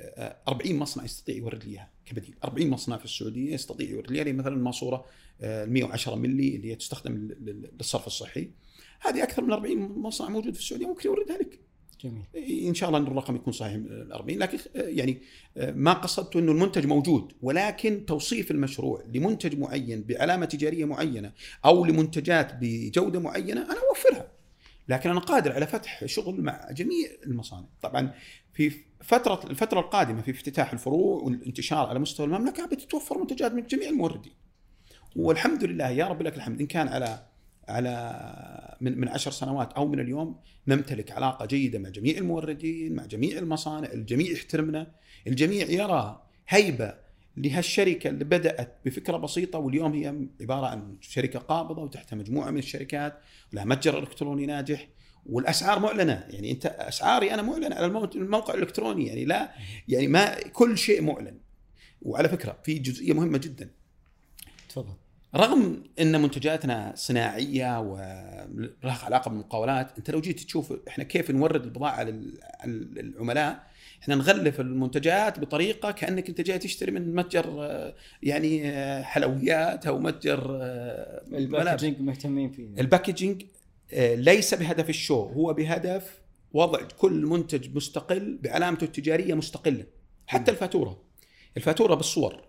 40 0.48 0.76
مصنع 0.76 1.04
يستطيع 1.04 1.36
يورد 1.36 1.64
لي 1.64 1.72
إياها 1.72 1.90
كبديل. 2.06 2.36
40 2.44 2.70
مصنع 2.70 2.98
في 2.98 3.06
السعودية 3.06 3.54
يستطيع 3.54 3.90
يورد 3.90 4.12
لي 4.12 4.18
يعني 4.18 4.34
مثلا 4.34 4.54
الماسورة 4.54 5.06
ال 5.42 5.74
110 5.74 6.16
ملي 6.16 6.56
اللي 6.56 6.72
هي 6.72 6.76
تستخدم 6.76 7.30
للصرف 7.80 8.08
الصحي. 8.08 8.50
هذه 9.00 9.24
أكثر 9.24 9.42
من 9.42 9.52
40 9.52 9.78
مصنع 9.78 10.30
موجود 10.30 10.54
في 10.54 10.60
السعودية 10.60 10.88
ممكن 10.88 11.10
يوردها 11.10 11.38
لك. 11.38 11.60
جميل. 12.04 12.24
إن 12.68 12.74
شاء 12.74 12.90
الله 12.90 13.00
ان 13.00 13.08
الرقم 13.08 13.36
يكون 13.36 13.54
صحيح 13.54 13.74
ال 13.74 14.12
40 14.12 14.40
لكن 14.40 14.58
يعني 14.76 15.22
ما 15.56 15.94
قصدت 15.94 16.36
إنه 16.36 16.52
المنتج 16.52 16.86
موجود 16.86 17.34
ولكن 17.42 18.06
توصيف 18.06 18.52
المشروع 18.52 19.04
لمنتج 19.14 19.60
معين 19.60 20.04
بعلامة 20.04 20.46
تجارية 20.46 20.86
معينة 20.86 21.32
أو 21.66 21.86
لمنتجات 21.86 22.52
بجودة 22.62 23.20
معينة 23.20 23.62
أنا 23.62 23.80
أوفرها. 23.90 24.23
لكن 24.88 25.10
أنا 25.10 25.20
قادر 25.20 25.52
على 25.52 25.68
فتح 25.68 26.06
شغل 26.06 26.42
مع 26.42 26.72
جميع 26.72 27.08
المصانع. 27.26 27.68
طبعا 27.82 28.14
في 28.54 28.72
فترة 29.02 29.50
الفترة 29.50 29.80
القادمة 29.80 30.22
في 30.22 30.32
افتتاح 30.32 30.74
الفروع 30.74 31.24
والانتشار 31.24 31.88
على 31.88 32.00
مستوى 32.00 32.26
المملكة 32.26 32.66
بتتوفر 32.66 33.18
منتجات 33.18 33.52
من 33.52 33.68
جميع 33.68 33.90
الموردين. 33.90 34.34
والحمد 35.16 35.64
لله 35.64 35.90
يا 35.90 36.08
رب 36.08 36.22
لك 36.22 36.38
الحمد. 36.38 36.62
إن 36.62 36.68
كان 36.68 36.88
على 36.88 37.34
على 37.68 38.78
من 38.82 39.00
من 39.00 39.08
عشر 39.10 39.32
سنوات 39.32 39.74
أو 39.74 39.88
من 39.88 40.00
اليوم 40.00 40.40
نمتلك 40.68 41.12
علاقة 41.12 41.46
جيدة 41.46 41.80
مع 41.80 41.90
جميع 41.90 42.18
الموردين 42.18 42.96
مع 42.96 43.06
جميع 43.06 43.38
المصانع 43.38 43.92
الجميع 43.92 44.32
يحترمنا 44.32 44.92
الجميع 45.28 45.70
يرى 45.70 46.24
هيبة 46.48 46.94
لهالشركة 47.38 48.08
اللي 48.10 48.24
بدأت 48.24 48.78
بفكرة 48.86 49.18
بسيطة 49.18 49.60
واليوم 49.60 49.94
هي 49.94 50.28
عبارة 50.42 50.66
عن 50.68 50.98
شركة 51.02 51.40
قابضة 51.40 51.82
وتحتها 51.82 52.16
مجموعة 52.16 52.52
من 52.52 52.58
الشركات 52.58 53.20
ولها 53.54 53.66
متجر 53.66 54.00
إلكتروني 54.00 54.46
ناجح 54.46 54.88
والأسعار 55.26 55.80
معلنة. 55.80 56.26
يعني 56.30 56.52
أنت 56.52 56.66
أسعاري 56.66 57.34
أنا 57.34 57.42
معلن 57.42 57.74
على 57.74 57.86
الموقع 58.16 58.54
الإلكتروني. 58.54 59.08
يعني 59.08 59.26
لا 59.26 59.52
يعني 59.88 60.08
ما 60.08 60.36
كل 60.42 60.78
شيء 60.78 61.02
معلن. 61.02 61.38
وعلى 62.02 62.30
فكرة 62.30 62.58
في 62.64 62.74
جزئية 62.80 63.14
مهمة 63.14 63.38
جدا. 63.38 63.70
تفضل. 64.70 64.94
رغم 65.36 65.84
إن 66.00 66.22
منتجاتنا 66.22 66.94
صناعية 66.96 67.80
ولها 67.80 69.00
علاقة 69.04 69.30
بالمقاولات 69.30 69.98
أنت 69.98 70.10
لو 70.12 70.22
جيت 70.22 70.40
تشوف 70.40 70.74
إحنا 70.88 71.04
كيف 71.04 71.32
نورد 71.32 71.64
البضاعة 71.64 72.04
لل- 72.04 72.40
للعملاء 72.66 73.73
إحنا 74.04 74.16
نغلف 74.16 74.60
المنتجات 74.60 75.40
بطريقة 75.40 75.92
كأنك 75.92 76.30
أنت 76.30 76.42
جاي 76.42 76.58
تشتري 76.58 76.92
من 76.92 77.16
متجر 77.16 77.46
آه، 77.66 77.96
يعني 78.24 78.70
آه، 78.70 79.02
حلويات 79.02 79.88
أو 79.88 80.00
متجر 80.00 80.58
آه،. 80.62 81.24
الباكجينج 81.34 82.00
مهتمين 82.02 82.52
فيه. 82.52 82.68
ال 82.80 82.86
packaging 82.86 83.44
ليس 84.16 84.54
بهدف 84.54 84.90
ال 84.90 84.95
show 84.95 85.16
هو 85.26 85.54
بهدف 85.54 86.20
وضع 86.54 86.80
كل 86.98 87.26
منتج 87.26 87.76
مستقل 87.76 88.38
بعلامته 88.44 88.84
التجارية 88.86 89.34
مستقلة 89.34 89.86
حتى 90.28 90.52
الفاتورة. 90.52 91.02
الفاتورة 91.58 91.96
بالصور. 91.96 92.42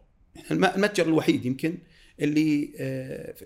الم- 0.51 0.65
المتجر 0.65 1.07
الوحيد 1.07 1.45
يمكن 1.47 1.79
اللي 2.21 2.69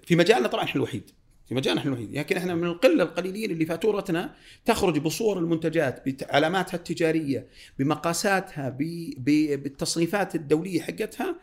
في 0.02 0.16
مجالنا 0.16 0.48
طبعا 0.48 0.64
إحنا 0.64 0.76
الوحيد. 0.76 1.10
في 1.48 1.54
مجالنا 1.54 1.80
إحنا 1.80 1.90
الوحيد. 1.90 2.18
لكن 2.18 2.36
إحنا 2.36 2.54
من 2.54 2.64
القلة 2.64 3.02
القليلين 3.02 3.50
اللي 3.50 3.66
فاتورتنا 3.66 4.34
تخرج 4.64 4.98
بصور 4.98 5.38
المنتجات 5.38 6.08
بعلاماتها 6.08 6.76
التجارية 6.76 7.46
بمقاساتها 7.78 8.76
بالتصنيفات 9.18 10.34
الدولية 10.34 10.80
حقتها 10.80 11.36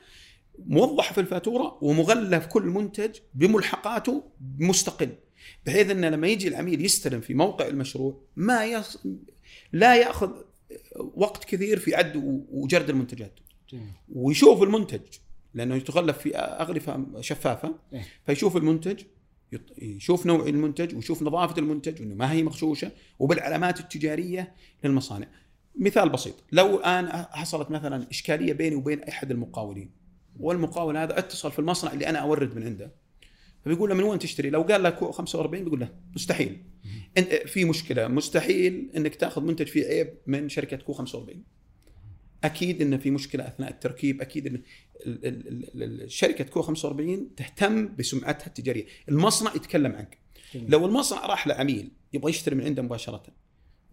موضحه 0.68 1.14
في 1.14 1.22
الفاتورة 1.22 1.78
ومغلف 1.82 2.46
كل 2.46 2.64
منتج 2.64 3.16
بملحقاته 3.34 4.24
مستقل. 4.60 5.10
بحيث 5.66 5.90
إن 5.90 6.06
لما 6.06 6.28
يجي 6.28 6.48
العميل 6.48 6.86
يستلم 6.86 7.22
في 7.22 7.34
موقع 7.34 7.68
المشروع 7.68 8.22
ما 8.36 8.66
يص... 8.66 9.04
لا 9.74 9.96
يأخذ 9.96 10.32
وقت 11.16 11.44
كثير 11.44 11.80
في 11.80 11.96
عد 11.96 12.46
وجرد 12.52 12.90
المنتجات. 12.90 13.40
ويشوف 14.14 14.64
المنتج 14.64 15.02
لأنه 15.54 15.76
يتغلف 15.76 16.18
في 16.18 16.38
اغلفه 16.38 17.06
شفافة 17.22 17.76
إيه. 17.94 18.06
فيشوف 18.26 18.58
المنتج 18.58 19.04
يشوف 19.82 20.26
نوع 20.26 20.48
المنتج 20.48 20.96
ويشوف 20.96 21.24
نظافة 21.24 21.58
المنتج 21.58 22.02
وإنه 22.02 22.16
ما 22.16 22.32
هي 22.32 22.44
مغشوشة 22.44 22.92
وبالعلامات 23.20 23.80
التجارية 23.80 24.54
للمصانع. 24.84 25.28
مثال 25.80 26.10
بسيط 26.10 26.36
لو 26.52 26.78
الان 26.80 27.08
حصلت 27.32 27.72
مثلا 27.72 28.08
إشكالية 28.12 28.54
بيني 28.54 28.76
وبين 28.76 29.04
أحد 29.04 29.32
المقاولين 29.32 29.90
والمقاول 30.40 30.98
هذا 30.98 31.20
اتصل 31.20 31.52
في 31.52 31.60
المصنع 31.60 31.94
اللي 31.94 32.10
أنا 32.10 32.20
أورد 32.20 32.56
من 32.56 32.64
عنده 32.64 32.92
فبيقول 33.66 33.90
له 33.90 33.96
من 33.96 34.04
وين 34.04 34.20
تشتري؟ 34.20 34.50
لو 34.50 34.62
قال 34.62 34.84
لك 34.84 35.12
45 35.12 35.64
بيقول 35.64 35.80
له 35.80 35.90
مستحيل 36.16 36.58
في 37.46 37.66
مشكلة 37.66 38.08
مستحيل 38.08 38.92
إنك 38.98 39.16
تأخذ 39.16 39.42
منتج 39.42 39.68
فيه 39.68 39.86
عيب 39.86 40.14
من 40.28 40.50
شركة 40.50 40.78
كو 40.78 40.94
45 40.94 41.44
أكيد 42.44 42.82
إن 42.82 42.98
في 42.98 43.12
مشكلة 43.12 43.48
أثناء 43.48 43.70
التركيب 43.70 44.22
أكيد 44.22 44.48
إن 44.48 44.62
شركة 46.08 46.44
كو 46.44 46.62
45 46.62 47.36
تهتم 47.36 47.96
بسمعتها 47.96 48.48
التجارية. 48.48 48.86
المصنع 49.10 49.56
يتكلم 49.56 49.92
عنك. 49.92 50.18
جميل. 50.54 50.72
لو 50.72 50.86
المصنع 50.86 51.26
راح 51.26 51.48
لعميل 51.48 51.92
يبغى 52.14 52.30
يشتري 52.30 52.56
من 52.56 52.64
عنده 52.66 52.82
مباشرة 52.82 53.24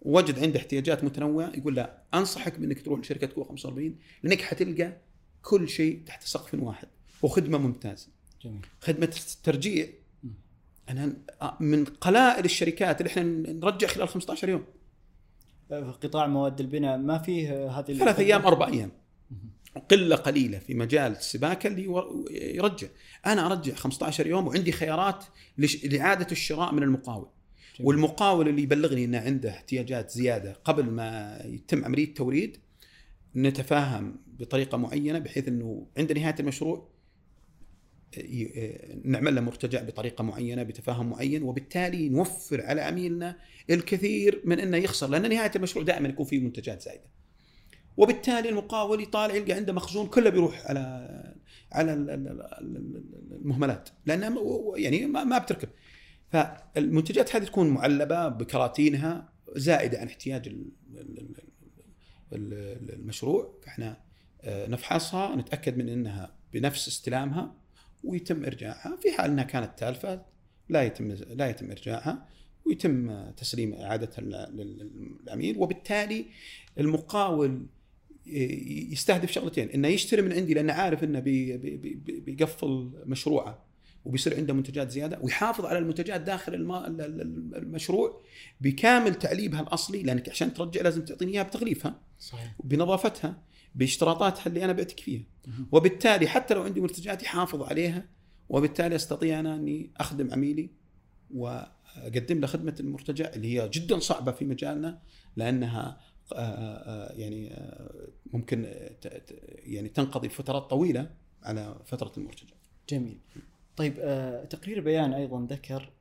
وجد 0.01 0.39
عنده 0.39 0.59
احتياجات 0.59 1.03
متنوعة 1.03 1.51
يقول 1.55 1.75
لا 1.75 2.03
أنصحك 2.13 2.59
بإنك 2.59 2.81
تروح 2.81 2.99
لشركة 2.99 3.27
كو 3.27 3.43
45 3.43 3.95
لأنك 4.23 4.41
حتلقى 4.41 4.97
كل 5.41 5.69
شيء 5.69 6.01
تحت 6.05 6.23
سقف 6.23 6.53
واحد 6.53 6.87
وخدمة 7.21 7.57
ممتازة. 7.57 8.07
جميل. 8.43 8.59
خدمة 8.79 9.15
الترجيع 9.35 9.87
أنا 10.89 11.17
من 11.59 11.85
قلائل 11.85 12.45
الشركات 12.45 13.01
اللي 13.01 13.09
إحنا 13.09 13.23
نرجع 13.53 13.87
خلال 13.87 14.07
15 14.07 14.49
يوم. 14.49 14.65
في 15.81 16.07
قطاع 16.07 16.27
مواد 16.27 16.59
البناء 16.59 16.97
ما 16.97 17.17
فيه 17.17 17.69
هذه 17.79 17.97
ثلاث 17.97 18.19
أيام 18.19 18.45
أربع 18.45 18.67
أيام. 18.67 18.91
قلة 19.91 20.15
قليلة 20.15 20.59
في 20.59 20.73
مجال 20.73 21.11
السباكة 21.11 21.67
اللي 21.67 21.83
يرجع. 22.31 22.87
أنا 23.25 23.45
أرجع 23.45 23.73
15 23.73 24.27
يوم 24.27 24.47
وعندي 24.47 24.71
خيارات 24.71 25.25
لإعادة 25.83 26.27
الشراء 26.31 26.73
من 26.73 26.83
المقاول. 26.83 27.27
جميل. 27.75 27.87
والمقاول 27.87 28.47
اللي 28.47 28.61
يبلغني 28.61 29.05
إنه 29.05 29.19
عنده 29.19 29.49
احتياجات 29.49 30.11
زيادة 30.11 30.53
قبل 30.63 30.83
ما 30.83 31.41
يتم 31.45 31.85
عملية 31.85 32.03
التوريد 32.03 32.57
نتفاهم 33.35 34.19
بطريقة 34.27 34.77
معينة 34.77 35.19
بحيث 35.19 35.47
إنه 35.47 35.87
عند 35.97 36.11
نهاية 36.11 36.35
المشروع 36.39 36.92
نعمل 39.03 39.35
له 39.35 39.41
مرتجع 39.41 39.81
بطريقة 39.83 40.23
معينة 40.23 40.63
بتفاهم 40.63 41.09
معين 41.09 41.43
وبالتالي 41.43 42.09
نوفر 42.09 42.61
على 42.61 42.81
عميلنا 42.81 43.37
الكثير 43.69 44.41
من 44.45 44.59
إنه 44.59 44.77
يخسر 44.77 45.07
لأن 45.09 45.29
نهاية 45.29 45.51
المشروع 45.55 45.85
دائما 45.85 46.09
يكون 46.09 46.25
فيه 46.25 46.39
منتجات 46.39 46.81
زايدة. 46.81 47.03
وبالتالي 47.97 48.49
المقاول 48.49 49.03
يطالع 49.03 49.35
يلقى 49.35 49.53
عنده 49.53 49.73
مخزون 49.73 50.07
كله 50.07 50.29
بيروح 50.29 50.65
على 50.65 50.79
على 51.71 51.93
ال- 51.93 52.09
ال- 52.09 52.27
ال- 52.27 53.33
المهملات 53.41 53.89
لأنها 54.05 54.29
م- 54.29 54.37
يعني 54.75 55.05
ما 55.05 55.37
بتركب. 55.37 55.69
فالمنتجات 56.29 57.35
هذه 57.35 57.43
تكون 57.43 57.67
معلبة 57.69 58.27
بكراتينها 58.27 59.29
زائدة 59.55 59.99
عن 59.99 60.07
احتياج 60.07 60.47
ال- 60.47 60.71
ال- 60.95 61.19
ال- 61.19 61.33
ال- 62.33 62.93
المشروع 62.93 63.59
فإحنا 63.63 63.97
آه، 64.41 64.67
نفحصها 64.67 65.35
نتأكد 65.35 65.77
من 65.77 65.89
إنها 65.89 66.35
بنفس 66.53 66.87
استلامها 66.87 67.55
ويتم 68.03 68.45
إرجاعها. 68.45 68.97
في 69.01 69.11
حال 69.11 69.31
إنها 69.31 69.43
كانت 69.43 69.79
تالفة 69.79 70.21
لا 70.69 70.83
يتم 70.83 71.11
لا 71.11 71.49
يتم 71.49 71.71
إرجاعها 71.71 72.25
ويتم 72.65 73.29
تسليم 73.31 73.73
إعادتها 73.73 74.21
لل- 74.21 74.57
لل- 74.57 75.15
للعميل 75.23 75.57
وبالتالي 75.57 76.25
المقاول 76.79 77.65
يستهدف 78.91 79.31
شغلتين 79.31 79.69
إنه 79.69 79.87
يشتري 79.87 80.21
من 80.21 80.33
عندي 80.33 80.53
لأنه 80.53 80.73
عارف 80.73 81.03
إنه 81.03 81.19
بي 81.19 81.57
بي 81.57 81.77
بي 81.77 82.19
بيقفل 82.19 82.91
مشروعه 83.05 83.63
وبيصير 84.05 84.35
عنده 84.35 84.53
منتجات 84.53 84.89
زيادة 84.91 85.19
ويحافظ 85.21 85.65
على 85.65 85.77
المنتجات 85.77 86.21
داخل 86.21 86.53
الم- 86.53 86.71
ال- 86.71 87.01
ال- 87.01 87.55
المشروع 87.55 88.21
بكامل 88.61 89.15
تعليبها 89.15 89.61
الأصلي 89.61 90.03
لأنك 90.03 90.29
عشان 90.29 90.53
ترجع 90.53 90.81
لازم 90.81 91.05
تعطيني 91.05 91.31
إياها 91.31 91.43
بتغليفها 91.43 91.99
صحيح. 92.19 92.55
بنظافتها. 92.63 93.37
باشتراطاتها 93.75 94.47
اللي 94.47 94.65
أنا 94.65 94.73
بعتك 94.73 94.99
فيها 94.99 95.23
وبالتالي 95.71 96.27
حتى 96.27 96.53
لو 96.53 96.61
عندي 96.61 96.81
منتجات 96.81 97.23
يحافظ 97.23 97.63
عليها 97.63 98.05
وبالتالي 98.49 98.95
أستطيع 98.95 99.39
أنا 99.39 99.55
أني 99.55 99.91
أخدم 99.97 100.31
عميلي 100.31 100.69
وأقدم 101.33 102.39
له 102.39 102.47
خدمة 102.47 102.75
المرتجع 102.79 103.31
اللي 103.35 103.61
هي 103.61 103.69
جدا 103.69 103.99
صعبة 103.99 104.31
في 104.31 104.45
مجالنا 104.45 104.99
لأنها 105.35 105.99
آه، 106.33 106.35
آه، 106.35 107.13
يعني 107.13 107.53
آه، 107.53 108.09
ممكن 108.33 108.73
يعني 109.47 109.89
تنقضي 109.89 110.29
فترات 110.29 110.69
طويلة 110.69 111.09
على 111.43 111.75
فترة 111.85 112.11
المرتجع. 112.17 112.55
جميل 112.89 113.19
طيب 113.75 113.93
تقرير 114.49 114.81
بيان 114.81 115.13
أيضا 115.13 115.47
ذكر 115.49 115.91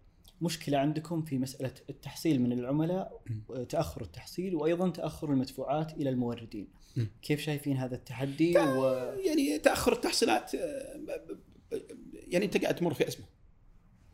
مشكلة 0.43 0.79
عندكم 0.79 1.23
في 1.23 1.39
مسألة 1.39 1.75
التحصيل 1.91 2.43
من 2.43 2.53
العملاء 2.53 3.23
تأخر 3.69 4.03
التحصيل 4.03 4.55
وأيضا 4.55 4.91
تأخر 4.91 5.33
المدفوعات 5.33 5.93
إلى 5.93 6.11
الموردين. 6.11 6.69
كيف 7.23 7.41
شايفين 7.41 7.77
هذا 7.77 7.95
التحدي 7.95 8.59
و... 8.59 8.85
يعني 9.27 9.59
تأخر 9.59 9.93
التحصيلات 9.93 10.55
آه، 10.55 11.01
يعني 12.13 12.45
انت 12.45 12.57
قاعد 12.63 12.77
تمر 12.77 12.95
في 12.95 13.09
أزمة. 13.09 13.25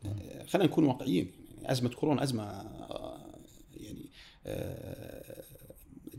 آه، 0.05 0.43
خلينا 0.43 0.69
نكون 0.69 0.83
واقعيين 0.83 1.31
يعني 1.55 1.71
أزمة 1.71 1.89
كورونا 1.89 2.23
أزمة 2.23 2.43
آه، 2.43 3.35
يعني 3.77 4.09
آه، 4.45 5.18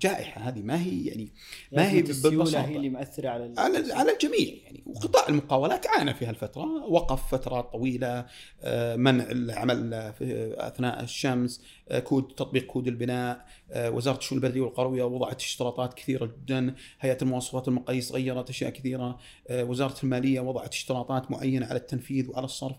جائحة 0.00 0.40
هذه 0.40 0.62
ما 0.62 0.82
هي 0.82 1.06
يعني 1.06 1.32
ما 1.72 1.90
هي 1.90 2.02
ببساطة. 2.02 2.60
هي 2.60 2.76
اللي 2.76 2.88
مأثرة 2.88 3.28
على 3.28 3.54
على 3.58 3.92
على 3.92 4.12
الجميع 4.12 4.54
يعني. 4.64 4.82
وقطاع 4.86 5.28
المقاولات 5.28 5.86
عانى 5.86 6.14
في 6.14 6.26
هالفترة 6.26 6.86
وقف 6.86 7.34
فترات 7.34 7.72
طويلة 7.72 8.26
آه، 8.62 8.96
منع 8.96 9.30
العمل 9.30 10.12
في 10.18 10.54
أثناء 10.58 11.02
الشمس 11.02 11.62
آه، 11.88 11.98
كود 11.98 12.28
تطبيق 12.28 12.66
كود 12.66 12.88
البناء 12.88 13.46
آه، 13.70 13.90
وزارة 13.90 14.18
الشؤون 14.18 14.38
البلديه 14.38 14.60
والقروية 14.60 15.04
وضعت 15.04 15.40
اشتراطات 15.40 15.94
كثيرة 15.94 16.26
جدا 16.26 16.74
هيئة 17.00 17.18
المواصفات 17.22 17.68
والمقاييس 17.68 18.12
غيرت 18.12 18.50
أشياء 18.50 18.70
كثيرة 18.70 19.18
آه، 19.48 19.64
وزارة 19.64 19.96
المالية 20.02 20.40
وضعت 20.40 20.72
اشتراطات 20.72 21.30
معينة 21.30 21.66
على 21.66 21.78
التنفيذ 21.78 22.30
وعلى 22.30 22.44
الصرف. 22.44 22.76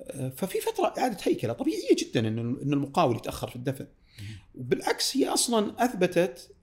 آه، 0.00 0.28
ففي 0.28 0.60
فترة 0.60 0.94
إعادة 0.98 1.18
هيكلة 1.22 1.52
طبيعية 1.52 1.96
جدا 1.98 2.20
إن 2.20 2.38
إن 2.38 2.72
المقاول 2.72 3.16
يتأخر 3.16 3.50
في 3.50 3.56
الدفع 3.56 3.84
بالعكس 4.54 5.16
هي 5.16 5.28
أصلا 5.28 5.84
أثبتت 5.84 6.18
آه، 6.18 6.52
آه، 6.52 6.57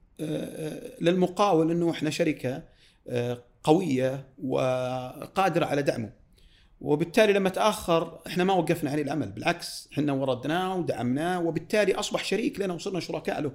للمقاول 1.01 1.71
إنه 1.71 1.91
إحنا 1.91 2.09
شركة 2.09 2.63
آه، 3.07 3.43
قوية 3.63 4.27
وقادرة 4.43 5.65
على 5.65 5.81
دعمه. 5.81 6.09
وبالتالي 6.81 7.33
لما 7.33 7.49
تأخر 7.49 8.19
إحنا 8.27 8.43
ما 8.43 8.53
وقفنا 8.53 8.91
عليه 8.91 9.03
العمل 9.03 9.31
بالعكس 9.31 9.89
إحنا 9.93 10.13
وردناه 10.13 10.75
ودعمناه 10.75 11.41
وبالتالي 11.41 11.95
أصبح 11.95 12.23
شريك 12.23 12.59
لنا 12.59 12.73
وصرنا 12.73 12.99
شركاء 12.99 13.41
له. 13.41 13.51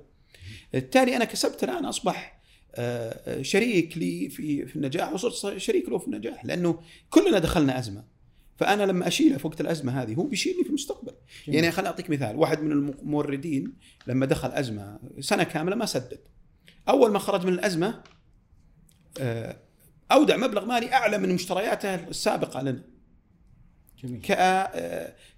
بالتالي 0.73 1.17
أنا 1.17 1.25
كسبت 1.25 1.65
الآن 1.65 1.85
أصبح 1.85 2.41
آه، 2.75 3.43
شريك 3.43 3.99
لي 3.99 4.29
في 4.29 4.67
في 4.67 4.77
النجاح 4.77 5.13
وصرت 5.13 5.59
شريك 5.59 5.89
له 5.89 5.99
في 5.99 6.07
النجاح 6.07 6.45
لأنه 6.45 6.81
كلنا 7.11 7.39
دخلنا 7.39 7.79
أزمة. 7.79 8.05
فأنا 8.57 8.83
لما 8.83 9.09
أشيله 9.09 9.39
في 9.39 9.47
وقت 9.47 9.61
الأزمة 9.61 10.03
هذه 10.03 10.15
هو 10.15 10.23
بيشيلني 10.23 10.63
في 10.63 10.69
المستقبل. 10.69 11.13
جميل. 11.47 11.59
يعني 11.59 11.71
خليني 11.71 11.89
أعطيك 11.89 12.11
مثال 12.11 12.37
واحد 12.37 12.63
من 12.63 12.73
الموردين 12.73 13.73
لما 14.07 14.27
دخل 14.27 14.49
أزمة 14.49 14.99
سنة 15.21 15.43
كاملة 15.43 15.77
ما 15.77 15.87
سدد. 15.87 16.19
أول 16.89 17.13
ما 17.13 17.19
خرج 17.19 17.47
من 17.47 17.53
الأزمة 17.53 18.03
آه، 19.21 19.57
أودع 20.13 20.37
مبلغ 20.37 20.65
مالي 20.65 20.93
أعلى 20.93 21.19
من 21.19 21.35
مشترياته 21.35 21.95
السابقة 21.95 22.63
لنا. 22.63 22.83
جميل. 24.05 24.21
ك 24.21 24.33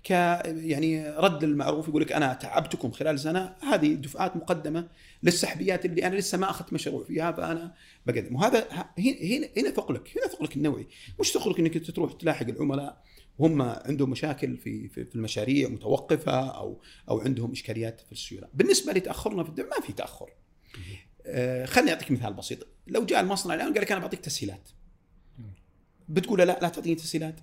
ك 0.05 0.11
يعني 0.47 1.11
رد 1.11 1.45
المعروف 1.45 1.89
يقول 1.89 2.03
لك 2.03 2.13
أنا 2.13 2.35
تعبتكم 2.35 2.91
خلال 2.91 3.21
سنة. 3.21 3.57
هذه 3.63 3.95
دفعات 3.95 4.37
مقدمة 4.37 4.89
للسحبيات 5.23 5.85
اللي 5.85 6.07
أنا 6.07 6.17
لسه 6.17 6.39
ما 6.39 6.51
أخذت 6.51 6.73
مشروع 6.73 7.05
فيها 7.05 7.33
فأنا 7.33 7.75
بقدم. 8.07 8.35
وهذا 8.35 8.69
هنا 8.99 9.49
هنا 9.57 9.71
ثقلك 9.71 10.19
هنا 10.19 10.27
ثقلك 10.27 10.57
النوعي. 10.57 10.87
مش 11.21 11.33
ثقلك 11.33 11.59
إنك 11.59 11.77
انت 11.77 11.91
تروح 11.91 12.13
تلاحق 12.13 12.47
العملاء 12.47 13.03
وهم 13.39 13.63
عندهم 13.63 14.11
مشاكل 14.11 14.57
في 14.57 14.89
في 14.89 15.15
المشاريع 15.15 15.69
متوقفة 15.69 16.49
أو 16.51 16.81
أو 17.09 17.21
عندهم 17.21 17.53
إشكاليات 17.53 18.01
في 18.01 18.13
السيولة. 18.13 18.49
بالنسبة 18.55 18.93
لتأخرنا 18.93 19.43
في 19.45 19.49
الدفع 19.49 19.69
ما 19.69 19.87
في 19.87 19.93
تأخر. 19.93 20.31
آه، 20.75 20.79
خليني 21.67 21.93
أعطيك 21.93 22.11
مثال 22.11 22.33
بسيط. 22.33 22.67
لو 22.87 23.05
جاء 23.05 23.21
المصنع 23.21 23.55
الآن 23.55 23.73
قال 23.73 23.83
لك 23.83 23.93
أنا 23.93 24.01
بعطيك 24.01 24.21
تسهيلات. 24.21 24.69
بتقول 26.09 26.39
لا 26.39 26.45
لا 26.45 26.69
تعطيني 26.69 26.95
تسهيلات. 26.95 27.41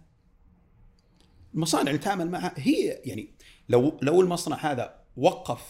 المصانع 1.54 1.92
اللي 1.92 2.02
تعامل 2.02 2.30
معها 2.30 2.54
هي 2.58 3.02
يعني 3.06 3.30
لو 3.70 3.98
لو 4.02 4.22
المصنع 4.22 4.72
هذا 4.72 4.96
وقف 5.18 5.62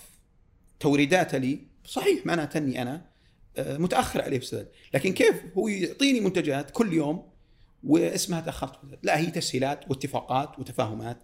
توريداته 0.79 1.37
لي 1.37 1.59
صحيح 1.85 2.25
معناته 2.25 2.57
أني 2.57 2.81
أنا 2.81 3.09
آه، 3.57 3.77
متأخر 3.77 4.21
عليه 4.21 4.39
في 4.39 4.65
لكن 4.93 5.13
كيف؟ 5.13 5.43
هو 5.57 5.67
يعطيني 5.67 6.19
منتجات 6.19 6.71
كل 6.71 6.93
يوم 6.93 7.29
واسمها 7.83 8.41
تأخرت. 8.41 8.79
لا 9.03 9.19
هي 9.19 9.25
تسهيلات 9.25 9.89
واتفاقات 9.89 10.59
وتفاهمات 10.59 11.17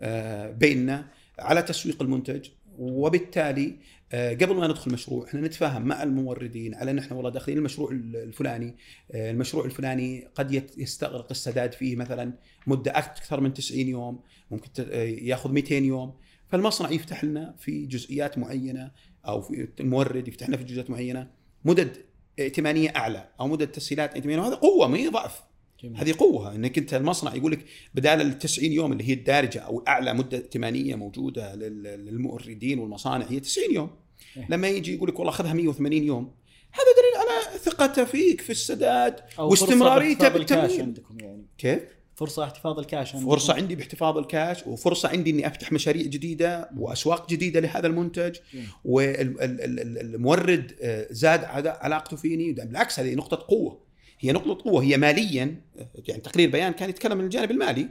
آه، 0.00 0.50
بيننا 0.50 1.08
على 1.38 1.62
تسويق 1.62 2.02
المنتج. 2.02 2.48
وبالتالي 2.78 3.66
آه، 3.66 3.76
قبل 4.12 4.54
ما 4.54 4.66
ندخل 4.66 4.92
مشروع 4.92 5.26
إحنا 5.26 5.40
نتفاهم 5.40 5.82
مع 5.82 6.02
الموردين 6.02 6.74
على 6.74 6.90
إن 6.90 6.98
إحنا 6.98 7.16
والله 7.16 7.30
داخلين 7.30 7.58
المشروع 7.58 7.90
الفلاني. 7.92 8.76
آه، 9.12 9.30
المشروع 9.30 9.64
الفلاني 9.64 10.28
قد 10.34 10.52
يستغرق 10.76 11.26
السداد 11.30 11.72
فيه 11.72 11.96
مثلا 11.96 12.32
مدة 12.66 12.98
أكثر 12.98 13.40
من 13.40 13.54
90 13.54 13.88
يوم 13.88 14.20
ممكن 14.50 14.68
آه، 14.78 15.02
يأخذ 15.02 15.52
200 15.52 15.84
يوم. 15.84 16.14
فالمصنع 16.48 16.90
يفتح 16.90 17.24
لنا 17.24 17.54
في 17.58 17.86
جزئيات 17.86 18.38
معينة 18.38 18.90
أو 19.26 19.40
في 19.40 19.68
المورد 19.80 20.28
يفتح 20.28 20.48
لنا 20.48 20.56
في 20.56 20.64
جزئيات 20.64 20.90
معينة 20.90 21.30
مدد 21.64 21.96
ائتمانية 22.38 22.96
أعلى 22.96 23.28
أو 23.40 23.48
مدد 23.48 23.66
تسهيلات 23.66 24.14
ائتمانية 24.14 24.42
وهذا 24.42 24.54
قوة 24.54 24.88
ما 24.88 24.96
هي 24.96 25.08
ضعف. 25.08 25.42
جميل 25.82 25.96
هذه 25.96 26.14
قوة 26.18 26.54
إنك 26.54 26.78
أنت 26.78 26.94
المصنع 26.94 27.34
يقول 27.34 27.52
لك 27.52 27.64
بدال 27.94 28.20
ال 28.20 28.38
90 28.38 28.72
يوم 28.72 28.92
اللي 28.92 29.08
هي 29.08 29.12
الدارجة 29.12 29.58
أو 29.58 29.84
أعلى 29.88 30.14
مدة 30.14 30.36
ائتمانية 30.38 30.94
موجودة 30.94 31.54
لل- 31.54 31.82
للموردين 31.82 32.78
والمصانع 32.78 33.26
هي 33.30 33.40
90 33.40 33.74
يوم 33.74 33.90
إيه. 34.36 34.46
لما 34.50 34.68
يجي 34.68 34.94
يقول 34.94 35.08
لك 35.08 35.18
والله 35.18 35.32
خذها 35.32 35.52
180 35.52 36.02
يوم 36.04 36.30
هذا 36.72 36.84
دليل 36.84 37.28
على 37.30 37.58
ثقته 37.58 38.04
فيك 38.04 38.40
في 38.40 38.50
السداد 38.50 39.20
واستمراريته 39.38 40.28
بالتمويل 40.28 40.80
عندكم 40.82 41.16
يعني 41.20 41.46
كيف؟ 41.58 41.80
فرصة 42.14 42.44
احتفاظ 42.44 42.78
الكاش 42.78 43.14
عندكم. 43.14 43.30
فرصة 43.30 43.54
عندي 43.54 43.74
باحتفاظ 43.76 44.18
الكاش 44.18 44.66
وفرصة 44.66 45.08
عندي 45.08 45.30
إني 45.30 45.46
أفتح 45.46 45.72
مشاريع 45.72 46.02
جديدة 46.02 46.70
وأسواق 46.78 47.28
جديدة 47.30 47.60
لهذا 47.60 47.86
المنتج. 47.86 48.36
والمورد 48.84 50.72
آه، 50.82 51.06
زاد 51.10 51.44
علاقته 51.66 52.16
فيني 52.16 52.52
بالعكس 52.52 53.00
هذه 53.00 53.14
نقطة 53.14 53.36
قوة 53.48 53.85
هي 54.26 54.32
نقطة 54.32 54.64
قوة 54.64 54.82
هي 54.82 54.96
ماليا 54.96 55.60
يعني 56.08 56.20
تقرير 56.20 56.50
بيان 56.50 56.72
كان 56.72 56.90
يتكلم 56.90 57.18
من 57.18 57.24
الجانب 57.24 57.50
المالي 57.50 57.88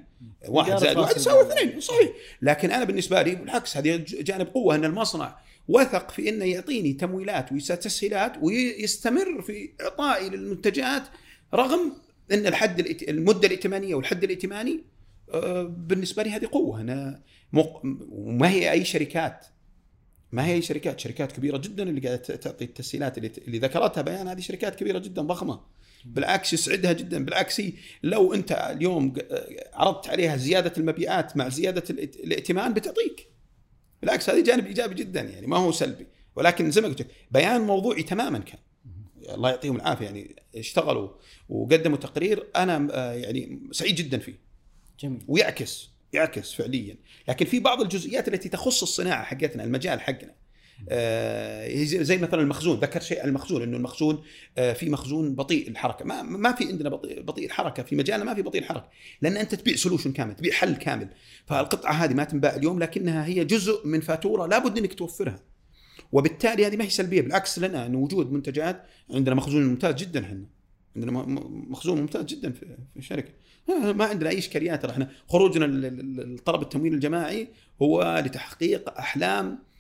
واحد 0.47 0.77
زائد 0.77 0.97
واحد 0.97 1.15
يساوي. 1.15 1.41
اثنين 1.41 1.79
صحيح 1.79 2.09
لكن 2.41 2.71
أنا 2.71 2.83
بالنسبة 2.83 3.21
لي 3.21 3.35
بالعكس 3.35 3.77
هذه 3.77 4.03
جانب 4.07 4.47
قوة 4.47 4.75
أن 4.75 4.85
المصنع 4.85 5.37
وثق 5.67 6.11
في 6.11 6.29
إنه 6.29 6.45
يعطيني 6.45 6.93
تمويلات 6.93 7.51
وتسهيلات 7.51 8.33
ويستمر 8.41 9.41
في 9.41 9.69
إعطائي 9.81 10.29
للمنتجات 10.29 11.03
رغم 11.53 11.93
إن 12.31 12.47
الحد 12.47 12.79
المدة 13.09 13.47
الائتمانية 13.47 13.95
والحد 13.95 14.23
الائتماني 14.23 14.83
آه، 15.33 15.63
بالنسبة 15.63 16.23
لي 16.23 16.29
هذه 16.29 16.47
قوة 16.51 16.81
أنا. 16.81 17.21
وما 18.11 18.49
هي 18.49 18.71
أي 18.71 18.85
شركات 18.85 19.45
ما 20.31 20.45
هي 20.45 20.53
أي 20.53 20.61
شركات 20.61 20.99
شركات 20.99 21.31
كبيرة 21.31 21.57
جدا 21.57 21.83
اللي 21.83 22.01
قاعدة 22.01 22.17
تعطي 22.17 22.65
التسهيلات 22.65 23.17
اللي, 23.17 23.31
اللي 23.47 23.59
ذكرتها 23.59 24.01
بيان 24.01 24.27
هذه 24.27 24.39
شركات 24.39 24.75
كبيرة 24.75 24.99
جدا 24.99 25.21
ضخمة 25.21 25.61
بالعكس 26.05 26.53
يسعدها 26.53 26.91
جدا. 26.93 27.25
بالعكس 27.25 27.61
لو 28.03 28.33
أنت 28.33 28.51
اليوم 28.51 29.13
عرضت 29.73 30.09
عليها 30.09 30.37
زيادة 30.37 30.73
المبيعات 30.77 31.37
مع 31.37 31.49
زيادة 31.49 31.83
الائت- 31.89 32.15
الائتمان 32.15 32.73
بتعطيك. 32.73 33.27
بالعكس 34.01 34.29
هذا 34.29 34.43
جانب 34.43 34.67
إيجابي 34.67 34.95
جدا 34.95 35.21
يعني 35.21 35.47
ما 35.47 35.57
هو 35.57 35.71
سلبي. 35.71 36.07
ولكن 36.35 36.71
زي 36.71 36.81
ما 36.81 36.87
قلت 36.87 37.07
بيان 37.31 37.61
موضوعي 37.61 38.03
تماما 38.03 38.39
كان. 38.39 38.59
الله 39.29 39.49
يعطيهم 39.49 39.75
العافية 39.75 40.05
يعني 40.05 40.35
اشتغلوا 40.55 41.09
وقدموا 41.49 41.97
تقرير 41.97 42.47
أنا 42.55 42.87
آه، 42.91 43.13
يعني 43.13 43.59
سعيد 43.71 43.95
جدا 43.95 44.17
فيه. 44.17 44.39
جميل. 44.99 45.21
ويعكس 45.27 45.89
يعكس 46.13 46.53
فعليا. 46.53 46.95
لكن 47.27 47.45
في 47.45 47.59
بعض 47.59 47.81
الجزئيات 47.81 48.27
التي 48.27 48.49
تخص 48.49 48.81
الصناعة 48.81 49.23
حقتنا 49.23 49.63
المجال 49.63 50.01
حقنا 50.01 50.33
زي 51.83 52.03
زي 52.03 52.17
مثلا 52.17 52.41
المخزون 52.41 52.79
ذكر 52.79 52.99
شيء 52.99 53.25
المخزون 53.25 53.61
إنه 53.61 53.77
المخزون 53.77 54.23
آه، 54.57 54.73
في 54.73 54.89
مخزون 54.89 55.35
بطيء 55.35 55.69
الحركة. 55.69 56.05
ما 56.05 56.21
ما 56.21 56.51
في 56.51 56.67
عندنا 56.67 56.89
بطيء, 56.89 57.21
بطيء 57.21 57.45
الحركة. 57.45 57.83
في 57.83 57.95
مجالنا 57.95 58.25
ما 58.25 58.33
في 58.33 58.41
بطيء 58.41 58.61
الحركة 58.61 58.89
لأن 59.21 59.37
أنت 59.37 59.55
تبيع 59.55 59.75
سولوشن 59.75 60.11
كامل 60.11 60.35
تبيع 60.35 60.53
حل 60.53 60.75
كامل. 60.75 61.09
فالقطعة 61.45 61.91
هذه 61.91 62.13
ما 62.13 62.23
تنباع 62.23 62.55
اليوم 62.55 62.79
لكنها 62.79 63.25
هي 63.25 63.45
جزء 63.45 63.87
من 63.87 64.01
فاتورة 64.01 64.47
لابد 64.47 64.77
إنك 64.77 64.93
توفرها. 64.93 65.43
وبالتالي 66.11 66.65
هذه 66.65 66.77
ما 66.77 66.83
هي 66.83 66.89
سلبية 66.89 67.21
بالعكس 67.21 67.59
لنا 67.59 67.85
انه 67.85 67.97
وجود 67.97 68.31
منتجات 68.31 68.85
عندنا 69.09 69.35
مخزون 69.35 69.65
ممتاز 69.65 69.95
جدا 69.95 70.25
إحنا. 70.25 70.45
عندنا 70.95 71.11
مخزون 71.69 72.01
ممتاز 72.01 72.25
جدا 72.25 72.51
في 72.51 72.65
الشركة. 72.97 73.31
ما 73.69 73.91
ما 73.91 74.05
عندنا 74.05 74.29
أي 74.29 74.37
إشكاليات. 74.37 74.85
إحنا 74.85 75.11
خروجنا 75.29 75.65
لطلب 75.65 76.61
التمويل 76.61 76.93
الجماعي 76.93 77.47
هو 77.81 78.23
لتحقيق 78.25 78.97
أحلام 78.97 79.45
آه، 79.45 79.51
آه، 79.51 79.74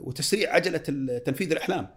وتسريع 0.00 0.54
عجلة 0.54 0.78
تنفيذ 1.18 1.50
الأحلام. 1.52 1.88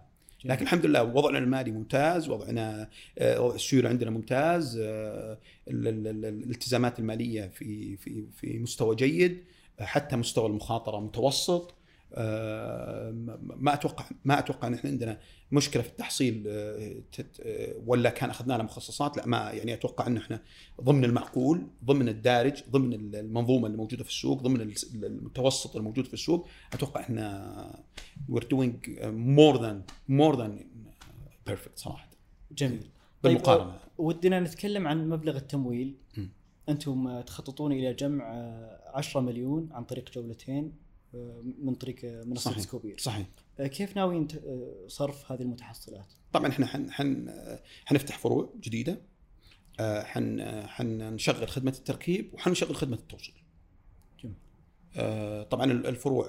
لكن 0.44 0.62
الحمد 0.62 0.86
لله 0.86 1.02
وضعنا 1.02 1.38
المالي 1.38 1.70
ممتاز 1.70 2.28
وضعنا 2.28 2.88
آه، 3.18 3.40
وضع 3.40 3.54
السيولة 3.54 3.88
عندنا 3.88 4.10
ممتاز 4.10 4.78
آه، 4.82 5.38
ال- 5.68 5.88
ال- 5.88 6.06
ال- 6.06 6.24
الالتزامات 6.24 6.98
المالية 6.98 7.46
في 7.54 7.96
في 7.96 8.24
في 8.36 8.58
مستوى 8.58 8.96
جيد 8.96 9.44
آه، 9.80 9.84
حتى 9.84 10.16
مستوى 10.16 10.46
المخاطرة 10.46 11.00
متوسط. 11.00 11.74
آه، 12.14 13.10
ما 13.10 13.38
ما 13.42 13.74
أتوقع 13.74 14.04
ما 14.24 14.38
أتوقع 14.38 14.68
إن 14.68 14.74
إحنا 14.74 14.90
عندنا 14.90 15.18
مشكلة 15.52 15.82
في 15.82 15.88
التحصيل 15.88 16.44
آه، 16.48 17.02
آه، 17.40 17.74
ولا 17.86 18.10
كان 18.10 18.30
أخذنا 18.30 18.54
لها 18.54 18.62
مخصصات؟ 18.62 19.16
لا 19.16 19.26
ما 19.26 19.50
يعني 19.50 19.74
أتوقع 19.74 20.06
إن 20.06 20.16
إحنا 20.16 20.42
ضمن 20.80 21.04
المعقول 21.04 21.66
ضمن 21.84 22.08
الدارج 22.08 22.62
ضمن 22.70 23.14
المنظومة 23.14 23.66
اللي 23.66 23.78
موجودة 23.78 24.04
في 24.04 24.10
السوق 24.10 24.42
ضمن 24.42 24.72
المتوسط 24.94 25.76
الموجود 25.76 26.06
في 26.06 26.14
السوق. 26.14 26.48
أتوقع 26.72 27.00
إحنا 27.00 27.84
we're 28.32 28.44
doing 28.54 28.88
more 29.12 29.58
than 29.58 29.76
more 30.10 30.36
than 30.36 30.52
perfect 31.50 31.76
صراحة. 31.76 32.10
جميل. 32.52 32.90
بالمقارنة. 33.22 33.70
طيب 33.70 33.80
ودنا 33.98 34.40
نتكلم 34.40 34.86
عن 34.86 35.08
مبلغ 35.08 35.36
التمويل. 35.36 35.96
م. 36.16 36.26
أنتم 36.68 37.20
تخططون 37.20 37.72
إلى 37.72 37.94
جمع 37.94 38.34
آه، 38.34 38.90
10 38.94 39.20
مليون 39.20 39.68
عن 39.72 39.84
طريق 39.84 40.10
جولتين 40.12 40.72
آه، 41.14 41.42
من 41.62 41.74
طريق 41.74 41.96
آه، 42.04 42.24
منصة 42.24 42.50
صحيح. 42.50 42.62
سكوبير. 42.62 42.98
صحيح. 42.98 43.26
آه، 43.26 43.47
كيف 43.66 43.96
ناويين 43.96 44.28
آه، 44.46 44.88
صرف 44.88 45.32
هذه 45.32 45.42
المتحصلات؟ 45.42 46.12
طبعا 46.32 46.48
إحنا 46.48 46.66
حن 46.66 46.92
حن 46.92 47.28
حنفتح 47.84 48.18
فروع 48.18 48.52
جديدة 48.60 49.00
آه، 49.80 50.02
حن 50.02 50.42
حنشغل 50.66 51.48
خدمة 51.48 51.74
التركيب 51.78 52.34
وحنشغل 52.34 52.76
خدمة 52.76 52.96
التوصيل. 52.96 53.34
آه، 54.96 55.42
طبعا 55.42 55.72
الفروع 55.72 56.28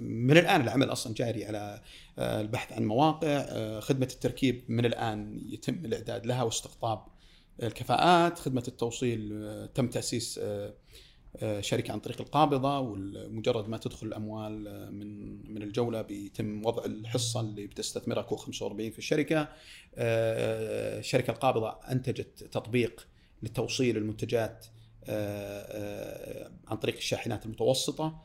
من 0.00 0.38
الآن 0.38 0.60
العمل 0.60 0.92
أصلا 0.92 1.14
جاري 1.14 1.44
على 1.44 1.80
البحث 2.18 2.72
عن 2.72 2.84
مواقع 2.84 3.80
خدمة 3.80 4.08
التركيب 4.12 4.64
من 4.68 4.86
الآن 4.86 5.40
يتم 5.48 5.84
الإعداد 5.84 6.26
لها 6.26 6.42
واستقطاب 6.42 7.04
الكفاءات 7.62 8.38
خدمة 8.38 8.64
التوصيل 8.68 9.48
تم 9.74 9.88
تأسيس 9.88 10.40
شركة 11.60 11.92
عن 11.92 12.00
طريق 12.00 12.20
القابضة 12.20 12.78
ومجرد 12.78 13.68
ما 13.68 13.76
تدخل 13.78 14.06
الأموال 14.06 14.68
آه، 14.68 14.90
من 14.90 15.34
من 15.54 15.62
الجولة 15.62 16.02
بيتم 16.02 16.66
وضع 16.66 16.84
الحصة 16.84 17.40
اللي 17.40 17.66
بتستثمرها 17.66 18.22
كو 18.22 18.36
45 18.36 18.90
في 18.90 18.98
الشركة. 18.98 19.48
آه، 19.94 20.98
الشركة 20.98 21.30
القابضة 21.30 21.68
أنتجت 21.90 22.44
تطبيق 22.44 23.06
لتوصيل 23.42 23.96
المنتجات 23.96 24.66
آه، 25.04 25.66
آه، 25.68 26.52
عن 26.68 26.76
طريق 26.76 26.96
الشاحنات 26.96 27.46
المتوسطة 27.46 28.22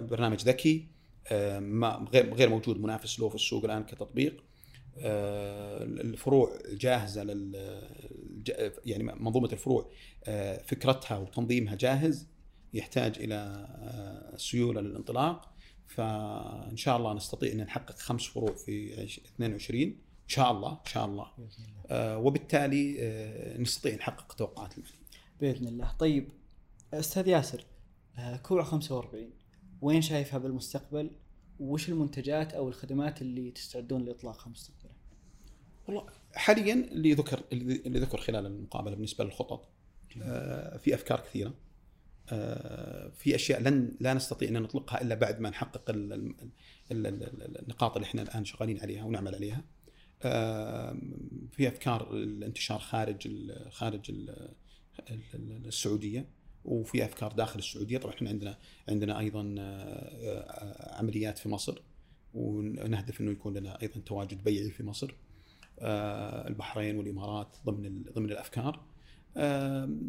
برنامج 0.00 0.40
ذكي 0.40 0.88
آه، 1.28 1.58
غير 2.12 2.48
موجود 2.48 2.80
منافس 2.80 3.20
له 3.20 3.28
في 3.28 3.34
السوق 3.34 3.64
الآن 3.64 3.84
كتطبيق. 3.84 4.44
آه، 4.98 5.82
الفروع 5.84 6.52
جاهزة 6.70 7.24
لل 7.24 7.56
يعني 8.86 9.02
منظومة 9.02 9.48
الفروع 9.52 9.90
آه، 10.24 10.62
فكرتها 10.62 11.18
وتنظيمها 11.18 11.74
جاهز. 11.74 12.26
يحتاج 12.74 13.18
إلى 13.18 13.34
آه، 13.34 14.36
سيولة 14.36 14.80
للانطلاق. 14.80 15.52
فإن 15.86 16.76
شاء 16.76 16.96
الله 16.96 17.12
نستطيع 17.14 17.52
أن 17.52 17.56
نحقق 17.60 17.98
خمس 17.98 18.24
فروع 18.26 18.52
في 18.54 19.02
عش- 19.02 19.20
22 19.34 19.82
إن 19.88 20.28
شاء 20.28 20.52
الله 20.52 20.72
إن 20.72 20.86
شاء 20.86 21.04
الله. 21.06 21.26
بإذن 21.38 21.64
الله. 21.64 21.82
آه، 21.90 22.18
وبالتالي 22.18 22.96
آه، 23.00 23.58
نستطيع 23.58 23.94
نحقق 23.94 24.32
توقعات 24.32 24.72
الماليه. 24.78 24.96
بإذن 25.40 25.68
الله. 25.68 25.92
طيب 25.98 26.28
أستاذ 26.94 27.28
ياسر 27.28 27.64
كوع 28.42 28.62
45 28.64 29.30
وين 29.82 30.02
شايفها 30.02 30.38
بالمستقبل؟ 30.38 31.10
وش 31.60 31.88
المنتجات 31.88 32.52
أو 32.54 32.68
الخدمات 32.68 33.22
اللي 33.22 33.50
تستعدون 33.50 34.04
لاطلاقها 34.04 34.48
مستقبلا 34.50 34.92
والله 35.88 36.06
حاليا 36.34 36.74
اللي 36.74 37.12
ذكر 37.14 37.42
اللي 37.52 37.98
ذكر 37.98 38.18
خلال 38.20 38.46
المقابلة 38.46 38.94
بالنسبة 38.94 39.24
للخطط 39.24 39.68
في 40.78 40.94
أفكار 40.94 41.20
كثيرة. 41.20 41.54
في 43.14 43.34
أشياء 43.34 43.60
لن 43.62 43.96
لا 44.00 44.14
نستطيع 44.14 44.48
أن 44.48 44.62
نطلقها 44.62 45.02
إلا 45.02 45.14
بعد 45.14 45.40
ما 45.40 45.50
نحقق 45.50 45.90
ال- 45.90 46.12
ال- 46.12 46.34
ال- 46.90 47.06
ال- 47.06 47.62
النقاط 47.62 47.96
اللي 47.96 48.06
إحنا 48.06 48.22
الآن 48.22 48.44
شغالين 48.44 48.80
عليها 48.80 49.04
ونعمل 49.04 49.34
عليها. 49.34 49.64
في 51.50 51.68
أفكار 51.68 52.12
الانتشار 52.12 52.78
خارج 52.78 53.28
خارج 53.70 54.10
ال- 54.10 54.54
ال- 55.10 55.66
السعودية 55.66 56.28
وفي 56.64 57.04
أفكار 57.04 57.32
داخل 57.32 57.58
السعودية 57.58 57.98
طبعا 57.98 58.14
إحنا 58.14 58.28
عندنا 58.30 58.58
عندنا 58.88 59.18
أيضا 59.18 59.54
آه، 59.58 59.62
آه، 59.62 60.98
عمليات 60.98 61.38
في 61.38 61.48
مصر 61.48 61.78
ونهدف 62.34 63.20
إنه 63.20 63.30
يكون 63.30 63.54
لنا 63.58 63.82
أيضا 63.82 64.00
تواجد 64.00 64.44
بيعي 64.44 64.70
في 64.70 64.82
مصر. 64.82 65.14
آه، 65.78 66.48
البحرين 66.48 66.96
والإمارات 66.96 67.56
ضمن 67.66 68.02
ضمن 68.12 68.30
الأفكار. 68.30 68.80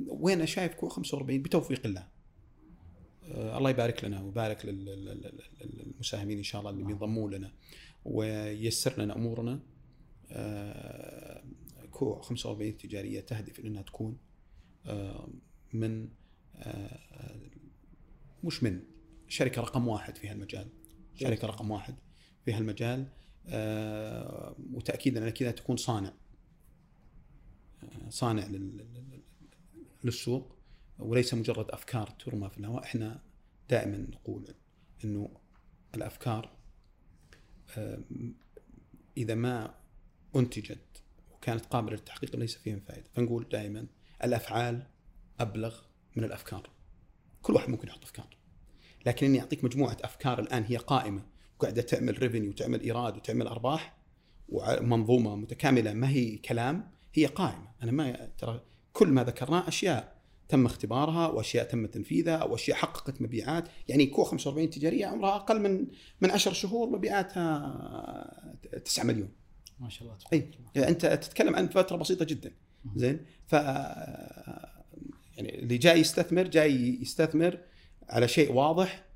وين 0.07 0.45
شايف 0.45 0.73
كو 0.73 0.87
45 0.89 1.41
بتوفيق 1.41 1.85
الله. 1.85 2.07
آه، 3.23 3.57
الله 3.57 3.69
يبارك 3.69 4.03
لنا 4.05 4.21
ويبارك 4.21 4.65
لل- 4.65 4.85
لل- 4.85 5.05
لل- 5.05 5.85
للمساهمين 5.85 6.37
إن 6.37 6.43
شاء 6.43 6.61
الله 6.61 6.71
اللي 6.71 6.83
بينضموا 6.83 7.29
لنا 7.29 7.51
وييسر 8.05 9.01
لنا 9.03 9.15
أمورنا. 9.15 9.59
آه، 10.31 11.43
كو 11.91 12.21
45 12.21 12.77
تجارية 12.77 13.19
تهدف 13.19 13.59
إنها 13.59 13.81
تكون 13.81 14.17
آه، 14.85 15.29
من 15.73 16.09
مش 18.43 18.63
من 18.63 18.81
شركة 19.27 19.61
رقم 19.61 19.87
واحد 19.87 20.17
في 20.17 20.27
هالمجال. 20.27 20.67
شركة 21.15 21.47
رقم 21.47 21.71
واحد 21.71 21.95
في 22.45 22.53
هالمجال 22.53 23.07
وتاكيدا 24.73 25.21
على 25.21 25.31
كذا 25.31 25.51
تكون 25.51 25.77
صانع 25.77 26.13
صانع 28.09 28.45
لل- 28.45 28.77
لل- 28.77 29.21
للسوق 30.03 30.55
وليس 30.99 31.33
مجرد 31.33 31.69
أفكار 31.71 32.07
ترمى 32.09 32.49
في 32.49 32.57
الهواء. 32.57 32.83
إحنا 32.83 33.21
دائما 33.69 33.97
نقول 33.97 34.47
إنه 35.03 35.29
الأفكار 35.95 36.49
آه، 37.77 37.99
إذا 39.17 39.35
ما 39.35 39.75
أنتجت 40.35 41.03
وكانت 41.31 41.65
قابلة 41.65 41.91
للتحقيق 41.95 42.35
ليس 42.35 42.55
فيها 42.55 42.79
فائده 42.79 43.09
فنقول 43.13 43.49
دائما 43.51 43.87
الأفعال 44.23 44.87
أبلغ 45.39 45.79
من 46.15 46.23
الأفكار. 46.23 46.69
كل 47.41 47.53
واحد 47.53 47.69
ممكن 47.69 47.87
يحط 47.87 48.03
أفكار. 48.03 48.37
لكن 49.05 49.25
إني 49.25 49.39
أعطيك 49.39 49.63
مجموعة 49.63 49.97
أفكار 50.03 50.39
الآن 50.39 50.63
هي 50.63 50.77
قائمة 50.77 51.25
وقاعدة 51.59 51.81
تعمل 51.81 52.21
ريفنيو 52.21 52.49
وتعمل 52.49 52.81
إيراد 52.81 53.17
وتعمل 53.17 53.47
أرباح 53.47 53.97
ومنظومه 54.49 55.35
متكاملة 55.35 55.93
ما 55.93 56.09
هي 56.09 56.37
كلام 56.37 56.91
هي 57.17 57.25
قائمة. 57.25 57.67
أنا 57.83 57.91
ما 57.91 58.29
ترى 58.37 58.61
كل 58.93 59.07
ما 59.07 59.23
ذكرناه 59.23 59.67
أشياء 59.67 60.17
تم 60.49 60.65
اختبارها 60.65 61.27
وأشياء 61.27 61.65
تم 61.65 61.85
تنفيذها 61.85 62.43
وأشياء 62.43 62.77
حققت 62.77 63.21
مبيعات. 63.21 63.69
يعني 63.87 64.05
كو 64.05 64.23
45 64.23 64.69
تجارية 64.69 65.05
عمرها 65.05 65.35
أقل 65.35 65.61
من 65.61 65.87
من 66.21 66.31
10 66.31 66.53
شهور 66.53 66.89
مبيعاتها 66.89 68.59
9 68.85 69.03
مليون. 69.03 69.29
ما 69.79 69.89
شاء 69.89 70.03
الله 70.03 70.17
أي. 70.33 70.51
يعني 70.75 70.89
أنت 70.89 71.05
تتكلم 71.05 71.55
عن 71.55 71.67
فترة 71.67 71.97
بسيطة 71.97 72.25
جدا. 72.25 72.51
زين؟ 72.95 73.25
ف 73.47 73.53
يعني 75.37 75.59
اللي 75.59 75.77
جاي 75.77 75.99
يستثمر 75.99 76.43
جاي 76.43 77.01
يستثمر 77.01 77.59
على 78.09 78.27
شيء 78.27 78.53
واضح 78.53 79.06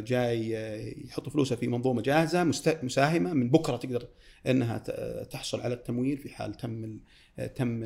جاي 0.00 0.56
آه، 0.58 0.94
يحط 1.06 1.28
فلوسه 1.28 1.56
في 1.56 1.68
منظومة 1.68 2.02
جاهزة 2.02 2.44
مساهمة 2.82 3.32
من 3.32 3.50
بكرة 3.50 3.76
تقدر 3.76 4.08
إنها 4.46 4.78
تحصل 5.24 5.60
على 5.60 5.74
التمويل 5.74 6.18
في 6.18 6.28
حال 6.28 6.54
تم 6.54 6.98
آه، 7.38 7.46
تم 7.46 7.82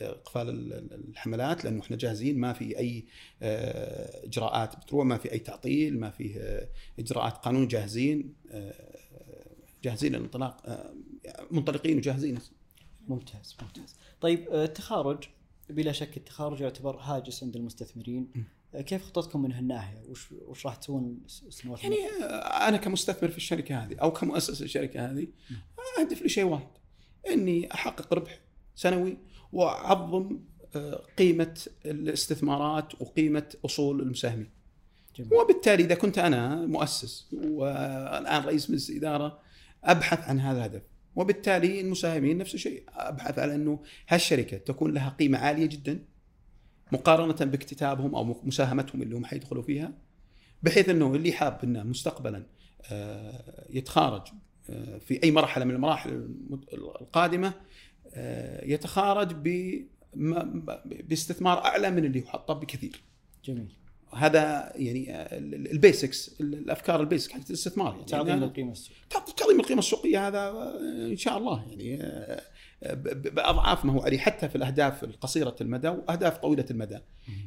إقفال 0.00 0.48
ال- 0.48 0.72
ال- 0.72 1.08
الحملات 1.08 1.64
لأنه 1.64 1.80
إحنا 1.82 1.96
جاهزين 1.96 2.38
ما 2.38 2.52
في 2.52 2.78
أي 2.78 3.04
آه، 3.42 4.26
إجراءات 4.26 4.76
بتروح 4.76 5.06
ما 5.06 5.18
في 5.18 5.32
أي 5.32 5.38
تعطيل 5.38 6.00
ما 6.00 6.10
في 6.10 6.40
آه، 6.40 6.68
إجراءات 6.98 7.32
قانون 7.36 7.68
جاهزين 7.68 8.34
آه، 8.50 8.74
جاهزين 9.84 10.12
للانطلاق 10.12 10.62
آه، 10.66 10.94
منطلقين 11.50 11.96
وجاهزين. 11.96 12.38
ممتاز 13.08 13.56
ممتاز. 13.62 13.96
طيب 14.20 14.48
آه، 14.48 14.64
التخارج 14.64 15.24
بلا 15.70 15.92
شك 15.92 16.16
التخارج 16.16 16.60
يعتبر 16.60 16.96
هاجس 16.96 17.42
عند 17.42 17.56
المستثمرين. 17.56 18.30
آه، 18.36 18.40
كيف 18.80 19.02
خطتكم 19.04 19.42
من 19.42 19.52
هالناحية؟ 19.52 19.98
وش 20.08 20.32
وش 20.32 20.66
راح 20.66 20.74
تسوون 20.76 21.18
الس- 21.26 21.42
السنوات 21.48 21.82
يعني 21.84 21.96
آه، 22.24 22.68
أنا 22.68 22.76
كمستثمر 22.76 23.30
في 23.30 23.36
الشركة 23.36 23.84
هذه 23.84 23.96
أو 23.96 24.12
كمؤسس 24.12 24.62
الشركة 24.62 25.10
هذه 25.10 25.26
أهدف 26.00 26.22
لشيء 26.22 26.44
واحد 26.44 26.66
إني 27.30 27.74
أحقق 27.74 28.14
ربح 28.14 28.40
سنوي 28.74 29.16
وأعظم 29.52 30.40
آه، 30.76 31.06
قيمة 31.18 31.60
الاستثمارات 31.86 33.00
وقيمة 33.02 33.52
أصول 33.64 34.00
المساهمين. 34.00 34.50
جميل. 35.16 35.34
وبالتالي 35.34 35.84
إذا 35.84 35.94
كنت 35.94 36.18
أنا 36.18 36.66
مؤسس 36.66 37.26
والآن 37.32 38.44
رئيس 38.44 38.70
مجلس 38.70 38.90
إدارة 38.90 39.38
أبحث 39.84 40.28
عن 40.28 40.40
هذا 40.40 40.58
الهدف. 40.58 40.82
وبالتالي 41.16 41.80
المساهمين 41.80 42.38
نفس 42.38 42.54
الشيء 42.54 42.84
أبحث 42.88 43.38
على 43.38 43.54
أنه 43.54 43.82
هالشركة 44.08 44.56
تكون 44.56 44.94
لها 44.94 45.08
قيمة 45.18 45.38
عالية 45.38 45.66
جدا 45.66 46.04
مقارنة 46.92 47.50
باكتتابهم 47.50 48.14
أو 48.14 48.40
مساهمتهم 48.44 49.02
اللي 49.02 49.16
هم 49.16 49.24
حيدخلوا 49.24 49.62
فيها 49.62 49.92
بحيث 50.62 50.88
إنه 50.88 51.14
اللي 51.14 51.32
حاب 51.32 51.58
إنه 51.64 51.82
مستقبلا 51.82 52.46
آه، 52.92 53.66
يتخارج 53.70 54.22
آه، 54.70 54.98
في 54.98 55.22
أي 55.24 55.30
مرحلة 55.30 55.64
من 55.64 55.74
المراحل 55.74 56.28
القادمة 57.00 57.52
آه، 58.14 58.64
يتخارج 58.64 59.32
باستثمار 61.08 61.64
أعلى 61.64 61.90
من 61.90 62.04
اللي 62.04 62.18
يحط 62.18 62.50
بكثير. 62.52 63.02
جميل. 63.44 63.72
هذا 64.14 64.72
يعني 64.76 65.26
ال- 65.38 65.70
ال 65.72 65.82
basics 65.82 66.40
الأفكار 66.40 67.00
ال 67.00 67.05
basic 67.05 67.32
حقت 67.32 67.50
الاستثمار. 67.50 67.92
يعني 67.92 68.04
تعظيم 68.04 68.42
القيمة 68.42 68.72
السوقية. 68.72 69.00
تعظيم 69.36 69.60
القيمة 69.60 69.78
السوقية 69.78 70.28
هذا 70.28 70.50
إن 71.10 71.16
شاء 71.16 71.38
الله 71.38 71.64
يعني 71.70 71.96
بأضعاف 72.94 73.84
ما 73.84 73.92
هو 73.92 74.00
عليه 74.00 74.18
حتى 74.18 74.48
في 74.48 74.56
الأهداف 74.56 75.04
القصيرة 75.04 75.56
المدى 75.60 75.88
وأهداف 75.88 76.38
طويلة 76.38 76.64
المدى 76.70 76.98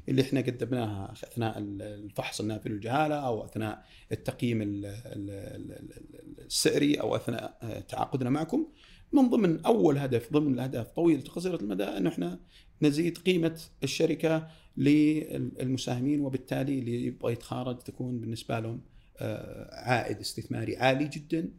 اللي 0.09 0.21
إحنا 0.21 0.41
قدمناها 0.41 1.13
أثناء 1.13 1.55
الفحص 1.59 2.41
النافذ 2.41 2.69
للجهاله 2.69 3.15
أو 3.15 3.45
أثناء 3.45 3.85
التقييم 4.11 4.61
ال- 4.61 4.85
ال- 4.85 5.29
ال- 5.29 6.45
السعري 6.45 6.95
أو 6.95 7.15
أثناء 7.15 7.57
تعاقدنا 7.89 8.29
معكم. 8.29 8.67
من 9.13 9.29
ضمن 9.29 9.65
أول 9.65 9.97
هدف 9.97 10.33
ضمن 10.33 10.53
الأهداف 10.53 10.87
طويلة 10.87 11.23
قصيرة 11.23 11.55
المدى 11.61 11.83
انه 11.83 12.09
إحنا 12.09 12.39
نزيد 12.81 13.17
قيمة 13.17 13.59
الشركة 13.83 14.47
للمساهمين 14.77 16.21
وبالتالي 16.21 16.79
اللي 16.79 17.05
يبغى 17.05 17.33
يتخارج 17.33 17.79
تكون 17.79 18.19
بالنسبة 18.19 18.59
لهم 18.59 18.81
آه، 19.19 19.69
عائد 19.89 20.19
استثماري 20.19 20.77
عالي 20.77 21.07
جدا. 21.07 21.49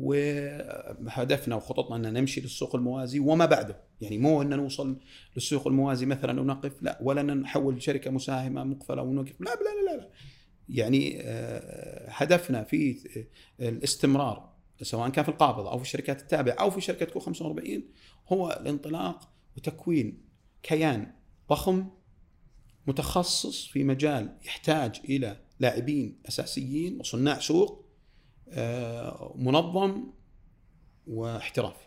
وهدفنا 0.00 1.56
وخططنا 1.56 1.96
أن 1.96 2.12
نمشي 2.12 2.40
للسوق 2.40 2.76
الموازي 2.76 3.18
وما 3.20 3.46
بعده 3.46 3.76
يعني 4.00 4.18
مو 4.18 4.42
ان 4.42 4.48
نوصل 4.48 5.00
للسوق 5.36 5.66
الموازي 5.66 6.06
مثلا 6.06 6.40
ونقف 6.40 6.82
لا 6.82 6.98
ولا 7.02 7.20
ان 7.20 7.40
نحول 7.40 7.82
شركة 7.82 8.10
مساهمة 8.10 8.64
مقفلة 8.64 9.02
ونوقف 9.02 9.40
لا 9.40 9.50
لا 9.50 9.90
لا 9.90 9.96
لا. 9.96 10.10
يعني 10.68 11.20
آه، 11.22 12.10
هدفنا 12.10 12.64
في 12.64 12.96
الاستمرار 13.60 14.50
سواء 14.82 15.08
كان 15.08 15.24
في 15.24 15.30
القابضه 15.30 15.70
أو 15.70 15.78
في 15.78 15.84
الشركات 15.84 16.22
التابعة 16.22 16.54
أو 16.54 16.70
في 16.70 16.80
شركة 16.80 17.06
كو 17.06 17.20
45 17.20 17.82
هو 18.28 18.58
الانطلاق 18.60 19.28
وتكوين 19.56 20.22
كيان 20.62 21.12
ضخم 21.50 21.86
متخصص 22.86 23.66
في 23.66 23.84
مجال 23.84 24.36
يحتاج 24.44 25.00
إلى 25.04 25.36
لاعبين 25.60 26.18
أساسيين 26.28 27.00
وصناع 27.00 27.38
سوق 27.38 27.84
آه، 27.84 27.89
منظم 29.34 30.06
واحترافي. 31.06 31.84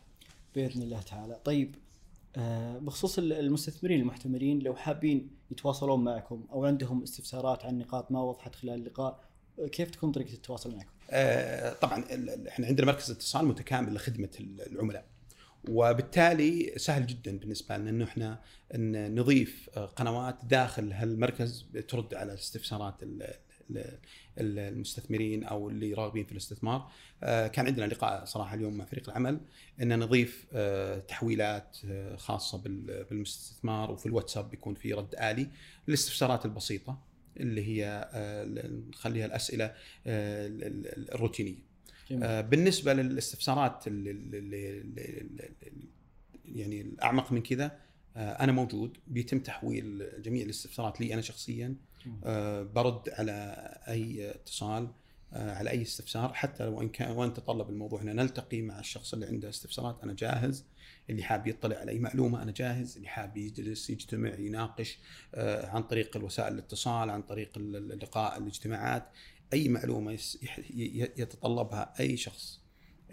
بإذن 0.56 0.82
الله 0.82 1.02
تعالى 1.02 1.40
طيب 1.46 1.76
آه، 2.36 2.78
بخصوص 2.78 3.18
ال- 3.18 3.34
المستثمرين 3.34 4.02
المحتملين 4.02 4.60
لو 4.60 4.76
حابين 4.76 5.30
يتواصلون 5.52 6.04
معكم 6.04 6.46
أو 6.52 6.66
عندهم 6.66 7.04
استفسارات 7.04 7.66
عن 7.66 7.78
نقاط 7.78 8.12
ما 8.12 8.22
وضحت 8.24 8.56
خلال 8.56 8.74
اللقاء 8.74 9.24
آه، 9.60 9.68
كيف 9.68 9.90
تكون 9.92 10.12
طريقة 10.12 10.34
التواصل 10.34 10.76
معكم؟ 10.76 10.90
آه، 11.10 11.74
طبعا 11.74 12.04
إحنا 12.48 12.68
عندنا 12.68 12.88
مركز 12.88 13.12
اتصال 13.12 13.46
متكامل 13.46 13.94
لخدمة 13.94 14.30
ال- 14.40 14.62
العملاء 14.72 15.06
وبالتالي 15.70 16.74
سهل 16.78 17.08
جدا 17.08 17.38
بالنسبة 17.38 17.78
لنا 17.78 17.90
إنه 17.90 18.06
إحنا 18.06 18.42
إن 18.76 19.16
نضيف 19.20 19.70
آه، 19.78 19.86
قنوات 19.86 20.46
داخل 20.46 20.92
هالمركز 20.94 21.66
ترد 21.88 22.14
على 22.14 22.34
الاستفسارات 22.34 23.04
ال- 23.04 23.34
المستثمرين 24.38 25.44
أو 25.44 25.70
اللي 25.70 25.94
راغبين 25.94 26.26
في 26.26 26.32
الاستثمار. 26.32 26.92
آه، 27.24 27.48
كان 27.48 27.68
عندنا 27.68 27.86
لقاء 27.86 28.26
صراحة 28.26 28.56
اليوم 28.56 28.74
مع 28.74 28.86
فريق 28.86 29.10
العمل 29.10 29.40
إن 29.82 30.00
نضيف 30.00 30.46
آه، 30.54 31.00
تحويلات 31.00 31.78
آه، 31.86 32.16
خاصة 32.16 32.62
بالمستثمار 33.10 33.92
وفي 33.92 34.06
الواتساب 34.06 34.50
بيكون 34.50 34.76
في 34.76 34.94
رد 34.94 35.16
آلي 35.16 35.48
للاستفسارات 35.88 36.46
البسيطة 36.46 37.02
اللي 37.38 37.68
هي 37.68 38.10
نخليها 38.90 39.26
الأسئلة 39.26 39.74
الروتينية. 40.06 41.74
جميل. 42.10 42.44
بالنسبة 42.44 42.94
للاستفسارات 42.94 43.88
اللي, 43.88 44.84
يعني 46.46 46.82
الأعمق 46.82 47.32
من 47.32 47.42
كذا 47.42 47.78
أنا 48.16 48.52
موجود 48.52 48.98
بيتم 49.08 49.40
تحويل 49.40 50.10
جميع 50.22 50.44
الاستفسارات 50.44 51.02
لي 51.02 51.14
أنا 51.14 51.22
شخصيا. 51.22 51.76
برد 52.74 53.10
على 53.10 53.56
أي 53.88 54.32
اتصال 54.32 54.88
آه، 55.34 55.56
على 55.56 55.70
أي 55.70 55.82
استفسار 55.82 56.34
حتى 56.34 56.66
لو 56.66 56.82
إن 56.82 56.90
كان 56.90 57.12
وإن 57.12 57.34
تطلب 57.34 57.70
الموضوع. 57.70 58.02
ان 58.02 58.16
نلتقي 58.16 58.62
مع 58.62 58.80
الشخص 58.80 59.14
اللي 59.14 59.26
عنده 59.26 59.50
استفسارات 59.50 60.04
أنا 60.04 60.14
جاهز. 60.14 60.66
اللي 61.10 61.24
حاب 61.24 61.48
يطلع 61.48 61.78
على 61.78 61.92
أي 61.92 62.00
معلومة 62.00 62.44
أنا 62.44 62.52
جاهز. 62.52 62.96
اللي 62.96 63.08
حاب 63.08 63.38
يجلس 63.38 63.90
يجتمع 63.90 64.34
يناقش 64.40 65.00
آه، 65.36 65.68
عن 65.68 65.84
طريق 65.84 66.18
الوسائل 66.18 66.54
الاتصال 66.54 67.10
عن 67.10 67.22
طريق 67.22 67.58
اللقاء 67.58 68.38
الاجتماعات. 68.38 69.10
أي 69.54 69.70
معلومة 69.70 70.18
يتطلبها 71.18 71.94
أي 72.00 72.18
شخص 72.18 72.62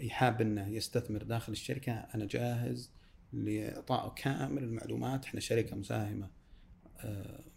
حاب 0.09 0.41
إنه 0.41 0.67
يستثمر 0.67 1.23
داخل 1.23 1.51
الشركة 1.51 1.91
أنا 1.91 2.25
جاهز 2.25 2.91
لاعطائه 3.33 4.13
كامل 4.15 4.63
المعلومات. 4.63 5.25
إحنا 5.25 5.39
شركة 5.39 5.75
مساهمة. 5.75 6.40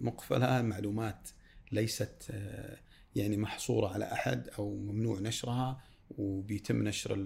مقفله 0.00 0.62
معلومات 0.62 1.28
ليست 1.72 2.26
آه، 2.30 2.78
يعني 3.16 3.36
محصورة 3.36 3.88
على 3.88 4.12
أحد 4.12 4.48
أو 4.58 4.76
ممنوع 4.76 5.20
نشرها 5.20 5.80
وبيتم 6.18 6.82
نشر 6.82 7.18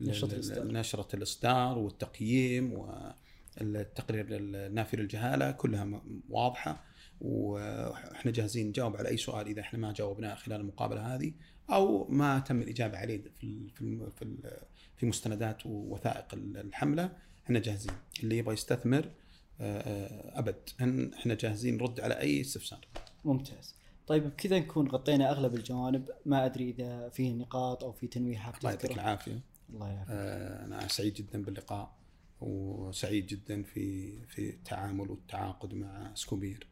نشرة 0.00 1.08
الإصدار. 1.14 1.78
والتقييم 1.78 2.72
والتقرير 2.72 4.26
النافي 4.30 4.96
للجهالة 4.96 5.50
كلها 5.50 6.02
واضحة. 6.28 6.84
وإحنا 7.20 8.32
جاهزين 8.32 8.68
نجاوب 8.68 8.96
على 8.96 9.08
أي 9.08 9.16
سؤال 9.16 9.46
إذا 9.46 9.60
إحنا 9.60 9.78
ما 9.78 9.92
جاوبناه 9.92 10.34
خلال 10.34 10.60
المقابلة 10.60 11.14
هذه 11.14 11.32
أو 11.70 12.08
ما 12.08 12.38
تم 12.38 12.62
الإجابة 12.62 12.98
عليه 12.98 13.22
في 13.40 13.70
في 13.76 14.36
في 14.96 15.06
مستندات 15.06 15.66
ووثائق 15.66 16.34
الحملة 16.34 17.12
إحنا 17.44 17.58
جاهزين. 17.58 17.92
اللي 18.22 18.38
يبغى 18.38 18.54
يستثمر 18.54 19.10
أبد. 19.60 20.56
إحنا 21.18 21.34
جاهزين 21.34 21.76
نرد 21.76 22.00
على 22.00 22.20
أي 22.20 22.40
استفسار. 22.40 22.86
ممتاز. 23.24 23.74
طيب 24.06 24.26
بكذا 24.26 24.58
نكون 24.58 24.88
غطينا 24.88 25.30
أغلب 25.30 25.54
الجوانب. 25.54 26.10
ما 26.26 26.46
أدري 26.46 26.70
إذا 26.70 27.08
فيه 27.08 27.32
نقاط 27.32 27.84
أو 27.84 27.92
في 27.92 28.06
تنويه 28.06 28.36
حاب 28.36 28.54
الله 28.58 28.70
يعطيك 28.70 28.92
العافية. 28.92 29.40
الله 29.70 29.88
يعافيك. 29.88 30.10
آه 30.10 30.64
أنا 30.64 30.88
سعيد 30.88 31.14
جدا 31.14 31.42
باللقاء 31.42 31.98
وسعيد 32.40 33.26
جدا 33.26 33.62
في 33.62 34.12
في 34.26 34.50
التعامل 34.50 35.10
والتعاقد 35.10 35.74
مع 35.74 36.14
سكوبير. 36.14 36.66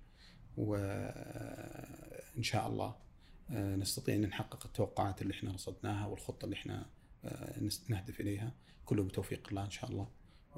وإن 0.56 2.42
شاء 2.42 2.68
الله 2.68 2.96
آه 3.50 3.76
نستطيع 3.76 4.14
أن 4.14 4.20
نحقق 4.20 4.66
التوقعات 4.66 5.22
اللي 5.22 5.34
إحنا 5.34 5.52
رصدناها 5.52 6.06
والخطة 6.06 6.44
اللي 6.44 6.56
إحنا 6.56 6.86
آه 7.24 7.60
نهدف 7.88 8.20
إليها. 8.20 8.52
كله 8.84 9.02
بتوفيق 9.02 9.48
الله 9.48 9.64
إن 9.64 9.70
شاء 9.70 9.90
الله. 9.90 10.08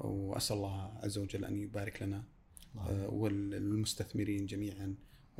وأسأل 0.05 0.57
الله 0.57 0.91
عز 1.03 1.17
وجل 1.17 1.45
أن 1.45 1.57
يبارك 1.57 2.03
لنا 2.03 2.23
آه، 2.77 3.09
والمستثمرين 3.09 4.45
جميعا 4.45 4.95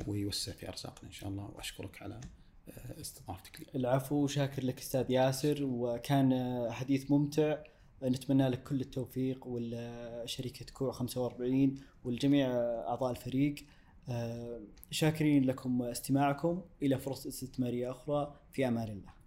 ويوسع 0.06 0.52
في 0.52 0.68
أرزاقنا 0.68 1.08
إن 1.08 1.12
شاء 1.12 1.28
الله. 1.30 1.50
وأشكرك 1.54 2.02
على 2.02 2.20
آه، 2.68 3.00
استضافتك. 3.00 3.60
لي. 3.60 3.66
العفو 3.74 4.26
شاكر 4.26 4.64
لك 4.64 4.78
أستاذ 4.78 5.10
ياسر. 5.10 5.64
وكان 5.64 6.66
حديث 6.70 7.10
ممتع. 7.10 7.62
نتمنى 8.02 8.48
لك 8.48 8.62
كل 8.62 8.80
التوفيق 8.80 9.46
ولشركه 9.46 10.66
كوع 10.72 10.92
45 10.92 11.80
ولجميع 12.04 12.50
أعضاء 12.88 13.10
الفريق. 13.10 13.54
آه، 14.08 14.60
شاكرين 14.90 15.44
لكم 15.44 15.82
استماعكم 15.82 16.62
إلى 16.82 16.98
فرص 16.98 17.26
استثمارية 17.26 17.90
أخرى. 17.90 18.36
في 18.52 18.68
أمان 18.68 18.88
الله. 18.88 19.19